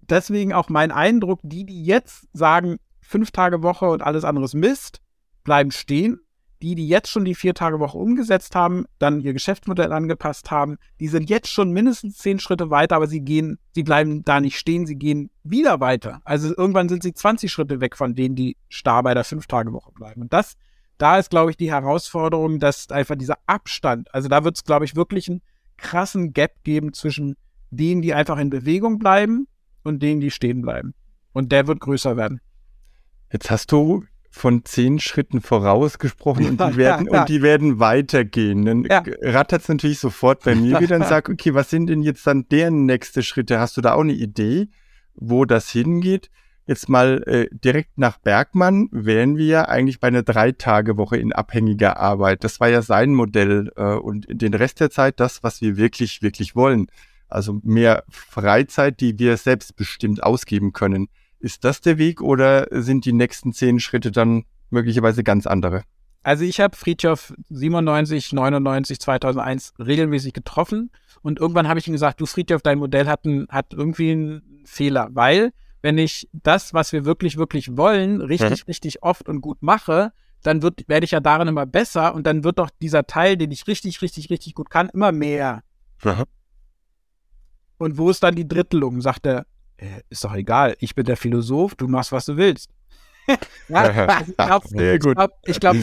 deswegen 0.00 0.52
auch 0.52 0.68
mein 0.68 0.90
Eindruck, 0.90 1.40
die, 1.42 1.64
die 1.64 1.84
jetzt 1.84 2.26
sagen, 2.32 2.78
fünf 3.08 3.30
Tage 3.30 3.62
Woche 3.62 3.86
und 3.86 4.02
alles 4.02 4.24
andere 4.24 4.44
ist 4.44 4.54
Mist, 4.54 5.00
bleiben 5.42 5.70
stehen. 5.70 6.20
Die, 6.60 6.74
die 6.74 6.88
jetzt 6.88 7.08
schon 7.08 7.24
die 7.24 7.36
vier 7.36 7.54
Tage 7.54 7.78
Woche 7.78 7.96
umgesetzt 7.96 8.56
haben, 8.56 8.84
dann 8.98 9.20
ihr 9.20 9.32
Geschäftsmodell 9.32 9.92
angepasst 9.92 10.50
haben, 10.50 10.76
die 10.98 11.06
sind 11.06 11.30
jetzt 11.30 11.52
schon 11.52 11.70
mindestens 11.70 12.18
zehn 12.18 12.40
Schritte 12.40 12.68
weiter, 12.68 12.96
aber 12.96 13.06
sie 13.06 13.20
gehen, 13.20 13.60
sie 13.76 13.84
bleiben 13.84 14.24
da 14.24 14.40
nicht 14.40 14.58
stehen, 14.58 14.84
sie 14.84 14.96
gehen 14.96 15.30
wieder 15.44 15.78
weiter. 15.78 16.20
Also 16.24 16.48
irgendwann 16.56 16.88
sind 16.88 17.04
sie 17.04 17.14
20 17.14 17.52
Schritte 17.52 17.80
weg 17.80 17.96
von 17.96 18.16
denen, 18.16 18.34
die 18.34 18.56
starr 18.68 19.04
bei 19.04 19.14
der 19.14 19.22
fünf 19.22 19.46
Tage 19.46 19.72
Woche 19.72 19.92
bleiben. 19.92 20.20
Und 20.20 20.32
das, 20.32 20.56
da 20.98 21.16
ist, 21.18 21.30
glaube 21.30 21.52
ich, 21.52 21.56
die 21.56 21.70
Herausforderung, 21.70 22.58
dass 22.58 22.90
einfach 22.90 23.14
dieser 23.14 23.38
Abstand, 23.46 24.12
also 24.12 24.28
da 24.28 24.42
wird 24.42 24.56
es, 24.56 24.64
glaube 24.64 24.84
ich, 24.84 24.96
wirklich 24.96 25.30
einen 25.30 25.42
krassen 25.76 26.32
Gap 26.32 26.64
geben 26.64 26.92
zwischen 26.92 27.36
denen, 27.70 28.02
die 28.02 28.14
einfach 28.14 28.36
in 28.38 28.50
Bewegung 28.50 28.98
bleiben 28.98 29.46
und 29.84 30.02
denen, 30.02 30.20
die 30.20 30.32
stehen 30.32 30.60
bleiben. 30.60 30.92
Und 31.32 31.52
der 31.52 31.68
wird 31.68 31.78
größer 31.78 32.16
werden. 32.16 32.40
Jetzt 33.32 33.50
hast 33.50 33.72
du 33.72 34.04
von 34.30 34.64
zehn 34.64 34.98
Schritten 35.00 35.40
voraus 35.40 35.98
gesprochen 35.98 36.46
und 36.46 36.60
die 36.60 36.76
werden, 36.76 37.06
ja, 37.06 37.12
ja. 37.12 37.20
Und 37.20 37.28
die 37.28 37.42
werden 37.42 37.80
weitergehen. 37.80 38.64
Dann 38.64 38.84
ja. 38.84 39.02
rattert 39.22 39.62
es 39.62 39.68
natürlich 39.68 39.98
sofort 39.98 40.44
bei 40.44 40.54
mir 40.54 40.80
wieder 40.80 40.96
und 40.96 41.06
sagt, 41.06 41.28
okay, 41.28 41.54
was 41.54 41.70
sind 41.70 41.88
denn 41.88 42.02
jetzt 42.02 42.26
dann 42.26 42.46
deren 42.48 42.86
nächste 42.86 43.22
Schritte? 43.22 43.58
Hast 43.58 43.76
du 43.76 43.80
da 43.80 43.94
auch 43.94 44.00
eine 44.00 44.12
Idee, 44.12 44.68
wo 45.14 45.44
das 45.44 45.68
hingeht? 45.70 46.30
Jetzt 46.66 46.90
mal 46.90 47.22
äh, 47.26 47.48
direkt 47.50 47.96
nach 47.96 48.18
Bergmann 48.18 48.88
wären 48.92 49.38
wir 49.38 49.46
ja 49.46 49.62
eigentlich 49.64 50.00
bei 50.00 50.08
einer 50.08 50.22
Drei-Tage-Woche 50.22 51.16
in 51.16 51.32
abhängiger 51.32 51.96
Arbeit. 51.96 52.44
Das 52.44 52.60
war 52.60 52.68
ja 52.68 52.82
sein 52.82 53.14
Modell 53.14 53.72
äh, 53.76 53.94
und 53.94 54.26
den 54.28 54.52
Rest 54.52 54.80
der 54.80 54.90
Zeit 54.90 55.18
das, 55.18 55.42
was 55.42 55.62
wir 55.62 55.78
wirklich, 55.78 56.20
wirklich 56.20 56.54
wollen. 56.54 56.88
Also 57.26 57.58
mehr 57.62 58.04
Freizeit, 58.10 59.00
die 59.00 59.18
wir 59.18 59.38
selbstbestimmt 59.38 60.22
ausgeben 60.22 60.74
können. 60.74 61.08
Ist 61.40 61.64
das 61.64 61.80
der 61.80 61.98
Weg 61.98 62.20
oder 62.20 62.66
sind 62.70 63.04
die 63.04 63.12
nächsten 63.12 63.52
zehn 63.52 63.80
Schritte 63.80 64.10
dann 64.10 64.44
möglicherweise 64.70 65.22
ganz 65.22 65.46
andere? 65.46 65.82
Also 66.22 66.44
ich 66.44 66.60
habe 66.60 66.76
Friedhoff 66.76 67.32
97, 67.48 68.32
99, 68.32 69.00
2001 69.00 69.74
regelmäßig 69.78 70.32
getroffen 70.32 70.90
und 71.22 71.38
irgendwann 71.38 71.68
habe 71.68 71.78
ich 71.78 71.86
ihm 71.86 71.92
gesagt, 71.92 72.20
du 72.20 72.26
Friedhoff, 72.26 72.62
dein 72.62 72.78
Modell 72.78 73.06
hat, 73.06 73.24
ein, 73.24 73.46
hat 73.48 73.72
irgendwie 73.72 74.10
einen 74.10 74.62
Fehler, 74.64 75.08
weil 75.12 75.52
wenn 75.80 75.96
ich 75.96 76.28
das, 76.32 76.74
was 76.74 76.92
wir 76.92 77.04
wirklich, 77.04 77.36
wirklich 77.36 77.76
wollen, 77.76 78.20
richtig, 78.20 78.62
mhm. 78.62 78.66
richtig 78.66 79.02
oft 79.02 79.28
und 79.28 79.40
gut 79.40 79.58
mache, 79.62 80.12
dann 80.42 80.62
wird, 80.62 80.88
werde 80.88 81.04
ich 81.04 81.12
ja 81.12 81.20
darin 81.20 81.48
immer 81.48 81.66
besser 81.66 82.14
und 82.14 82.26
dann 82.26 82.44
wird 82.44 82.58
doch 82.58 82.70
dieser 82.82 83.06
Teil, 83.06 83.36
den 83.36 83.50
ich 83.50 83.66
richtig, 83.66 84.02
richtig, 84.02 84.30
richtig 84.30 84.54
gut 84.54 84.70
kann, 84.70 84.88
immer 84.88 85.12
mehr. 85.12 85.62
Mhm. 86.04 86.24
Und 87.78 87.96
wo 87.96 88.10
ist 88.10 88.22
dann 88.22 88.34
die 88.34 88.46
Drittelung? 88.46 89.00
Sagt 89.00 89.26
er, 89.26 89.46
äh, 89.78 90.02
ist 90.10 90.24
doch 90.24 90.34
egal, 90.34 90.76
ich 90.80 90.94
bin 90.94 91.04
der 91.04 91.16
Philosoph, 91.16 91.74
du 91.74 91.88
machst, 91.88 92.12
was 92.12 92.26
du 92.26 92.36
willst. 92.36 92.70
ja, 93.68 94.20
ich 94.20 94.36
glaube, 94.36 94.98
glaub, 94.98 95.32
glaub, 95.60 95.76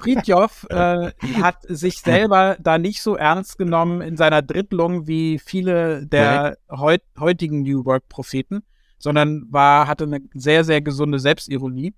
Friedjof 0.00 0.66
äh, 0.70 1.10
hat 1.40 1.58
sich 1.68 2.00
selber 2.00 2.56
da 2.60 2.78
nicht 2.78 3.02
so 3.02 3.16
ernst 3.16 3.58
genommen 3.58 4.00
in 4.00 4.16
seiner 4.16 4.42
Drittelung 4.42 5.06
wie 5.06 5.38
viele 5.38 6.06
der 6.06 6.58
heut, 6.70 7.02
heutigen 7.18 7.62
New 7.62 7.84
Work-Propheten, 7.84 8.62
sondern 8.98 9.46
war, 9.50 9.86
hatte 9.86 10.04
eine 10.04 10.20
sehr, 10.34 10.64
sehr 10.64 10.80
gesunde 10.80 11.18
Selbstironie. 11.18 11.94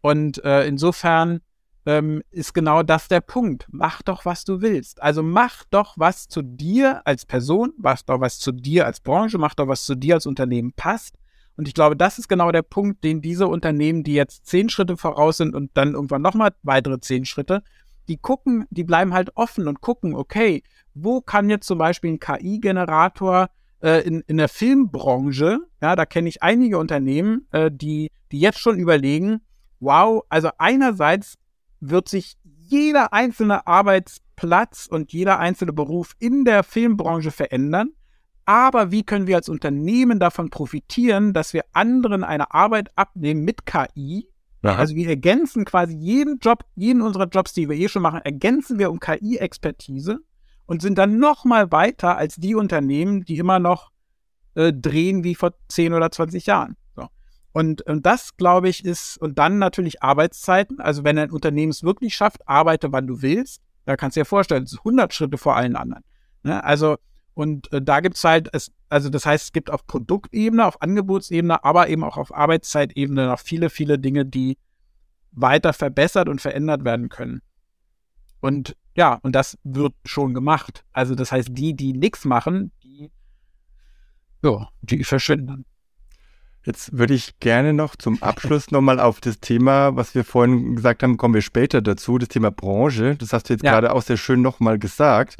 Und 0.00 0.42
äh, 0.42 0.64
insofern 0.66 1.40
ähm, 1.86 2.22
ist 2.30 2.54
genau 2.54 2.82
das 2.82 3.08
der 3.08 3.20
Punkt. 3.20 3.66
Mach 3.70 4.02
doch, 4.02 4.24
was 4.24 4.44
du 4.44 4.60
willst. 4.60 5.02
Also 5.02 5.22
mach 5.22 5.64
doch, 5.70 5.94
was 5.96 6.28
zu 6.28 6.42
dir 6.42 7.06
als 7.06 7.26
Person, 7.26 7.72
mach 7.78 8.02
doch, 8.02 8.20
was 8.20 8.38
zu 8.38 8.52
dir 8.52 8.86
als 8.86 9.00
Branche, 9.00 9.38
mach 9.38 9.54
doch, 9.54 9.68
was 9.68 9.84
zu 9.84 9.94
dir 9.94 10.14
als 10.14 10.26
Unternehmen 10.26 10.72
passt. 10.74 11.16
Und 11.56 11.68
ich 11.68 11.74
glaube, 11.74 11.96
das 11.96 12.18
ist 12.18 12.28
genau 12.28 12.52
der 12.52 12.62
Punkt, 12.62 13.04
den 13.04 13.20
diese 13.20 13.46
Unternehmen, 13.46 14.02
die 14.02 14.14
jetzt 14.14 14.46
zehn 14.46 14.68
Schritte 14.68 14.96
voraus 14.96 15.38
sind 15.38 15.54
und 15.54 15.70
dann 15.74 15.92
irgendwann 15.94 16.22
nochmal 16.22 16.52
weitere 16.62 17.00
zehn 17.00 17.24
Schritte, 17.24 17.62
die 18.08 18.16
gucken, 18.16 18.66
die 18.70 18.84
bleiben 18.84 19.12
halt 19.12 19.36
offen 19.36 19.68
und 19.68 19.80
gucken, 19.80 20.14
okay, 20.14 20.62
wo 20.94 21.20
kann 21.20 21.50
jetzt 21.50 21.66
zum 21.66 21.78
Beispiel 21.78 22.12
ein 22.12 22.18
KI-Generator 22.18 23.50
äh, 23.82 24.06
in, 24.06 24.22
in 24.26 24.36
der 24.38 24.48
Filmbranche, 24.48 25.60
ja, 25.80 25.96
da 25.96 26.06
kenne 26.06 26.28
ich 26.28 26.42
einige 26.42 26.78
Unternehmen, 26.78 27.46
äh, 27.52 27.70
die, 27.72 28.10
die 28.32 28.40
jetzt 28.40 28.58
schon 28.58 28.78
überlegen, 28.78 29.40
wow, 29.80 30.22
also 30.28 30.50
einerseits 30.58 31.36
wird 31.80 32.08
sich 32.08 32.36
jeder 32.44 33.12
einzelne 33.12 33.66
Arbeitsplatz 33.66 34.86
und 34.90 35.12
jeder 35.12 35.38
einzelne 35.38 35.72
Beruf 35.72 36.14
in 36.18 36.44
der 36.44 36.62
Filmbranche 36.62 37.30
verändern. 37.30 37.90
Aber 38.44 38.90
wie 38.90 39.02
können 39.02 39.26
wir 39.26 39.36
als 39.36 39.48
Unternehmen 39.48 40.18
davon 40.18 40.50
profitieren, 40.50 41.32
dass 41.32 41.52
wir 41.52 41.64
anderen 41.72 42.24
eine 42.24 42.52
Arbeit 42.52 42.90
abnehmen 42.96 43.44
mit 43.44 43.66
KI? 43.66 44.28
Aha. 44.62 44.76
Also 44.76 44.94
wir 44.94 45.08
ergänzen 45.08 45.64
quasi 45.64 45.94
jeden 45.96 46.38
Job, 46.38 46.64
jeden 46.74 47.00
unserer 47.00 47.28
Jobs, 47.28 47.52
die 47.52 47.68
wir 47.68 47.76
eh 47.76 47.88
schon 47.88 48.02
machen, 48.02 48.20
ergänzen 48.22 48.78
wir 48.78 48.90
um 48.90 49.00
KI-Expertise 49.00 50.20
und 50.66 50.82
sind 50.82 50.98
dann 50.98 51.18
noch 51.18 51.44
mal 51.44 51.72
weiter 51.72 52.16
als 52.16 52.36
die 52.36 52.54
Unternehmen, 52.54 53.24
die 53.24 53.38
immer 53.38 53.58
noch 53.58 53.90
äh, 54.54 54.72
drehen 54.72 55.24
wie 55.24 55.34
vor 55.34 55.54
10 55.68 55.94
oder 55.94 56.10
20 56.10 56.46
Jahren. 56.46 56.76
Und, 57.52 57.82
und 57.82 58.06
das, 58.06 58.36
glaube 58.36 58.68
ich, 58.68 58.84
ist, 58.84 59.18
und 59.18 59.38
dann 59.38 59.58
natürlich 59.58 60.02
Arbeitszeiten. 60.02 60.80
Also 60.80 61.04
wenn 61.04 61.18
ein 61.18 61.30
Unternehmen 61.30 61.70
es 61.70 61.82
wirklich 61.82 62.14
schafft, 62.14 62.46
arbeite, 62.46 62.92
wann 62.92 63.06
du 63.06 63.22
willst, 63.22 63.60
da 63.84 63.96
kannst 63.96 64.16
du 64.16 64.20
dir 64.20 64.24
vorstellen, 64.24 64.64
es 64.64 64.72
ist 64.72 64.78
100 64.80 65.12
Schritte 65.12 65.38
vor 65.38 65.56
allen 65.56 65.74
anderen. 65.74 66.04
Ne? 66.42 66.62
Also, 66.62 66.96
und 67.34 67.72
äh, 67.72 67.82
da 67.82 68.00
gibt 68.00 68.16
es 68.16 68.24
halt, 68.24 68.48
es, 68.52 68.70
also 68.88 69.08
das 69.08 69.26
heißt, 69.26 69.46
es 69.46 69.52
gibt 69.52 69.70
auf 69.70 69.86
Produktebene, 69.86 70.64
auf 70.64 70.80
Angebotsebene, 70.80 71.64
aber 71.64 71.88
eben 71.88 72.04
auch 72.04 72.16
auf 72.16 72.34
Arbeitszeitebene 72.34 73.26
noch 73.26 73.40
viele, 73.40 73.70
viele 73.70 73.98
Dinge, 73.98 74.24
die 74.26 74.58
weiter 75.32 75.72
verbessert 75.72 76.28
und 76.28 76.40
verändert 76.40 76.84
werden 76.84 77.08
können. 77.08 77.40
Und 78.40 78.76
ja, 78.96 79.18
und 79.22 79.34
das 79.34 79.58
wird 79.64 79.94
schon 80.04 80.34
gemacht. 80.34 80.84
Also 80.92 81.14
das 81.14 81.32
heißt, 81.32 81.48
die, 81.52 81.74
die 81.74 81.92
nichts 81.92 82.24
machen, 82.24 82.72
die, 82.82 83.10
ja, 84.42 84.68
die 84.82 85.04
verschwinden. 85.04 85.64
Jetzt 86.64 86.96
würde 86.96 87.14
ich 87.14 87.38
gerne 87.40 87.72
noch 87.72 87.96
zum 87.96 88.22
Abschluss 88.22 88.70
nochmal 88.70 89.00
auf 89.00 89.20
das 89.20 89.40
Thema, 89.40 89.96
was 89.96 90.14
wir 90.14 90.24
vorhin 90.24 90.76
gesagt 90.76 91.02
haben, 91.02 91.16
kommen 91.16 91.34
wir 91.34 91.42
später 91.42 91.80
dazu, 91.80 92.18
das 92.18 92.28
Thema 92.28 92.50
Branche. 92.50 93.16
Das 93.16 93.32
hast 93.32 93.48
du 93.48 93.54
jetzt 93.54 93.64
ja. 93.64 93.72
gerade 93.72 93.94
auch 93.94 94.02
sehr 94.02 94.18
schön 94.18 94.42
nochmal 94.42 94.78
gesagt. 94.78 95.38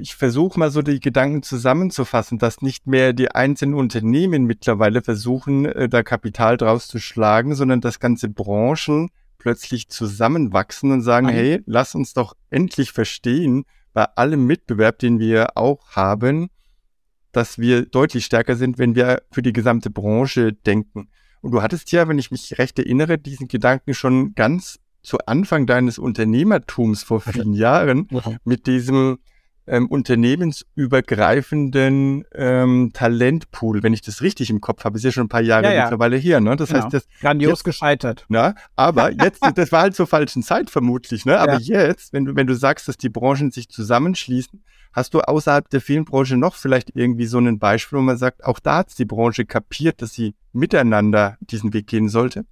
Ich 0.00 0.14
versuche 0.14 0.60
mal 0.60 0.70
so 0.70 0.80
die 0.80 1.00
Gedanken 1.00 1.42
zusammenzufassen, 1.42 2.38
dass 2.38 2.62
nicht 2.62 2.86
mehr 2.86 3.12
die 3.12 3.32
einzelnen 3.32 3.74
Unternehmen 3.74 4.44
mittlerweile 4.44 5.02
versuchen, 5.02 5.64
äh, 5.66 5.88
da 5.88 6.04
Kapital 6.04 6.56
draus 6.56 6.86
zu 6.86 7.00
schlagen, 7.00 7.56
sondern 7.56 7.80
dass 7.80 7.98
ganze 7.98 8.28
Branchen 8.28 9.10
plötzlich 9.38 9.88
zusammenwachsen 9.88 10.92
und 10.92 11.02
sagen, 11.02 11.26
Nein. 11.26 11.34
hey, 11.34 11.62
lass 11.66 11.96
uns 11.96 12.12
doch 12.12 12.36
endlich 12.50 12.92
verstehen, 12.92 13.64
bei 13.92 14.04
allem 14.14 14.46
Mitbewerb, 14.46 15.00
den 15.00 15.18
wir 15.18 15.56
auch 15.56 15.90
haben, 15.90 16.48
dass 17.32 17.58
wir 17.58 17.86
deutlich 17.86 18.24
stärker 18.24 18.56
sind, 18.56 18.78
wenn 18.78 18.94
wir 18.94 19.22
für 19.30 19.42
die 19.42 19.52
gesamte 19.52 19.90
Branche 19.90 20.52
denken. 20.52 21.08
Und 21.40 21.52
du 21.52 21.62
hattest 21.62 21.92
ja, 21.92 22.08
wenn 22.08 22.18
ich 22.18 22.30
mich 22.30 22.58
recht 22.58 22.78
erinnere, 22.78 23.18
diesen 23.18 23.48
Gedanken 23.48 23.94
schon 23.94 24.34
ganz 24.34 24.78
zu 25.02 25.18
Anfang 25.26 25.66
deines 25.66 25.98
Unternehmertums 25.98 27.02
vor 27.02 27.20
vielen 27.20 27.52
Jahren 27.52 28.08
mit 28.44 28.66
diesem 28.66 29.18
ähm, 29.68 29.86
unternehmensübergreifenden 29.88 32.24
ähm, 32.34 32.90
Talentpool, 32.94 33.82
wenn 33.82 33.92
ich 33.92 34.02
das 34.02 34.22
richtig 34.22 34.50
im 34.50 34.60
Kopf 34.60 34.84
habe, 34.84 34.96
ist 34.98 35.04
ja 35.04 35.12
schon 35.12 35.24
ein 35.24 35.28
paar 35.28 35.40
Jahre 35.42 35.64
Ja, 35.66 35.72
ja. 35.72 35.82
mittlerweile 35.84 36.16
her. 36.16 36.40
Ne? 36.40 36.56
Das 36.56 36.68
Genau. 36.70 36.84
heißt, 36.84 36.94
das, 36.94 37.06
Grandios 37.20 37.50
Jetzt- 37.58 37.64
gescheitert. 37.64 38.24
na, 38.28 38.54
aber 38.76 39.10
jetzt, 39.22 39.40
das 39.54 39.72
war 39.72 39.82
halt 39.82 39.94
zur 39.94 40.06
falschen 40.06 40.42
Zeit 40.42 40.70
vermutlich, 40.70 41.24
ne? 41.26 41.38
Aber 41.38 41.58
jetzt, 41.60 42.12
wenn 42.12 42.24
du, 42.24 42.36
wenn 42.36 42.46
du 42.46 42.54
sagst, 42.54 42.88
dass 42.88 42.96
die 42.96 43.08
Branchen 43.08 43.50
sich 43.50 43.68
zusammenschließen, 43.68 44.62
hast 44.92 45.14
du 45.14 45.20
außerhalb 45.20 45.68
der 45.70 45.80
Filmbranche 45.80 46.36
noch 46.36 46.54
vielleicht 46.54 46.90
irgendwie 46.94 47.26
so 47.26 47.38
ein 47.38 47.58
Beispiel, 47.58 47.98
wo 47.98 48.02
man 48.02 48.16
sagt, 48.16 48.44
auch 48.44 48.58
da 48.58 48.78
hat 48.78 48.98
die 48.98 49.04
Branche 49.04 49.44
kapiert, 49.44 50.02
dass 50.02 50.12
sie 50.14 50.34
miteinander 50.52 51.36
diesen 51.40 51.72
Weg 51.74 51.86
gehen 51.86 52.08
sollte? 52.08 52.44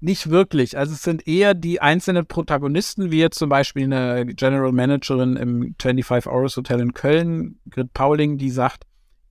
Nicht 0.00 0.30
wirklich. 0.30 0.76
Also 0.76 0.92
es 0.92 1.02
sind 1.02 1.26
eher 1.26 1.54
die 1.54 1.80
einzelnen 1.80 2.26
Protagonisten, 2.26 3.10
wie 3.10 3.18
jetzt 3.18 3.38
zum 3.38 3.48
Beispiel 3.48 3.84
eine 3.84 4.26
General 4.26 4.72
Managerin 4.72 5.36
im 5.36 5.74
25 5.80 6.30
Hours 6.30 6.56
Hotel 6.56 6.80
in 6.80 6.94
Köln, 6.94 7.58
Grit 7.70 7.92
Pauling, 7.92 8.38
die 8.38 8.50
sagt, 8.50 8.84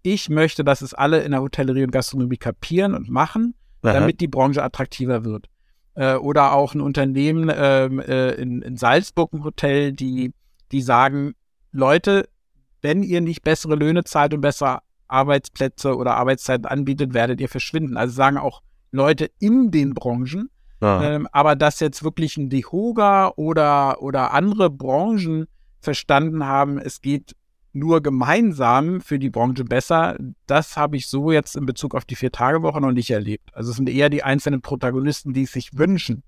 ich 0.03 0.29
möchte, 0.29 0.63
dass 0.63 0.81
es 0.81 0.93
alle 0.93 1.21
in 1.21 1.31
der 1.31 1.41
Hotellerie 1.41 1.83
und 1.83 1.91
Gastronomie 1.91 2.37
kapieren 2.37 2.95
und 2.95 3.09
machen, 3.09 3.53
damit 3.81 4.19
die 4.19 4.27
Branche 4.27 4.63
attraktiver 4.63 5.23
wird. 5.23 5.47
Äh, 5.93 6.15
oder 6.15 6.53
auch 6.53 6.73
ein 6.73 6.81
Unternehmen 6.81 7.51
ähm, 7.53 7.99
äh, 7.99 8.31
in, 8.31 8.61
in 8.61 8.77
Salzburg, 8.77 9.33
ein 9.33 9.43
Hotel, 9.43 9.91
die, 9.91 10.33
die 10.71 10.81
sagen, 10.81 11.33
Leute, 11.71 12.27
wenn 12.81 13.03
ihr 13.03 13.21
nicht 13.21 13.43
bessere 13.43 13.75
Löhne 13.75 14.03
zahlt 14.03 14.33
und 14.33 14.41
bessere 14.41 14.79
Arbeitsplätze 15.07 15.95
oder 15.95 16.15
Arbeitszeiten 16.15 16.65
anbietet, 16.65 17.13
werdet 17.13 17.41
ihr 17.41 17.49
verschwinden. 17.49 17.97
Also 17.97 18.13
sagen 18.13 18.37
auch 18.37 18.61
Leute 18.91 19.31
in 19.39 19.71
den 19.71 19.93
Branchen, 19.93 20.49
Ah. 20.81 21.03
ähm, 21.03 21.27
aber 21.31 21.55
dass 21.55 21.79
jetzt 21.79 22.03
wirklich 22.03 22.37
ein 22.37 22.49
Dehoga 22.49 23.33
oder, 23.35 24.01
oder 24.01 24.33
andere 24.33 24.71
Branchen 24.71 25.45
verstanden 25.79 26.45
haben, 26.45 26.79
es 26.79 27.01
geht 27.01 27.35
nur 27.73 28.01
gemeinsam 28.01 28.99
für 28.99 29.19
die 29.19 29.29
Branche 29.29 29.63
besser, 29.63 30.17
das 30.47 30.75
habe 30.77 30.97
ich 30.97 31.07
so 31.07 31.31
jetzt 31.31 31.55
in 31.55 31.65
Bezug 31.65 31.95
auf 31.95 32.03
die 32.03 32.15
Vier-Tage-Woche 32.15 32.81
noch 32.81 32.91
nicht 32.91 33.11
erlebt. 33.11 33.49
Also 33.53 33.69
es 33.69 33.77
sind 33.77 33.89
eher 33.89 34.09
die 34.09 34.23
einzelnen 34.23 34.61
Protagonisten, 34.61 35.33
die 35.33 35.43
es 35.43 35.51
sich 35.51 35.77
wünschen. 35.77 36.23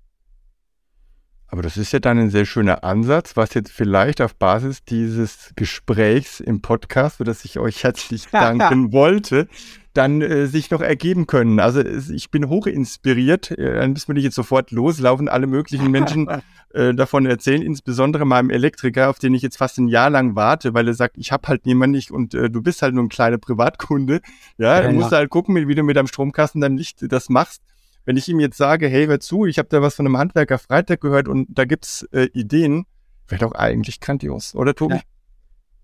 Aber 1.54 1.62
das 1.62 1.76
ist 1.76 1.92
ja 1.92 2.00
dann 2.00 2.18
ein 2.18 2.30
sehr 2.30 2.46
schöner 2.46 2.82
Ansatz, 2.82 3.36
was 3.36 3.54
jetzt 3.54 3.70
vielleicht 3.70 4.20
auf 4.20 4.34
Basis 4.34 4.82
dieses 4.82 5.52
Gesprächs 5.54 6.40
im 6.40 6.62
Podcast, 6.62 7.18
für 7.18 7.24
das 7.24 7.44
ich 7.44 7.60
euch 7.60 7.84
herzlich 7.84 8.26
danken 8.32 8.92
wollte, 8.92 9.46
dann 9.92 10.20
äh, 10.20 10.48
sich 10.48 10.72
noch 10.72 10.80
ergeben 10.80 11.28
können. 11.28 11.60
Also 11.60 11.80
ich 11.80 12.32
bin 12.32 12.48
hoch 12.48 12.66
inspiriert. 12.66 13.52
Äh, 13.52 13.76
dann 13.76 13.92
müssen 13.92 14.08
wir 14.08 14.14
nicht 14.14 14.24
jetzt 14.24 14.34
sofort 14.34 14.72
loslaufen, 14.72 15.28
alle 15.28 15.46
möglichen 15.46 15.92
Menschen 15.92 16.26
äh, 16.70 16.92
davon 16.92 17.24
erzählen, 17.24 17.62
insbesondere 17.62 18.24
meinem 18.24 18.50
Elektriker, 18.50 19.08
auf 19.08 19.20
den 19.20 19.32
ich 19.32 19.42
jetzt 19.42 19.58
fast 19.58 19.78
ein 19.78 19.86
Jahr 19.86 20.10
lang 20.10 20.34
warte, 20.34 20.74
weil 20.74 20.88
er 20.88 20.94
sagt, 20.94 21.16
ich 21.18 21.30
habe 21.30 21.46
halt 21.46 21.66
niemanden 21.66 21.92
nicht 21.92 22.10
und 22.10 22.34
äh, 22.34 22.50
du 22.50 22.62
bist 22.62 22.82
halt 22.82 22.96
nur 22.96 23.04
ein 23.04 23.08
kleiner 23.08 23.38
Privatkunde. 23.38 24.22
Ja, 24.58 24.80
Ja, 24.80 24.88
du 24.88 24.94
musst 24.94 25.12
ja. 25.12 25.18
halt 25.18 25.30
gucken, 25.30 25.54
wie 25.68 25.74
du 25.76 25.84
mit 25.84 25.96
deinem 25.96 26.08
Stromkasten 26.08 26.60
dein 26.60 26.76
Licht 26.76 26.98
das 27.12 27.28
machst. 27.28 27.62
Wenn 28.04 28.16
ich 28.16 28.28
ihm 28.28 28.40
jetzt 28.40 28.56
sage, 28.56 28.88
hey, 28.88 29.06
hör 29.06 29.20
zu, 29.20 29.46
ich 29.46 29.58
habe 29.58 29.68
da 29.68 29.80
was 29.80 29.94
von 29.94 30.06
einem 30.06 30.18
Handwerker 30.18 30.58
Freitag 30.58 31.00
gehört 31.00 31.28
und 31.28 31.48
da 31.50 31.64
gibt's 31.64 32.02
äh, 32.12 32.28
Ideen, 32.34 32.86
wäre 33.28 33.40
doch 33.40 33.52
eigentlich 33.52 34.00
grandios, 34.00 34.54
oder 34.54 34.74
Tobi? 34.74 35.00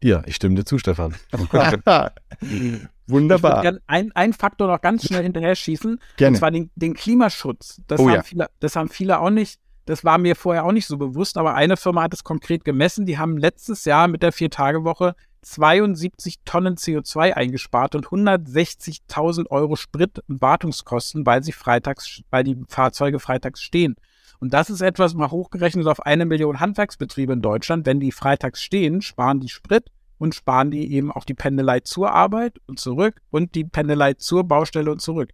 Ja, 0.03 0.23
ich 0.27 0.37
stimme 0.37 0.55
dir 0.55 0.65
zu, 0.65 0.79
Stefan. 0.79 1.15
Ich 2.43 3.13
Wunderbar. 3.13 3.51
würde 3.55 3.63
gerne 3.63 3.81
ein, 3.89 4.13
ein 4.13 4.33
Faktor 4.33 4.69
noch 4.69 4.81
ganz 4.81 5.05
schnell 5.05 5.25
hinterher 5.25 5.57
schießen, 5.57 5.95
und 5.95 6.01
Gerne. 6.17 6.39
zwar 6.39 6.53
den, 6.53 6.71
den 6.77 6.95
Klimaschutz. 6.95 7.81
Das, 7.89 7.99
Oh 7.99 8.09
haben 8.09 8.15
ja. 8.15 8.23
viele, 8.23 8.47
das 8.61 8.77
haben 8.77 8.89
viele 8.89 9.19
auch 9.19 9.31
nicht, 9.31 9.59
das 9.85 10.05
war 10.05 10.17
mir 10.17 10.37
vorher 10.37 10.65
auch 10.65 10.71
nicht 10.71 10.87
so 10.87 10.97
bewusst, 10.97 11.37
aber 11.37 11.55
eine 11.57 11.77
Firma 11.77 12.03
hat 12.03 12.15
es 12.15 12.23
konkret 12.23 12.65
gemessen. 12.65 13.07
Die 13.07 13.19
haben 13.19 13.37
letztes 13.37 13.85
Jahr 13.85 14.07
mit 14.07 14.23
der 14.23 14.31
Vier-Tage-Woche 14.31 15.17
72 15.43 16.41
Tonnen 16.45 16.77
CO2 16.77 17.33
eingespart 17.33 17.95
und 17.95 18.07
160.000 18.07 19.47
Euro 19.51 19.77
Sprit- 19.77 20.23
und 20.29 20.41
Wartungskosten, 20.41 21.25
weil 21.27 21.43
sie 21.43 21.53
freitags, 21.53 22.23
weil 22.31 22.45
die 22.45 22.59
Fahrzeuge 22.69 23.21
freitags 23.21 23.63
stehen. 23.63 23.97
Und 24.39 24.55
das 24.55 24.71
ist 24.71 24.81
etwas 24.81 25.15
mal 25.15 25.31
hochgerechnet 25.31 25.87
auf 25.87 26.01
eine 26.07 26.25
Million 26.25 26.61
Handwerksbetriebe 26.61 27.33
in 27.35 27.43
Deutschland. 27.43 27.87
Wenn 27.87 28.01
die 28.01 28.13
freitags 28.13 28.63
stehen, 28.63 29.03
sparen 29.03 29.41
die 29.41 29.51
Sprit 29.51 29.91
und 30.19 30.35
sparen 30.35 30.71
die 30.71 30.93
eben 30.93 31.13
auch 31.13 31.25
die 31.25 31.35
Pendelei 31.35 31.81
zur 31.81 32.11
Arbeit 32.11 32.59
und 32.67 32.79
zurück 32.79 33.21
und 33.31 33.55
die 33.55 33.65
Pendelei 33.65 34.15
zur 34.15 34.45
Baustelle 34.45 34.91
und 34.91 35.01
zurück. 35.01 35.31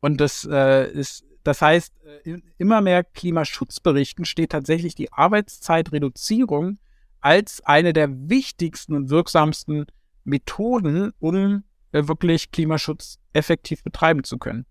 Und 0.00 0.20
das 0.20 0.46
äh, 0.50 0.90
ist, 0.90 1.24
das 1.42 1.60
heißt, 1.60 1.92
äh, 2.04 2.30
in 2.30 2.42
immer 2.58 2.80
mehr 2.80 3.02
Klimaschutzberichten 3.02 4.24
steht 4.24 4.50
tatsächlich 4.50 4.94
die 4.94 5.12
Arbeitszeitreduzierung 5.12 6.78
als 7.26 7.60
eine 7.64 7.92
der 7.92 8.08
wichtigsten 8.30 8.94
und 8.94 9.10
wirksamsten 9.10 9.86
Methoden, 10.22 11.12
um 11.18 11.64
äh, 11.90 12.06
wirklich 12.06 12.52
Klimaschutz 12.52 13.18
effektiv 13.32 13.82
betreiben 13.82 14.22
zu 14.22 14.38
können. 14.38 14.64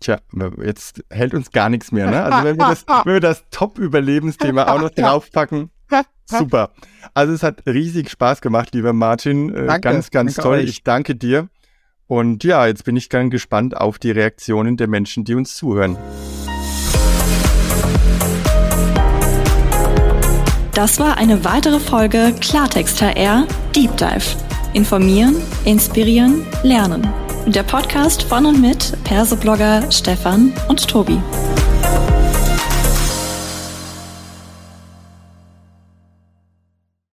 Tja, 0.00 0.18
jetzt 0.64 1.04
hält 1.10 1.34
uns 1.34 1.50
gar 1.50 1.68
nichts 1.68 1.92
mehr, 1.92 2.10
ne? 2.10 2.22
Also 2.22 2.44
wenn 2.44 2.56
wir 2.56 2.68
das, 2.68 2.86
wenn 3.04 3.12
wir 3.12 3.20
das 3.20 3.44
Top-Überlebensthema 3.50 4.72
auch 4.72 4.80
noch 4.80 4.90
draufpacken, 4.96 5.68
super. 6.24 6.72
Also 7.12 7.34
es 7.34 7.42
hat 7.42 7.66
riesig 7.66 8.08
Spaß 8.08 8.40
gemacht, 8.40 8.72
lieber 8.72 8.94
Martin. 8.94 9.54
Äh, 9.54 9.66
Danke, 9.66 9.80
ganz, 9.80 10.10
ganz 10.10 10.34
danke 10.36 10.48
toll. 10.48 10.58
euch. 10.60 10.70
Ich 10.70 10.84
danke 10.84 11.16
dir. 11.16 11.50
Und 12.06 12.44
ja, 12.44 12.66
jetzt 12.66 12.84
bin 12.84 12.96
ich 12.96 13.10
ganz 13.10 13.30
gespannt 13.30 13.76
auf 13.76 13.98
die 13.98 14.10
Reaktionen 14.10 14.78
der 14.78 14.88
Menschen, 14.88 15.24
die 15.24 15.34
uns 15.34 15.54
zuhören. 15.54 15.98
Das 20.78 21.00
war 21.00 21.16
eine 21.16 21.44
weitere 21.44 21.80
Folge 21.80 22.32
Klartext 22.40 23.02
HR 23.02 23.48
Deep 23.74 23.96
Dive. 23.96 24.36
Informieren, 24.74 25.34
inspirieren, 25.64 26.46
lernen. 26.62 27.04
Der 27.46 27.64
Podcast 27.64 28.22
von 28.22 28.46
und 28.46 28.60
mit 28.60 28.96
Perseblogger 29.02 29.90
Stefan 29.90 30.52
und 30.68 30.86
Tobi. 30.86 31.18